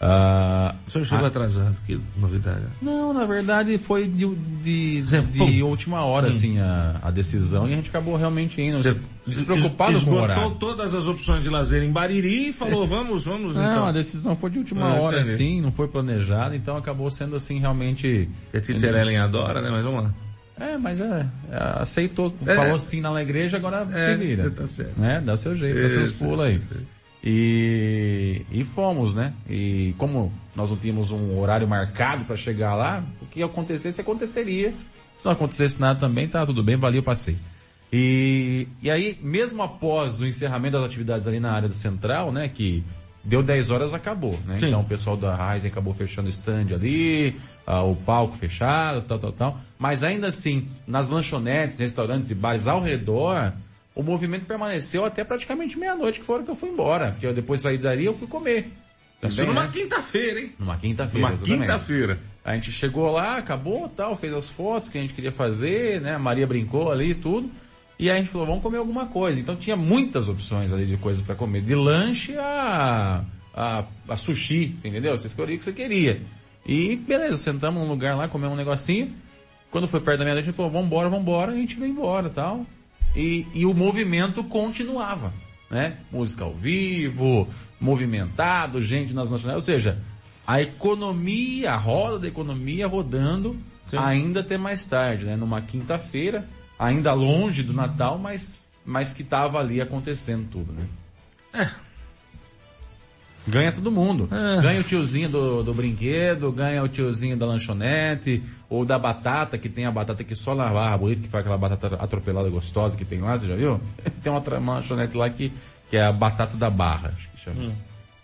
Ah, 0.00 0.74
O 0.86 0.90
senhor 0.90 1.04
chegou 1.04 1.24
ah, 1.24 1.28
atrasado, 1.28 1.74
que 1.84 2.00
novidade. 2.16 2.62
Não, 2.80 3.12
na 3.12 3.24
verdade 3.24 3.76
foi 3.78 4.06
de, 4.06 4.26
de, 4.62 5.02
de 5.02 5.20
pum. 5.36 5.64
última 5.64 6.04
hora, 6.04 6.26
Hum. 6.26 6.30
assim, 6.30 6.58
a, 6.60 6.96
a 7.02 7.10
decisão 7.10 7.66
e 7.68 7.72
a 7.72 7.76
gente 7.76 7.88
acabou 7.90 8.16
realmente 8.16 8.60
indo. 8.62 8.78
Você 8.78 8.94
despreocupado 9.26 9.92
com 9.92 9.96
o 9.96 9.98
esgotou 9.98 10.22
horário. 10.22 10.50
todas 10.52 10.94
as 10.94 11.06
opções 11.06 11.42
de 11.42 11.50
lazer 11.50 11.82
em 11.82 11.92
Bariri 11.92 12.50
e 12.50 12.52
falou, 12.52 12.86
vamos, 12.86 13.24
vamos 13.24 13.54
Não, 13.56 13.62
então. 13.72 13.86
a 13.86 13.92
decisão 13.92 14.36
foi 14.36 14.50
de 14.50 14.58
última 14.58 14.86
Ah, 14.88 15.00
hora, 15.00 15.18
entendi. 15.20 15.34
assim, 15.34 15.60
não 15.60 15.72
foi 15.72 15.88
planejada, 15.88 16.54
então 16.54 16.76
acabou 16.76 17.10
sendo 17.10 17.34
assim 17.34 17.58
realmente. 17.58 18.28
Que 18.52 18.56
a 18.56 18.60
Titi 18.60 18.86
Ellen 18.86 19.18
adora, 19.18 19.60
né? 19.60 19.68
Mas 19.70 19.84
vamos 19.84 20.04
lá. 20.04 20.14
É, 20.60 20.76
mas 20.76 21.00
é, 21.00 21.26
é, 21.50 21.82
aceitou, 21.82 22.34
É. 22.46 22.54
falou 22.54 22.78
sim 22.78 23.00
na 23.00 23.20
igreja, 23.22 23.56
agora 23.56 23.86
É, 23.92 23.98
se 24.12 24.16
vira. 24.16 24.50
tá 24.50 24.66
certo. 24.66 24.98
Né? 24.98 25.20
Dá 25.24 25.36
seu 25.36 25.54
jeito, 25.56 25.80
dá 25.80 25.88
seus 25.88 26.08
Isso, 26.10 26.24
pulos 26.24 26.40
aí. 26.44 26.60
E, 27.22 28.42
e 28.50 28.64
fomos, 28.64 29.14
né? 29.14 29.34
E 29.48 29.94
como 29.98 30.32
nós 30.54 30.70
não 30.70 30.76
tínhamos 30.76 31.10
um 31.10 31.38
horário 31.38 31.66
marcado 31.66 32.24
para 32.24 32.36
chegar 32.36 32.74
lá, 32.74 33.04
o 33.20 33.26
que 33.26 33.42
acontecesse, 33.42 34.00
aconteceria. 34.00 34.72
Se 35.16 35.24
não 35.24 35.32
acontecesse 35.32 35.80
nada 35.80 35.98
também, 35.98 36.28
tá 36.28 36.46
tudo 36.46 36.62
bem, 36.62 36.76
valia 36.76 37.00
o 37.00 37.04
passeio. 37.04 37.38
E, 37.92 38.68
e 38.82 38.90
aí, 38.90 39.18
mesmo 39.22 39.62
após 39.62 40.20
o 40.20 40.26
encerramento 40.26 40.76
das 40.76 40.86
atividades 40.86 41.26
ali 41.26 41.40
na 41.40 41.52
área 41.52 41.68
central, 41.70 42.30
né, 42.30 42.48
que 42.48 42.84
deu 43.24 43.42
10 43.42 43.70
horas, 43.70 43.94
acabou, 43.94 44.38
né? 44.46 44.58
Sim. 44.58 44.68
Então 44.68 44.80
o 44.80 44.84
pessoal 44.84 45.16
da 45.16 45.34
Ryzen 45.34 45.70
acabou 45.70 45.92
fechando 45.92 46.28
o 46.28 46.30
stand 46.30 46.72
ali, 46.72 47.36
ah, 47.66 47.82
o 47.82 47.96
palco 47.96 48.36
fechado, 48.36 49.02
tal, 49.02 49.18
tal, 49.18 49.32
tal. 49.32 49.60
Mas 49.78 50.02
ainda 50.02 50.28
assim, 50.28 50.68
nas 50.86 51.10
lanchonetes, 51.10 51.78
restaurantes 51.78 52.30
e 52.30 52.34
bares 52.34 52.66
ao 52.66 52.80
redor, 52.80 53.52
o 53.98 54.02
movimento 54.04 54.46
permaneceu 54.46 55.04
até 55.04 55.24
praticamente 55.24 55.76
meia-noite, 55.76 56.20
que 56.20 56.24
foi 56.24 56.34
a 56.34 56.36
hora 56.36 56.44
que 56.44 56.50
eu 56.52 56.54
fui 56.54 56.68
embora. 56.68 57.10
Porque 57.10 57.26
eu 57.26 57.34
depois 57.34 57.60
saí 57.60 57.76
dali 57.76 58.04
eu 58.04 58.14
fui 58.14 58.28
comer. 58.28 58.70
Isso 59.20 59.38
Também, 59.38 59.52
numa 59.52 59.66
né? 59.66 59.70
quinta-feira, 59.72 60.40
hein? 60.40 60.52
Numa 60.56 60.76
quinta-feira. 60.76 61.28
Numa 61.28 61.36
quinta-feira. 61.36 62.20
A 62.44 62.54
gente 62.54 62.70
chegou 62.70 63.10
lá, 63.10 63.38
acabou, 63.38 63.88
tal, 63.88 64.14
fez 64.14 64.32
as 64.32 64.48
fotos 64.48 64.88
que 64.88 64.98
a 64.98 65.00
gente 65.00 65.12
queria 65.12 65.32
fazer, 65.32 66.00
né? 66.00 66.14
A 66.14 66.18
Maria 66.18 66.46
brincou 66.46 66.92
ali 66.92 67.10
e 67.10 67.14
tudo. 67.16 67.50
E 67.98 68.08
aí 68.08 68.14
a 68.14 68.20
gente 68.20 68.30
falou, 68.30 68.46
vamos 68.46 68.62
comer 68.62 68.78
alguma 68.78 69.06
coisa. 69.06 69.40
Então 69.40 69.56
tinha 69.56 69.76
muitas 69.76 70.28
opções 70.28 70.72
ali 70.72 70.86
de 70.86 70.96
coisas 70.96 71.20
para 71.20 71.34
comer. 71.34 71.62
De 71.62 71.74
lanche 71.74 72.36
a, 72.38 73.24
a, 73.52 73.84
a 74.08 74.16
sushi, 74.16 74.76
entendeu? 74.84 75.18
Você 75.18 75.26
escolhia 75.26 75.56
o 75.56 75.58
que 75.58 75.64
você 75.64 75.72
queria. 75.72 76.22
E 76.64 76.94
beleza, 76.94 77.36
sentamos 77.36 77.82
num 77.82 77.88
lugar 77.88 78.16
lá, 78.16 78.28
comemos 78.28 78.54
um 78.54 78.58
negocinho. 78.58 79.12
Quando 79.72 79.88
foi 79.88 80.00
perto 80.00 80.20
da 80.20 80.24
meia-noite, 80.24 80.44
a 80.44 80.50
gente 80.52 80.56
falou, 80.56 80.70
vambora, 80.70 81.08
vambora. 81.08 81.50
A 81.50 81.56
gente 81.56 81.74
veio 81.74 81.90
embora 81.90 82.30
tal. 82.30 82.64
E, 83.14 83.46
e 83.54 83.66
o 83.66 83.74
movimento 83.74 84.44
continuava, 84.44 85.32
né? 85.70 85.98
Música 86.10 86.44
ao 86.44 86.54
vivo, 86.54 87.48
movimentado, 87.80 88.80
gente 88.80 89.12
nas 89.12 89.30
lanchonetes. 89.30 89.68
Ou 89.68 89.74
seja, 89.74 90.02
a 90.46 90.60
economia, 90.60 91.72
a 91.72 91.76
roda 91.76 92.18
da 92.18 92.28
economia 92.28 92.86
rodando 92.86 93.56
ainda 93.96 94.40
até 94.40 94.58
mais 94.58 94.84
tarde, 94.86 95.24
né? 95.24 95.36
Numa 95.36 95.62
quinta-feira, 95.62 96.48
ainda 96.78 97.12
longe 97.12 97.62
do 97.62 97.72
Natal, 97.72 98.18
mas, 98.18 98.58
mas 98.84 99.12
que 99.12 99.22
estava 99.22 99.58
ali 99.58 99.80
acontecendo 99.80 100.48
tudo, 100.50 100.72
né? 100.72 100.86
Ganha 103.48 103.72
todo 103.72 103.90
mundo. 103.90 104.28
É. 104.30 104.60
Ganha 104.60 104.80
o 104.80 104.84
tiozinho 104.84 105.28
do, 105.28 105.62
do 105.62 105.72
brinquedo, 105.72 106.52
ganha 106.52 106.82
o 106.82 106.88
tiozinho 106.88 107.36
da 107.36 107.46
lanchonete, 107.46 108.42
ou 108.68 108.84
da 108.84 108.98
batata, 108.98 109.56
que 109.56 109.68
tem 109.68 109.86
a 109.86 109.90
batata 109.90 110.22
que 110.22 110.34
só 110.34 110.54
na 110.54 110.66
barra 110.68 110.98
bonita, 110.98 111.22
que 111.22 111.28
faz 111.28 111.42
aquela 111.42 111.58
batata 111.58 111.96
atropelada 111.96 112.48
gostosa 112.50 112.96
que 112.96 113.04
tem 113.04 113.20
lá, 113.20 113.38
você 113.38 113.46
já 113.46 113.56
viu? 113.56 113.80
tem 114.22 114.32
uma 114.32 114.74
lanchonete 114.74 115.16
lá 115.16 115.28
que, 115.30 115.52
que 115.88 115.96
é 115.96 116.04
a 116.04 116.12
batata 116.12 116.56
da 116.56 116.68
barra, 116.70 117.12
acho 117.16 117.28
que 117.30 117.40
chama. 117.40 117.60
Hum. 117.62 117.72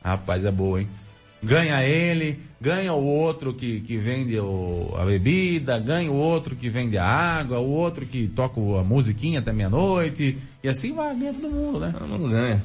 Rapaz, 0.04 0.44
é 0.44 0.50
boa, 0.50 0.80
hein? 0.80 0.88
Ganha 1.42 1.82
ele, 1.82 2.40
ganha 2.58 2.94
o 2.94 3.04
outro 3.04 3.52
que, 3.52 3.80
que 3.80 3.98
vende 3.98 4.38
o- 4.40 4.94
a 4.98 5.04
bebida, 5.04 5.78
ganha 5.78 6.10
o 6.10 6.14
outro 6.14 6.56
que 6.56 6.70
vende 6.70 6.96
a 6.96 7.04
água, 7.04 7.58
o 7.58 7.68
outro 7.70 8.06
que 8.06 8.26
toca 8.28 8.58
a 8.58 8.82
musiquinha 8.82 9.40
até 9.40 9.52
meia-noite, 9.52 10.38
e 10.62 10.68
assim 10.68 10.94
vai, 10.94 11.14
ganha 11.14 11.34
todo 11.34 11.50
mundo, 11.50 11.80
né? 11.80 11.94
Todo 11.98 12.08
mundo 12.08 12.30
ganha. 12.30 12.64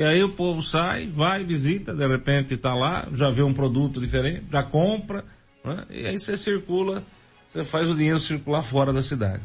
E 0.00 0.02
aí 0.02 0.22
o 0.24 0.30
povo 0.30 0.62
sai, 0.62 1.06
vai, 1.14 1.44
visita, 1.44 1.92
de 1.94 2.06
repente 2.08 2.56
tá 2.56 2.72
lá, 2.74 3.06
já 3.12 3.28
vê 3.28 3.42
um 3.42 3.52
produto 3.52 4.00
diferente, 4.00 4.44
já 4.50 4.62
compra, 4.62 5.24
né? 5.62 5.84
e 5.90 6.06
aí 6.06 6.18
você 6.18 6.38
circula, 6.38 7.02
você 7.52 7.62
faz 7.64 7.90
o 7.90 7.94
dinheiro 7.94 8.18
circular 8.18 8.62
fora 8.62 8.94
da 8.94 9.02
cidade. 9.02 9.42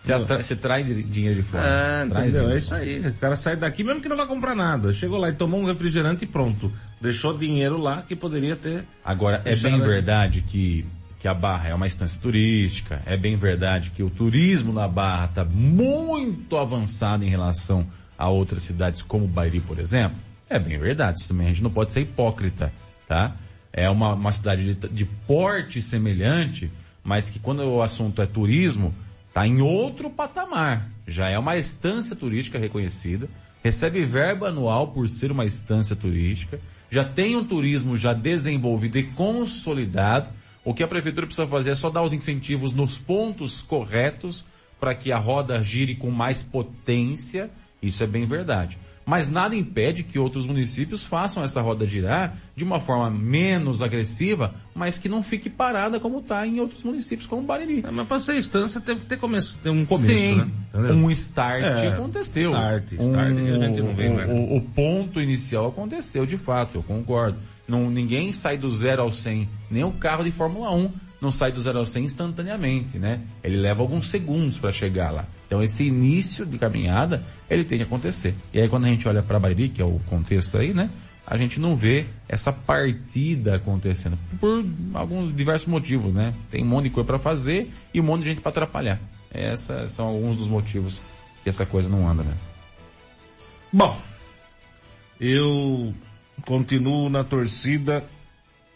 Você, 0.00 0.12
atra- 0.12 0.42
você 0.42 0.54
traz 0.56 0.84
di- 0.84 1.02
dinheiro 1.02 1.36
de 1.36 1.42
fora. 1.42 1.62
Ah, 1.64 2.06
Traz 2.10 2.34
entendeu? 2.34 2.50
É 2.52 2.56
isso 2.58 2.74
aí. 2.74 3.06
O 3.06 3.14
cara 3.14 3.36
sai 3.36 3.54
daqui 3.56 3.84
mesmo 3.84 4.02
que 4.02 4.08
não 4.08 4.16
vai 4.16 4.26
comprar 4.26 4.54
nada. 4.54 4.92
Chegou 4.92 5.16
lá 5.18 5.28
e 5.28 5.32
tomou 5.32 5.60
um 5.60 5.64
refrigerante 5.64 6.24
e 6.24 6.26
pronto. 6.26 6.70
Deixou 7.00 7.32
dinheiro 7.38 7.78
lá 7.78 8.02
que 8.02 8.14
poderia 8.16 8.56
ter. 8.56 8.84
Agora, 9.04 9.40
é 9.44 9.54
bem 9.54 9.80
verdade 9.80 10.42
que, 10.42 10.84
que 11.20 11.26
a 11.28 11.32
Barra 11.32 11.68
é 11.68 11.74
uma 11.74 11.86
instância 11.86 12.20
turística, 12.20 13.00
é 13.06 13.16
bem 13.16 13.36
verdade 13.36 13.90
que 13.90 14.02
o 14.02 14.10
turismo 14.10 14.72
na 14.72 14.88
Barra 14.88 15.26
está 15.26 15.44
muito 15.44 16.56
avançado 16.58 17.24
em 17.24 17.28
relação 17.30 17.86
a 18.22 18.28
outras 18.28 18.62
cidades 18.62 19.02
como 19.02 19.26
Bairi, 19.26 19.60
por 19.60 19.80
exemplo. 19.80 20.16
É 20.48 20.56
bem 20.56 20.78
verdade, 20.78 21.18
isso 21.18 21.28
também 21.28 21.46
a 21.46 21.50
gente 21.50 21.62
não 21.62 21.72
pode 21.72 21.92
ser 21.92 22.02
hipócrita, 22.02 22.72
tá? 23.08 23.34
É 23.72 23.90
uma, 23.90 24.14
uma 24.14 24.30
cidade 24.30 24.74
de, 24.74 24.88
de 24.88 25.04
porte 25.04 25.82
semelhante, 25.82 26.70
mas 27.02 27.30
que 27.30 27.40
quando 27.40 27.64
o 27.64 27.82
assunto 27.82 28.22
é 28.22 28.26
turismo, 28.26 28.94
está 29.26 29.44
em 29.44 29.60
outro 29.60 30.08
patamar. 30.08 30.88
Já 31.04 31.30
é 31.30 31.36
uma 31.36 31.56
estância 31.56 32.14
turística 32.14 32.60
reconhecida, 32.60 33.28
recebe 33.60 34.04
verba 34.04 34.50
anual 34.50 34.88
por 34.88 35.08
ser 35.08 35.32
uma 35.32 35.44
estância 35.44 35.96
turística, 35.96 36.60
já 36.88 37.02
tem 37.02 37.34
um 37.34 37.44
turismo 37.44 37.96
já 37.96 38.12
desenvolvido 38.12 38.98
e 38.98 39.02
consolidado. 39.02 40.30
O 40.64 40.72
que 40.72 40.84
a 40.84 40.88
prefeitura 40.88 41.26
precisa 41.26 41.48
fazer 41.48 41.70
é 41.70 41.74
só 41.74 41.90
dar 41.90 42.02
os 42.02 42.12
incentivos 42.12 42.72
nos 42.72 42.98
pontos 42.98 43.62
corretos 43.62 44.44
para 44.78 44.94
que 44.94 45.10
a 45.10 45.18
roda 45.18 45.60
gire 45.64 45.96
com 45.96 46.10
mais 46.10 46.44
potência. 46.44 47.50
Isso 47.82 48.02
é 48.02 48.06
bem 48.06 48.24
verdade. 48.26 48.78
Mas 49.04 49.28
nada 49.28 49.56
impede 49.56 50.04
que 50.04 50.18
outros 50.18 50.46
municípios 50.46 51.02
façam 51.02 51.42
essa 51.42 51.60
roda 51.60 51.86
girar 51.86 52.36
de 52.54 52.62
uma 52.62 52.78
forma 52.78 53.10
menos 53.10 53.82
agressiva, 53.82 54.54
mas 54.74 54.96
que 54.96 55.08
não 55.08 55.22
fique 55.22 55.50
parada 55.50 55.98
como 55.98 56.20
está 56.20 56.46
em 56.46 56.60
outros 56.60 56.84
municípios, 56.84 57.26
como 57.26 57.42
Bariri. 57.42 57.82
Mas 57.90 58.06
para 58.06 58.20
ser 58.20 58.36
instância 58.36 58.80
teve 58.80 59.00
que 59.00 59.06
ter, 59.06 59.18
começo, 59.18 59.58
ter 59.60 59.70
um 59.70 59.84
começo, 59.84 60.06
Sim, 60.06 60.36
né? 60.72 60.92
Um 60.92 61.10
start 61.10 61.64
É, 61.64 61.88
aconteceu. 61.88 62.52
Start, 62.52 62.92
start, 62.92 63.32
Um- 63.32 63.54
a 63.54 63.66
gente 63.66 63.80
não 63.82 63.94
vê, 63.96 64.08
né? 64.08 64.26
o, 64.26 64.56
o 64.58 64.60
ponto 64.60 65.20
inicial 65.20 65.66
aconteceu, 65.66 66.24
de 66.24 66.38
fato, 66.38 66.78
eu 66.78 66.82
concordo. 66.84 67.38
Não, 67.66 67.90
ninguém 67.90 68.32
sai 68.32 68.56
do 68.56 68.68
zero 68.68 69.02
ao 69.02 69.10
100, 69.10 69.48
nem 69.70 69.82
o 69.82 69.92
carro 69.92 70.22
de 70.22 70.30
Fórmula 70.30 70.72
1 70.72 70.90
não 71.20 71.30
sai 71.30 71.52
do 71.52 71.60
zero 71.60 71.78
ao 71.78 71.86
100 71.86 72.04
instantaneamente, 72.04 72.98
né? 72.98 73.20
Ele 73.44 73.56
leva 73.56 73.80
alguns 73.82 74.08
segundos 74.08 74.58
para 74.58 74.72
chegar 74.72 75.12
lá. 75.12 75.24
Então 75.52 75.62
esse 75.62 75.84
início 75.84 76.46
de 76.46 76.56
caminhada, 76.56 77.22
ele 77.50 77.62
tem 77.62 77.76
que 77.76 77.84
acontecer. 77.84 78.34
E 78.54 78.60
aí 78.62 78.70
quando 78.70 78.86
a 78.86 78.88
gente 78.88 79.06
olha 79.06 79.22
para 79.22 79.38
Bariri, 79.38 79.68
que 79.68 79.82
é 79.82 79.84
o 79.84 80.00
contexto 80.06 80.56
aí, 80.56 80.72
né? 80.72 80.88
A 81.26 81.36
gente 81.36 81.60
não 81.60 81.76
vê 81.76 82.06
essa 82.26 82.50
partida 82.50 83.56
acontecendo 83.56 84.18
por 84.40 84.64
alguns 84.94 85.36
diversos 85.36 85.68
motivos, 85.68 86.14
né? 86.14 86.32
Tem 86.50 86.64
um 86.64 86.66
monte 86.66 86.84
de 86.84 86.90
coisa 86.90 87.06
para 87.06 87.18
fazer 87.18 87.70
e 87.92 88.00
um 88.00 88.02
monte 88.02 88.20
de 88.22 88.30
gente 88.30 88.40
para 88.40 88.48
atrapalhar. 88.48 88.98
Esses 89.30 89.92
são 89.92 90.06
alguns 90.06 90.38
dos 90.38 90.48
motivos 90.48 91.02
que 91.42 91.50
essa 91.50 91.66
coisa 91.66 91.86
não 91.86 92.08
anda, 92.08 92.22
né? 92.22 92.34
Bom, 93.70 94.00
eu 95.20 95.92
continuo 96.46 97.10
na 97.10 97.24
torcida 97.24 98.02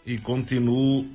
e 0.05 0.19
continuo 0.19 1.07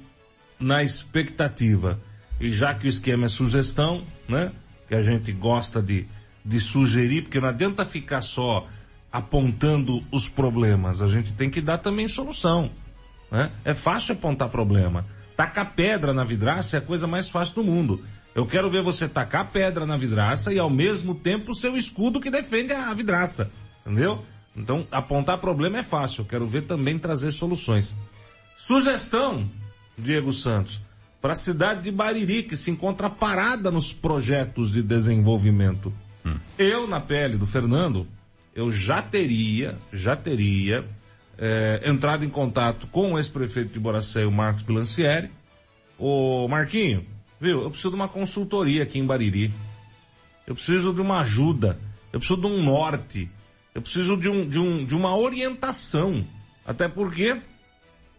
na 0.59 0.83
expectativa. 0.83 2.01
E 2.41 2.51
já 2.51 2.75
que 2.75 2.87
o 2.87 2.89
esquema 2.89 3.27
é 3.27 3.29
sugestão, 3.29 4.03
né? 4.29 4.51
Que 4.93 4.97
a 4.97 5.03
gente 5.03 5.33
gosta 5.33 5.81
de, 5.81 6.07
de 6.45 6.61
sugerir, 6.61 7.23
porque 7.23 7.41
não 7.41 7.49
adianta 7.49 7.83
ficar 7.83 8.21
só 8.21 8.67
apontando 9.11 10.05
os 10.13 10.29
problemas. 10.29 11.01
A 11.01 11.09
gente 11.09 11.33
tem 11.33 11.49
que 11.49 11.63
dar 11.63 11.79
também 11.79 12.07
solução. 12.09 12.71
Né? 13.31 13.51
É 13.65 13.73
fácil 13.73 14.13
apontar 14.13 14.51
problema. 14.51 15.07
Tacar 15.35 15.73
pedra 15.73 16.13
na 16.13 16.25
vidraça 16.25 16.77
é 16.77 16.79
a 16.79 16.83
coisa 16.83 17.07
mais 17.07 17.31
fácil 17.31 17.55
do 17.55 17.65
mundo. 17.65 18.05
Eu 18.35 18.45
quero 18.45 18.69
ver 18.69 18.83
você 18.83 19.09
tacar 19.09 19.51
pedra 19.51 19.87
na 19.87 19.97
vidraça 19.97 20.53
e 20.53 20.59
ao 20.59 20.69
mesmo 20.69 21.15
tempo 21.15 21.55
seu 21.55 21.75
escudo 21.75 22.21
que 22.21 22.31
defende 22.31 22.75
a 22.75 22.93
vidraça. 22.93 23.51
Entendeu? 23.87 24.23
Então, 24.55 24.87
apontar 24.93 25.39
problema 25.39 25.79
é 25.79 25.83
fácil. 25.83 26.21
Eu 26.21 26.27
quero 26.27 26.47
ver 26.47 26.67
também 26.67 26.99
trazer 26.99 27.31
soluções. 27.31 27.95
Sugestão, 28.59 29.51
Diego 29.97 30.35
Santos, 30.35 30.83
para 31.23 31.35
a 31.35 31.37
cidade 31.37 31.83
de 31.83 31.93
Bariri, 31.93 32.43
que 32.43 32.57
se 32.57 32.69
encontra 32.69 33.09
parada 33.09 33.71
nos 33.71 33.93
projetos 33.93 34.73
de 34.73 34.83
desenvolvimento. 34.83 35.93
Eu, 36.59 36.89
na 36.89 37.01
pele 37.01 37.39
do 37.39 37.47
Fernando, 37.47 38.09
eu 38.53 38.73
já 38.73 39.01
teria, 39.01 39.79
já 39.93 40.17
teria 40.17 40.85
eh, 41.39 41.81
entrado 41.85 42.25
em 42.25 42.29
contato 42.29 42.89
com 42.89 43.13
o 43.13 43.19
ex-prefeito 43.19 43.73
de 43.73 43.79
Boracé, 43.79 44.27
o 44.27 44.33
Marcos 44.33 44.65
Pilancieri. 44.65 45.31
Ô 45.97 46.49
Marquinho, 46.49 47.07
viu, 47.41 47.63
eu 47.63 47.71
preciso 47.71 47.91
de 47.91 47.97
uma 47.97 48.09
consultoria 48.09 48.83
aqui 48.83 48.99
em 48.99 49.07
Bariri. 49.07 49.55
Eu 50.45 50.57
preciso 50.57 50.93
de 50.93 51.01
uma 51.01 51.21
ajuda. 51.21 51.79
Eu 52.13 52.19
preciso 52.19 52.41
de 52.41 52.47
um 52.49 52.65
norte. 52.65 53.31
Eu 53.73 53.81
preciso 53.81 54.17
de, 54.17 54.29
um, 54.29 54.49
de, 54.49 54.59
um, 54.59 54.85
de 54.85 54.95
uma 54.95 55.17
orientação. 55.17 56.27
Até 56.67 56.89
porque 56.89 57.41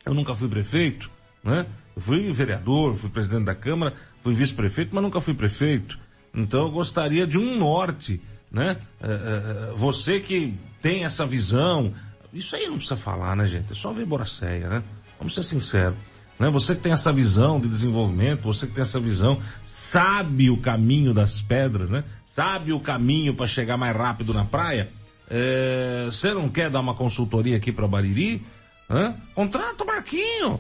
eu 0.06 0.14
nunca 0.14 0.34
fui 0.34 0.48
prefeito, 0.48 1.12
né? 1.44 1.66
Fui 1.96 2.32
vereador, 2.32 2.94
fui 2.94 3.10
presidente 3.10 3.46
da 3.46 3.56
Câmara, 3.56 3.94
fui 4.22 4.34
vice-prefeito, 4.34 4.94
mas 4.94 5.04
nunca 5.04 5.22
fui 5.22 5.34
prefeito. 5.34 6.00
Então 6.34 6.64
eu 6.64 6.72
gostaria 6.72 7.28
de 7.28 7.38
um 7.38 7.58
norte, 7.60 8.20
né? 8.52 8.78
Eh, 9.02 9.08
eh, 9.08 9.74
você 9.76 10.20
que 10.20 10.58
tem 10.82 11.06
essa 11.06 11.26
visão, 11.26 11.94
isso 12.34 12.56
aí 12.56 12.66
não 12.66 12.76
precisa 12.76 12.96
falar, 12.96 13.36
né, 13.36 13.46
gente? 13.46 13.72
É 13.72 13.76
só 13.76 13.94
ver 13.94 14.06
Boracéia, 14.06 14.68
né? 14.68 14.84
Vamos 15.20 15.36
ser 15.36 15.44
sinceros. 15.44 15.98
Né? 16.40 16.50
Você 16.50 16.76
que 16.76 16.82
tem 16.82 16.92
essa 16.92 17.12
visão 17.12 17.60
de 17.60 17.68
desenvolvimento, 17.68 18.42
você 18.42 18.66
que 18.66 18.74
tem 18.74 18.82
essa 18.82 19.00
visão, 19.00 19.40
sabe 19.62 20.50
o 20.50 20.58
caminho 20.58 21.14
das 21.14 21.42
pedras, 21.42 21.90
né? 21.90 22.04
Sabe 22.26 22.74
o 22.74 22.80
caminho 22.80 23.36
para 23.36 23.46
chegar 23.46 23.78
mais 23.78 23.96
rápido 23.96 24.34
na 24.34 24.44
praia. 24.44 24.90
É, 25.30 26.06
você 26.06 26.34
não 26.34 26.50
quer 26.50 26.70
dar 26.70 26.80
uma 26.80 26.96
consultoria 26.96 27.56
aqui 27.56 27.72
para 27.72 27.88
Bariri? 27.88 28.44
Hã? 28.90 29.16
Contrata 29.36 29.84
o 29.84 29.88
Marquinho. 29.88 30.60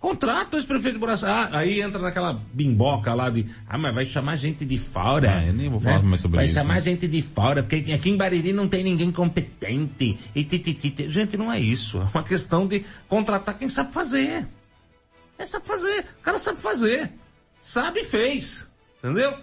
Contrata 0.00 0.54
o 0.54 0.58
ex-prefeito 0.58 0.98
de. 0.98 1.26
Ah, 1.26 1.48
aí 1.52 1.80
entra 1.80 2.00
naquela 2.00 2.32
bimboca 2.32 3.12
lá 3.14 3.28
de, 3.28 3.46
ah, 3.66 3.76
mas 3.76 3.92
vai 3.92 4.06
chamar 4.06 4.36
gente 4.36 4.64
de 4.64 4.78
fora. 4.78 5.38
Ah, 5.38 5.46
eu 5.46 5.52
nem 5.52 5.68
vou 5.68 5.80
falar 5.80 6.02
mais 6.02 6.20
sobre 6.20 6.36
vai 6.36 6.46
isso, 6.46 6.54
chamar 6.54 6.74
né? 6.74 6.80
gente 6.82 7.08
de 7.08 7.20
fora, 7.20 7.64
porque 7.64 7.92
aqui 7.92 8.08
em 8.08 8.16
Bariri 8.16 8.52
não 8.52 8.68
tem 8.68 8.84
ninguém 8.84 9.10
competente. 9.10 10.16
E 10.36 10.44
ti, 10.44 10.60
ti, 10.60 10.74
ti, 10.74 10.90
ti. 10.92 11.10
Gente, 11.10 11.36
não 11.36 11.52
é 11.52 11.58
isso. 11.58 11.98
É 11.98 12.08
uma 12.14 12.22
questão 12.22 12.64
de 12.64 12.84
contratar 13.08 13.58
quem 13.58 13.68
sabe 13.68 13.92
fazer. 13.92 14.48
É 15.36 15.44
sabe 15.44 15.66
fazer. 15.66 16.04
O 16.20 16.22
cara 16.22 16.38
sabe 16.38 16.60
fazer. 16.60 17.12
Sabe 17.60 18.00
e 18.00 18.04
fez. 18.04 18.66
Entendeu? 19.02 19.34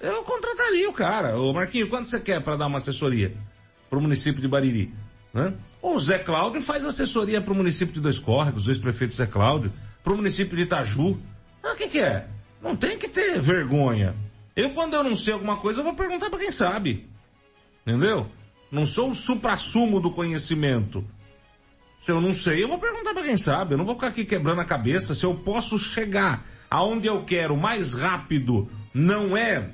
Eu 0.00 0.22
contrataria 0.22 0.88
o 0.88 0.92
cara. 0.92 1.38
Ô 1.38 1.52
Marquinho, 1.52 1.88
quanto 1.90 2.08
você 2.08 2.18
quer 2.18 2.42
para 2.42 2.56
dar 2.56 2.66
uma 2.66 2.78
assessoria 2.78 3.36
pro 3.90 4.00
município 4.00 4.40
de 4.40 4.48
Bariri? 4.48 4.94
Né? 5.34 5.52
O 5.82 5.98
Zé 5.98 6.18
Cláudio 6.18 6.62
faz 6.62 6.86
assessoria 6.86 7.40
pro 7.40 7.54
município 7.54 7.94
de 7.94 8.00
Dois 8.00 8.18
Córregos, 8.18 8.66
o 8.66 8.70
ex-prefeito 8.70 9.14
Zé 9.14 9.26
Cláudio, 9.26 9.72
pro 10.02 10.16
município 10.16 10.56
de 10.56 10.62
Itaju. 10.62 11.18
Ah, 11.62 11.72
o 11.72 11.76
que 11.76 11.88
que 11.88 12.00
é? 12.00 12.26
Não 12.62 12.76
tem 12.76 12.98
que 12.98 13.08
ter 13.08 13.40
vergonha. 13.40 14.14
Eu, 14.54 14.72
quando 14.72 14.94
eu 14.94 15.04
não 15.04 15.14
sei 15.14 15.32
alguma 15.32 15.56
coisa, 15.56 15.80
eu 15.80 15.84
vou 15.84 15.94
perguntar 15.94 16.30
para 16.30 16.38
quem 16.40 16.50
sabe. 16.50 17.08
Entendeu? 17.86 18.26
Não 18.70 18.84
sou 18.84 19.10
o 19.10 19.14
supra-sumo 19.14 20.00
do 20.00 20.10
conhecimento. 20.10 21.04
Se 22.00 22.10
eu 22.10 22.20
não 22.20 22.32
sei, 22.32 22.62
eu 22.62 22.68
vou 22.68 22.78
perguntar 22.78 23.14
para 23.14 23.24
quem 23.24 23.38
sabe. 23.38 23.74
Eu 23.74 23.78
não 23.78 23.84
vou 23.84 23.94
ficar 23.94 24.08
aqui 24.08 24.24
quebrando 24.24 24.60
a 24.60 24.64
cabeça. 24.64 25.14
Se 25.14 25.24
eu 25.24 25.34
posso 25.34 25.78
chegar 25.78 26.46
aonde 26.70 27.06
eu 27.06 27.24
quero 27.24 27.56
mais 27.56 27.94
rápido, 27.94 28.68
não 28.92 29.36
é 29.36 29.70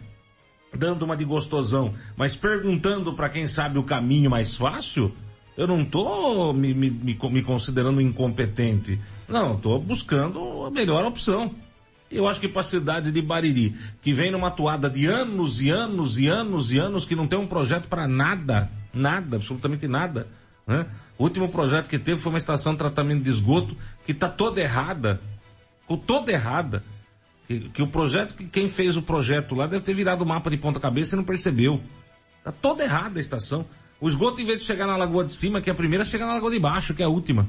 dando 0.72 1.04
uma 1.04 1.16
de 1.16 1.24
gostosão, 1.24 1.94
mas 2.16 2.34
perguntando 2.34 3.14
para 3.14 3.28
quem 3.28 3.46
sabe 3.46 3.78
o 3.78 3.84
caminho 3.84 4.30
mais 4.30 4.56
fácil, 4.56 5.14
eu 5.56 5.66
não 5.66 5.84
tô 5.84 6.52
me, 6.52 6.74
me, 6.74 6.90
me, 6.90 7.18
me 7.30 7.42
considerando 7.42 8.00
incompetente. 8.00 9.00
Não, 9.28 9.56
tô 9.56 9.78
buscando 9.78 10.64
a 10.64 10.70
melhor 10.70 11.04
opção. 11.04 11.54
Eu 12.10 12.28
acho 12.28 12.40
que 12.40 12.48
para 12.48 12.60
a 12.60 12.64
cidade 12.64 13.10
de 13.10 13.20
Bariri, 13.20 13.74
que 14.00 14.12
vem 14.12 14.30
numa 14.30 14.50
toada 14.50 14.88
de 14.88 15.06
anos 15.06 15.60
e 15.60 15.70
anos 15.70 16.18
e 16.18 16.28
anos 16.28 16.70
e 16.70 16.78
anos, 16.78 17.04
que 17.04 17.16
não 17.16 17.26
tem 17.26 17.38
um 17.38 17.46
projeto 17.46 17.88
para 17.88 18.06
nada, 18.06 18.70
nada, 18.92 19.36
absolutamente 19.36 19.88
nada, 19.88 20.28
né? 20.66 20.86
O 21.18 21.24
último 21.24 21.48
projeto 21.50 21.88
que 21.88 21.98
teve 21.98 22.18
foi 22.20 22.32
uma 22.32 22.38
estação 22.38 22.72
de 22.72 22.78
tratamento 22.78 23.22
de 23.22 23.30
esgoto 23.30 23.76
que 24.04 24.12
está 24.12 24.28
toda 24.28 24.60
errada, 24.60 25.20
ficou 25.80 25.96
toda 25.96 26.32
errada. 26.32 26.82
Que, 27.46 27.68
que 27.68 27.82
o 27.82 27.86
projeto, 27.86 28.34
que 28.34 28.46
quem 28.46 28.68
fez 28.68 28.96
o 28.96 29.02
projeto 29.02 29.54
lá 29.54 29.66
deve 29.66 29.84
ter 29.84 29.92
virado 29.92 30.22
o 30.22 30.26
mapa 30.26 30.48
de 30.50 30.56
ponta 30.56 30.80
cabeça 30.80 31.14
e 31.14 31.18
não 31.18 31.24
percebeu. 31.24 31.80
Está 32.38 32.50
toda 32.50 32.82
errada 32.82 33.18
a 33.18 33.20
estação. 33.20 33.66
O 34.00 34.08
esgoto, 34.08 34.40
em 34.40 34.44
vez 34.44 34.58
de 34.60 34.64
chegar 34.64 34.86
na 34.86 34.96
lagoa 34.96 35.24
de 35.24 35.32
cima, 35.32 35.60
que 35.60 35.68
é 35.68 35.72
a 35.72 35.76
primeira, 35.76 36.04
chega 36.04 36.26
na 36.26 36.34
lagoa 36.34 36.50
de 36.50 36.58
baixo, 36.58 36.94
que 36.94 37.02
é 37.02 37.06
a 37.06 37.08
última. 37.08 37.48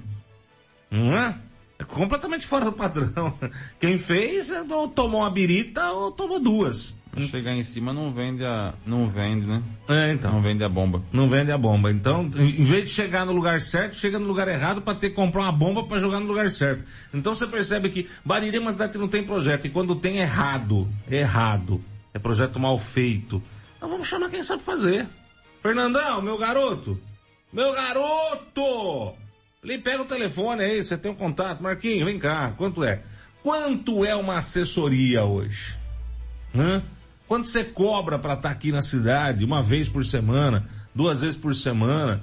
Não 0.91 1.17
é? 1.17 1.37
É 1.77 1.83
completamente 1.83 2.47
fora 2.47 2.65
do 2.65 2.71
padrão. 2.71 3.37
Quem 3.79 3.97
fez, 3.97 4.49
é, 4.49 4.61
ou 4.61 4.87
tomou 4.87 5.21
uma 5.21 5.29
birita 5.29 5.91
ou 5.91 6.11
tomou 6.11 6.39
duas. 6.39 6.95
Chegar 7.29 7.53
em 7.53 7.63
cima 7.63 7.93
não 7.93 8.13
vende 8.13 8.43
a, 8.43 8.73
não 8.85 9.07
vende, 9.07 9.47
né? 9.47 9.63
É, 9.87 10.11
então. 10.11 10.33
Não 10.33 10.41
vende 10.41 10.63
a 10.65 10.69
bomba. 10.69 11.01
Não 11.13 11.29
vende 11.29 11.49
a 11.51 11.57
bomba. 11.57 11.89
Então, 11.89 12.29
em 12.35 12.61
em 12.61 12.65
vez 12.65 12.83
de 12.83 12.89
chegar 12.89 13.25
no 13.25 13.31
lugar 13.31 13.61
certo, 13.61 13.95
chega 13.95 14.19
no 14.19 14.25
lugar 14.25 14.47
errado 14.49 14.81
para 14.81 14.95
ter 14.97 15.09
que 15.09 15.15
comprar 15.15 15.43
uma 15.43 15.51
bomba 15.51 15.85
para 15.85 15.99
jogar 15.99 16.19
no 16.19 16.25
lugar 16.25 16.49
certo. 16.51 16.83
Então 17.13 17.33
você 17.33 17.47
percebe 17.47 17.89
que 17.89 18.09
Bariri 18.23 18.57
é 18.57 18.59
uma 18.59 18.71
cidade 18.71 18.93
que 18.93 18.97
não 18.97 19.07
tem 19.07 19.23
projeto. 19.23 19.65
E 19.65 19.69
quando 19.69 19.95
tem 19.95 20.17
errado, 20.17 20.89
errado, 21.09 21.81
é 22.13 22.19
projeto 22.19 22.59
mal 22.59 22.77
feito. 22.77 23.41
Então 23.77 23.87
vamos 23.87 24.07
chamar 24.07 24.29
quem 24.29 24.43
sabe 24.43 24.63
fazer. 24.63 25.07
Fernandão, 25.61 26.21
meu 26.21 26.37
garoto. 26.37 26.99
Meu 27.53 27.71
garoto! 27.73 29.24
Ele 29.65 29.79
pega 29.79 30.03
o 30.03 30.05
telefone 30.05 30.63
aí, 30.63 30.83
você 30.83 30.95
tem 30.95 31.11
um 31.11 31.15
contato. 31.15 31.61
Marquinho, 31.63 32.05
vem 32.05 32.19
cá, 32.19 32.53
quanto 32.55 32.83
é? 32.83 33.01
Quanto 33.41 34.05
é 34.05 34.15
uma 34.15 34.37
assessoria 34.37 35.23
hoje? 35.25 35.77
Hã? 36.55 36.83
Quanto 37.27 37.47
você 37.47 37.63
cobra 37.63 38.19
para 38.19 38.35
estar 38.35 38.49
aqui 38.51 38.71
na 38.71 38.83
cidade, 38.83 39.43
uma 39.43 39.63
vez 39.63 39.89
por 39.89 40.05
semana, 40.05 40.67
duas 40.93 41.21
vezes 41.21 41.35
por 41.35 41.55
semana? 41.55 42.21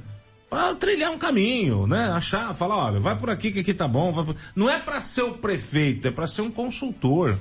Pra 0.49 0.72
trilhar 0.76 1.11
um 1.11 1.18
caminho, 1.18 1.86
né? 1.86 2.11
Achar, 2.11 2.55
falar, 2.55 2.76
olha, 2.76 3.01
vai 3.01 3.18
por 3.18 3.28
aqui 3.28 3.51
que 3.51 3.59
aqui 3.61 3.74
tá 3.74 3.88
bom. 3.88 4.12
por- 4.24 4.36
Não 4.55 4.70
é 4.70 4.78
para 4.78 5.01
ser 5.01 5.22
o 5.22 5.34
prefeito, 5.34 6.07
é 6.07 6.11
para 6.12 6.26
ser 6.28 6.43
um 6.43 6.51
consultor. 6.51 7.36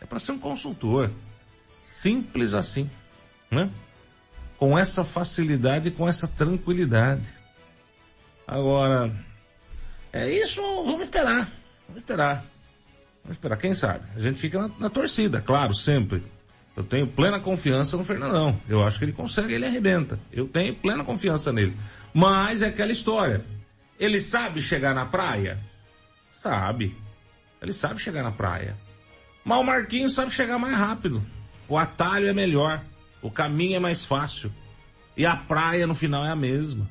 É 0.00 0.04
para 0.04 0.18
ser 0.18 0.32
um 0.32 0.38
consultor. 0.38 1.10
Simples 1.80 2.52
assim, 2.52 2.90
né? 3.50 3.70
Com 4.58 4.78
essa 4.78 5.02
facilidade 5.04 5.88
e 5.88 5.90
com 5.90 6.06
essa 6.06 6.28
tranquilidade. 6.28 7.22
Agora, 8.46 9.12
é 10.12 10.30
isso, 10.30 10.60
vamos 10.60 11.02
esperar. 11.02 11.50
Vamos 11.88 12.02
esperar. 12.02 12.44
Vamos 13.22 13.36
esperar, 13.36 13.56
quem 13.56 13.74
sabe? 13.74 14.04
A 14.16 14.20
gente 14.20 14.38
fica 14.38 14.60
na, 14.60 14.70
na 14.78 14.90
torcida, 14.90 15.40
claro, 15.40 15.74
sempre. 15.74 16.22
Eu 16.76 16.82
tenho 16.82 17.06
plena 17.06 17.38
confiança 17.38 17.96
no 17.96 18.04
Fernandão. 18.04 18.58
Eu 18.68 18.82
acho 18.82 18.98
que 18.98 19.04
ele 19.04 19.12
consegue, 19.12 19.54
ele 19.54 19.66
arrebenta. 19.66 20.18
Eu 20.32 20.48
tenho 20.48 20.74
plena 20.74 21.04
confiança 21.04 21.52
nele. 21.52 21.76
Mas 22.14 22.62
é 22.62 22.68
aquela 22.68 22.90
história. 22.90 23.44
Ele 23.98 24.18
sabe 24.18 24.60
chegar 24.60 24.94
na 24.94 25.06
praia? 25.06 25.58
Sabe. 26.32 26.96
Ele 27.60 27.72
sabe 27.72 28.00
chegar 28.00 28.22
na 28.22 28.32
praia. 28.32 28.76
Mas 29.44 29.58
o 29.58 29.64
Marquinhos 29.64 30.14
sabe 30.14 30.30
chegar 30.30 30.58
mais 30.58 30.76
rápido. 30.76 31.24
O 31.68 31.76
atalho 31.76 32.26
é 32.26 32.32
melhor. 32.32 32.82
O 33.20 33.30
caminho 33.30 33.76
é 33.76 33.80
mais 33.80 34.04
fácil. 34.04 34.50
E 35.16 35.26
a 35.26 35.36
praia 35.36 35.86
no 35.86 35.94
final 35.94 36.24
é 36.24 36.30
a 36.30 36.36
mesma. 36.36 36.88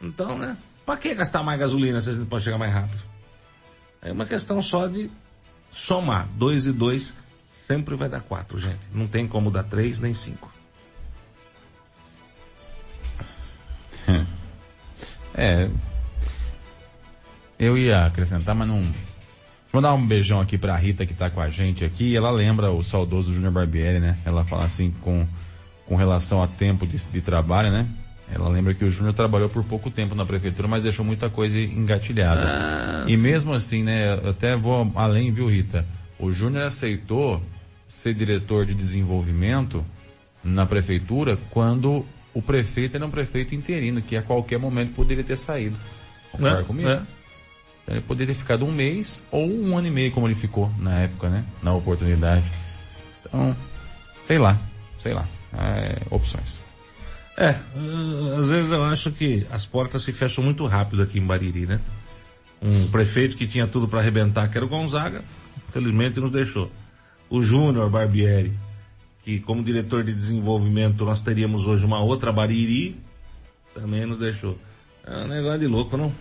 Então, 0.00 0.38
né? 0.38 0.56
Pra 0.86 0.96
que 0.96 1.14
gastar 1.14 1.42
mais 1.42 1.60
gasolina 1.60 2.00
se 2.00 2.10
a 2.10 2.12
gente 2.12 2.26
pode 2.26 2.42
chegar 2.42 2.58
mais 2.58 2.72
rápido? 2.72 3.02
É 4.02 4.10
uma 4.10 4.24
questão 4.24 4.62
só 4.62 4.86
de 4.86 5.10
somar. 5.70 6.26
Dois 6.34 6.66
e 6.66 6.72
dois 6.72 7.14
sempre 7.50 7.94
vai 7.94 8.08
dar 8.08 8.20
quatro, 8.20 8.58
gente. 8.58 8.80
Não 8.92 9.06
tem 9.06 9.28
como 9.28 9.50
dar 9.50 9.64
três 9.64 10.00
nem 10.00 10.14
cinco. 10.14 10.50
É. 15.32 15.70
Eu 17.58 17.78
ia 17.78 18.04
acrescentar, 18.04 18.54
mas 18.54 18.66
não. 18.66 18.82
Vou 19.72 19.80
dar 19.80 19.94
um 19.94 20.06
beijão 20.06 20.40
aqui 20.40 20.58
pra 20.58 20.76
Rita 20.76 21.06
que 21.06 21.14
tá 21.14 21.30
com 21.30 21.40
a 21.40 21.48
gente 21.48 21.84
aqui. 21.84 22.16
Ela 22.16 22.30
lembra 22.30 22.72
o 22.72 22.82
saudoso 22.82 23.32
Júnior 23.32 23.52
Barbieri, 23.52 24.00
né? 24.00 24.18
Ela 24.24 24.44
fala 24.44 24.64
assim 24.64 24.90
com, 25.00 25.26
com 25.86 25.94
relação 25.94 26.42
a 26.42 26.48
tempo 26.48 26.84
de, 26.86 26.98
de 26.98 27.20
trabalho, 27.20 27.70
né? 27.70 27.86
Ela 28.32 28.48
lembra 28.48 28.74
que 28.74 28.84
o 28.84 28.90
Júnior 28.90 29.14
trabalhou 29.14 29.48
por 29.48 29.64
pouco 29.64 29.90
tempo 29.90 30.14
na 30.14 30.24
prefeitura, 30.24 30.68
mas 30.68 30.82
deixou 30.82 31.04
muita 31.04 31.28
coisa 31.28 31.58
engatilhada. 31.58 32.46
Ah, 32.46 33.04
e 33.08 33.16
mesmo 33.16 33.52
assim, 33.52 33.82
né? 33.82 34.12
Até 34.28 34.56
vou 34.56 34.90
além, 34.94 35.32
viu, 35.32 35.48
Rita? 35.48 35.84
O 36.18 36.30
Júnior 36.32 36.64
aceitou 36.64 37.42
ser 37.88 38.14
diretor 38.14 38.64
de 38.64 38.74
desenvolvimento 38.74 39.84
na 40.44 40.64
prefeitura 40.64 41.36
quando 41.50 42.06
o 42.32 42.40
prefeito 42.40 42.96
era 42.96 43.04
um 43.04 43.10
prefeito 43.10 43.54
interino, 43.54 44.00
que 44.00 44.16
a 44.16 44.22
qualquer 44.22 44.58
momento 44.58 44.92
poderia 44.94 45.24
ter 45.24 45.36
saído. 45.36 45.76
Concorda 46.30 46.60
É, 46.60 46.62
comigo? 46.62 46.88
é. 46.88 47.02
Então 47.82 47.96
ele 47.96 48.00
poderia 48.02 48.32
ter 48.32 48.38
ficado 48.38 48.64
um 48.64 48.70
mês 48.70 49.18
ou 49.32 49.50
um 49.50 49.76
ano 49.76 49.88
e 49.88 49.90
meio, 49.90 50.12
como 50.12 50.28
ele 50.28 50.34
ficou 50.36 50.70
na 50.78 51.00
época, 51.00 51.28
né? 51.28 51.44
Na 51.62 51.72
oportunidade. 51.74 52.44
Então, 53.26 53.56
sei 54.26 54.38
lá, 54.38 54.56
sei 55.00 55.12
lá. 55.14 55.26
É, 55.58 55.96
opções. 56.10 56.62
É, 57.40 57.56
às 58.38 58.48
vezes 58.48 58.70
eu 58.70 58.84
acho 58.84 59.10
que 59.10 59.46
as 59.50 59.64
portas 59.64 60.02
se 60.02 60.12
fecham 60.12 60.44
muito 60.44 60.66
rápido 60.66 61.02
aqui 61.02 61.18
em 61.18 61.26
Bariri, 61.26 61.66
né? 61.66 61.80
um 62.62 62.88
prefeito 62.88 63.36
que 63.36 63.46
tinha 63.46 63.66
tudo 63.66 63.88
para 63.88 64.00
arrebentar, 64.00 64.48
que 64.50 64.58
era 64.58 64.64
o 64.64 64.68
Gonzaga, 64.68 65.24
felizmente 65.68 66.20
nos 66.20 66.30
deixou. 66.30 66.70
O 67.28 67.42
Júnior 67.42 67.88
Barbieri, 67.88 68.52
que 69.22 69.40
como 69.40 69.64
diretor 69.64 70.04
de 70.04 70.12
desenvolvimento 70.12 71.04
nós 71.04 71.22
teríamos 71.22 71.66
hoje 71.66 71.86
uma 71.86 72.00
outra 72.00 72.32
Bariri, 72.32 73.00
também 73.74 74.04
nos 74.04 74.18
deixou. 74.18 74.58
É 75.06 75.24
um 75.24 75.28
negócio 75.28 75.60
de 75.60 75.66
louco, 75.66 75.96
não? 75.96 76.12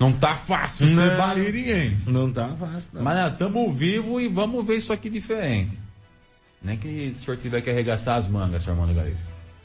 Não 0.00 0.12
tá 0.12 0.34
fácil 0.34 0.86
Não. 0.86 0.94
ser 0.94 1.16
baririense. 1.16 2.12
Não 2.12 2.32
tá 2.32 2.56
fácil, 2.56 2.90
não. 2.94 3.02
Mas 3.02 3.32
estamos 3.32 3.78
vivos 3.78 4.22
e 4.22 4.26
vamos 4.26 4.66
ver 4.66 4.76
isso 4.76 4.92
aqui 4.92 5.08
diferente. 5.08 5.78
Nem 6.60 6.76
que 6.76 7.10
o 7.10 7.14
senhor 7.14 7.36
tiver 7.36 7.60
que 7.60 7.70
arregaçar 7.70 8.16
as 8.16 8.26
mangas, 8.26 8.64
seu 8.64 8.74
de 8.74 8.94
Galiza. 8.94 9.31